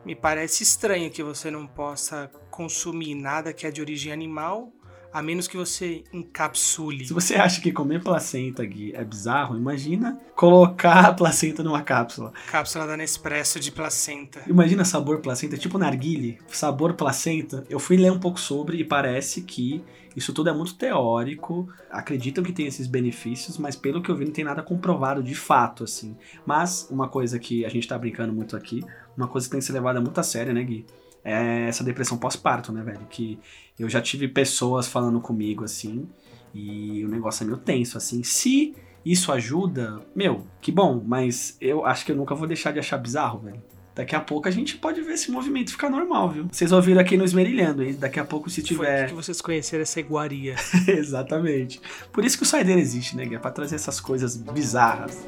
me 0.05 0.15
parece 0.15 0.63
estranho 0.63 1.11
que 1.11 1.23
você 1.23 1.51
não 1.51 1.67
possa 1.67 2.31
consumir 2.51 3.15
nada 3.15 3.51
que 3.55 3.67
é 3.67 3.71
de 3.71 3.81
origem 3.81 4.13
animal 4.13 4.71
a 5.15 5.23
menos 5.23 5.47
que 5.47 5.57
você 5.57 6.03
encapsule. 6.13 7.07
Se 7.07 7.15
você 7.15 7.37
acha 7.37 7.61
que 7.61 7.71
comer 7.71 8.03
placenta, 8.03 8.65
Gui, 8.65 8.93
é 8.97 9.05
bizarro, 9.05 9.57
imagina 9.57 10.19
colocar 10.35 11.07
a 11.07 11.15
placenta 11.15 11.63
numa 11.63 11.83
cápsula. 11.83 12.33
Cápsula 12.51 12.85
da 12.85 12.97
Nespresso 12.97 13.61
de 13.61 13.71
placenta. 13.71 14.43
Imagina 14.49 14.85
sabor 14.85 15.21
placenta, 15.21 15.57
tipo 15.57 15.79
narguile, 15.79 16.39
sabor 16.49 16.95
placenta. 16.95 17.65
Eu 17.71 17.79
fui 17.79 17.97
ler 17.97 18.11
um 18.11 18.19
pouco 18.19 18.41
sobre 18.41 18.79
e 18.79 18.85
parece 18.85 19.43
que 19.43 19.85
isso 20.17 20.33
tudo 20.33 20.51
é 20.51 20.53
muito 20.53 20.75
teórico. 20.75 21.69
Acreditam 21.93 22.43
que 22.43 22.53
tem 22.53 22.67
esses 22.67 22.89
benefícios, 22.89 23.57
mas 23.57 23.77
pelo 23.77 24.03
que 24.03 24.11
eu 24.11 24.17
vi 24.17 24.25
não 24.25 24.33
tem 24.33 24.45
nada 24.45 24.65
comprovado 24.65 25.23
de 25.23 25.37
fato, 25.37 25.85
assim. 25.85 26.17
Mas 26.45 26.89
uma 26.91 27.07
coisa 27.07 27.39
que 27.39 27.65
a 27.65 27.69
gente 27.69 27.87
tá 27.87 27.97
brincando 27.97 28.33
muito 28.33 28.57
aqui, 28.57 28.83
uma 29.17 29.29
coisa 29.29 29.47
que 29.47 29.53
tem 29.53 29.61
que 29.61 29.67
ser 29.67 29.75
levada 29.75 30.01
muito 30.01 30.19
a 30.19 30.25
sério, 30.25 30.53
né, 30.53 30.65
Gui? 30.65 30.85
É 31.25 31.67
essa 31.69 31.83
depressão 31.83 32.19
pós-parto, 32.19 32.71
né, 32.71 32.83
velho? 32.83 33.07
Que 33.09 33.39
eu 33.79 33.89
já 33.89 34.01
tive 34.01 34.29
pessoas 34.29 34.87
falando 34.87 35.21
comigo 35.21 35.65
assim, 35.65 36.07
e 36.55 37.05
o 37.05 37.09
negócio 37.09 37.43
é 37.43 37.47
meio 37.47 37.59
tenso, 37.59 37.97
assim. 37.97 38.23
Se 38.23 38.75
isso 39.05 39.33
ajuda, 39.33 40.01
meu, 40.15 40.47
que 40.61 40.71
bom, 40.71 41.03
mas 41.05 41.57
eu 41.61 41.85
acho 41.85 42.05
que 42.05 42.13
eu 42.13 42.17
nunca 42.17 42.35
vou 42.35 42.47
deixar 42.47 42.73
de 42.73 42.79
achar 42.79 42.99
bizarro, 42.99 43.41
velho. 43.41 43.63
Daqui 43.95 44.17
a 44.17 44.21
pouco 44.21 44.49
a 44.49 44.51
gente 44.51 44.77
pode 44.77 45.01
ver 45.03 45.13
esse 45.13 45.31
movimento 45.31 45.71
ficar 45.71 45.89
normal, 45.89 46.29
viu? 46.29 46.49
Vocês 46.51 46.73
ouviram 46.73 47.01
aqui 47.01 47.17
no 47.17 47.25
Esmerilhando, 47.25 47.85
hein? 47.85 47.95
Daqui 47.99 48.19
a 48.19 48.25
pouco, 48.25 48.51
se 48.51 48.61
tiver. 48.61 49.09
Foi 49.09 49.09
que 49.09 49.15
vocês 49.15 49.41
conheceram 49.41 49.83
essa 49.83 50.01
iguaria. 50.01 50.57
Exatamente. 50.89 51.81
Por 52.13 52.25
isso 52.25 52.37
que 52.37 52.43
o 52.43 52.47
Saideira 52.47 52.81
existe, 52.81 53.17
né? 53.17 53.25
É 53.33 53.39
pra 53.39 53.53
trazer 53.53 53.77
essas 53.77 54.01
coisas 54.01 54.37
bizarras. 54.37 55.25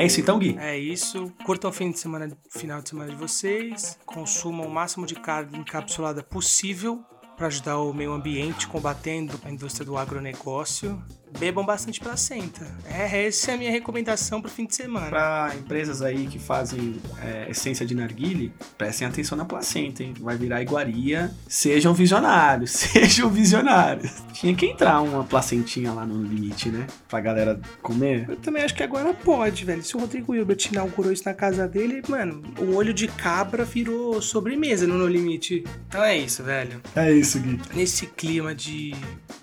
É 0.00 0.06
isso 0.06 0.18
então, 0.18 0.38
Gui? 0.38 0.56
É 0.58 0.78
isso. 0.78 1.30
Curtam 1.44 1.68
o 1.68 1.72
fim 1.74 1.90
de 1.90 1.98
semana, 1.98 2.34
final 2.48 2.80
de 2.80 2.88
semana 2.88 3.10
de 3.10 3.16
vocês. 3.16 3.98
Consumam 4.06 4.66
o 4.66 4.70
máximo 4.70 5.04
de 5.04 5.14
carne 5.14 5.58
encapsulada 5.58 6.22
possível 6.22 7.04
para 7.36 7.48
ajudar 7.48 7.78
o 7.78 7.92
meio 7.92 8.10
ambiente 8.12 8.66
combatendo 8.66 9.38
a 9.44 9.50
indústria 9.50 9.84
do 9.84 9.98
agronegócio 9.98 11.02
bebam 11.38 11.64
bastante 11.64 12.00
placenta. 12.00 12.66
É, 12.84 13.26
essa 13.26 13.52
é 13.52 13.54
a 13.54 13.56
minha 13.56 13.70
recomendação 13.70 14.40
pro 14.40 14.50
fim 14.50 14.66
de 14.66 14.74
semana. 14.74 15.08
Para 15.08 15.52
empresas 15.58 16.02
aí 16.02 16.26
que 16.26 16.38
fazem 16.38 16.96
é, 17.22 17.50
essência 17.50 17.86
de 17.86 17.94
narguile, 17.94 18.52
prestem 18.76 19.06
atenção 19.06 19.36
na 19.36 19.44
placenta, 19.44 20.02
hein? 20.02 20.14
Vai 20.20 20.36
virar 20.36 20.62
iguaria. 20.62 21.32
Sejam 21.48 21.94
visionários, 21.94 22.70
sejam 22.92 23.30
visionários. 23.30 24.22
Tinha 24.32 24.54
que 24.54 24.66
entrar 24.66 25.00
uma 25.00 25.24
placentinha 25.24 25.92
lá 25.92 26.06
no 26.06 26.22
limite, 26.22 26.68
né? 26.68 26.86
Pra 27.08 27.20
galera 27.20 27.60
comer. 27.82 28.26
Eu 28.28 28.36
também 28.36 28.62
acho 28.62 28.74
que 28.74 28.82
agora 28.82 29.12
pode, 29.14 29.64
velho. 29.64 29.82
Se 29.82 29.96
o 29.96 30.00
Rodrigo 30.00 30.34
Hilbert 30.34 30.66
inaugurou 30.70 31.12
isso 31.12 31.24
na 31.24 31.34
casa 31.34 31.66
dele, 31.68 32.02
mano, 32.08 32.42
o 32.58 32.74
olho 32.74 32.92
de 32.92 33.08
cabra 33.08 33.64
virou 33.64 34.20
sobremesa 34.20 34.86
no 34.86 34.98
No 34.98 35.06
Limite. 35.06 35.64
Então 35.88 36.02
é 36.02 36.16
isso, 36.16 36.42
velho. 36.42 36.80
É 36.94 37.12
isso, 37.12 37.38
Gui. 37.40 37.60
Nesse 37.74 38.06
clima 38.06 38.54
de 38.54 38.94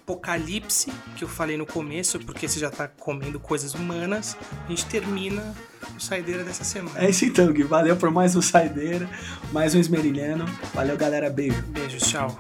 apocalipse 0.08 0.92
que 1.18 1.24
eu 1.24 1.28
falei 1.28 1.58
no 1.58 1.66
começo, 1.78 2.20
porque 2.20 2.48
você 2.48 2.60
já 2.60 2.72
tá 2.72 2.88
comendo 2.88 3.40
coisas 3.40 3.76
humanas, 3.76 4.36
a 4.66 4.70
gente 4.70 4.84
termina 4.88 5.56
o 5.96 6.00
Saideira 6.00 6.44
dessa 6.44 6.64
semana. 6.64 7.00
É 7.00 7.08
isso 7.08 7.24
então, 7.24 7.54
Gui. 7.54 7.62
Valeu 7.62 7.96
por 7.96 8.10
mais 8.10 8.36
um 8.36 8.42
Saideira, 8.42 9.08
mais 9.52 9.76
um 9.76 9.80
Esmerilhano. 9.80 10.46
Valeu, 10.74 10.98
galera. 10.98 11.30
Beijo. 11.30 11.62
Beijo, 11.68 11.98
tchau. 12.00 12.36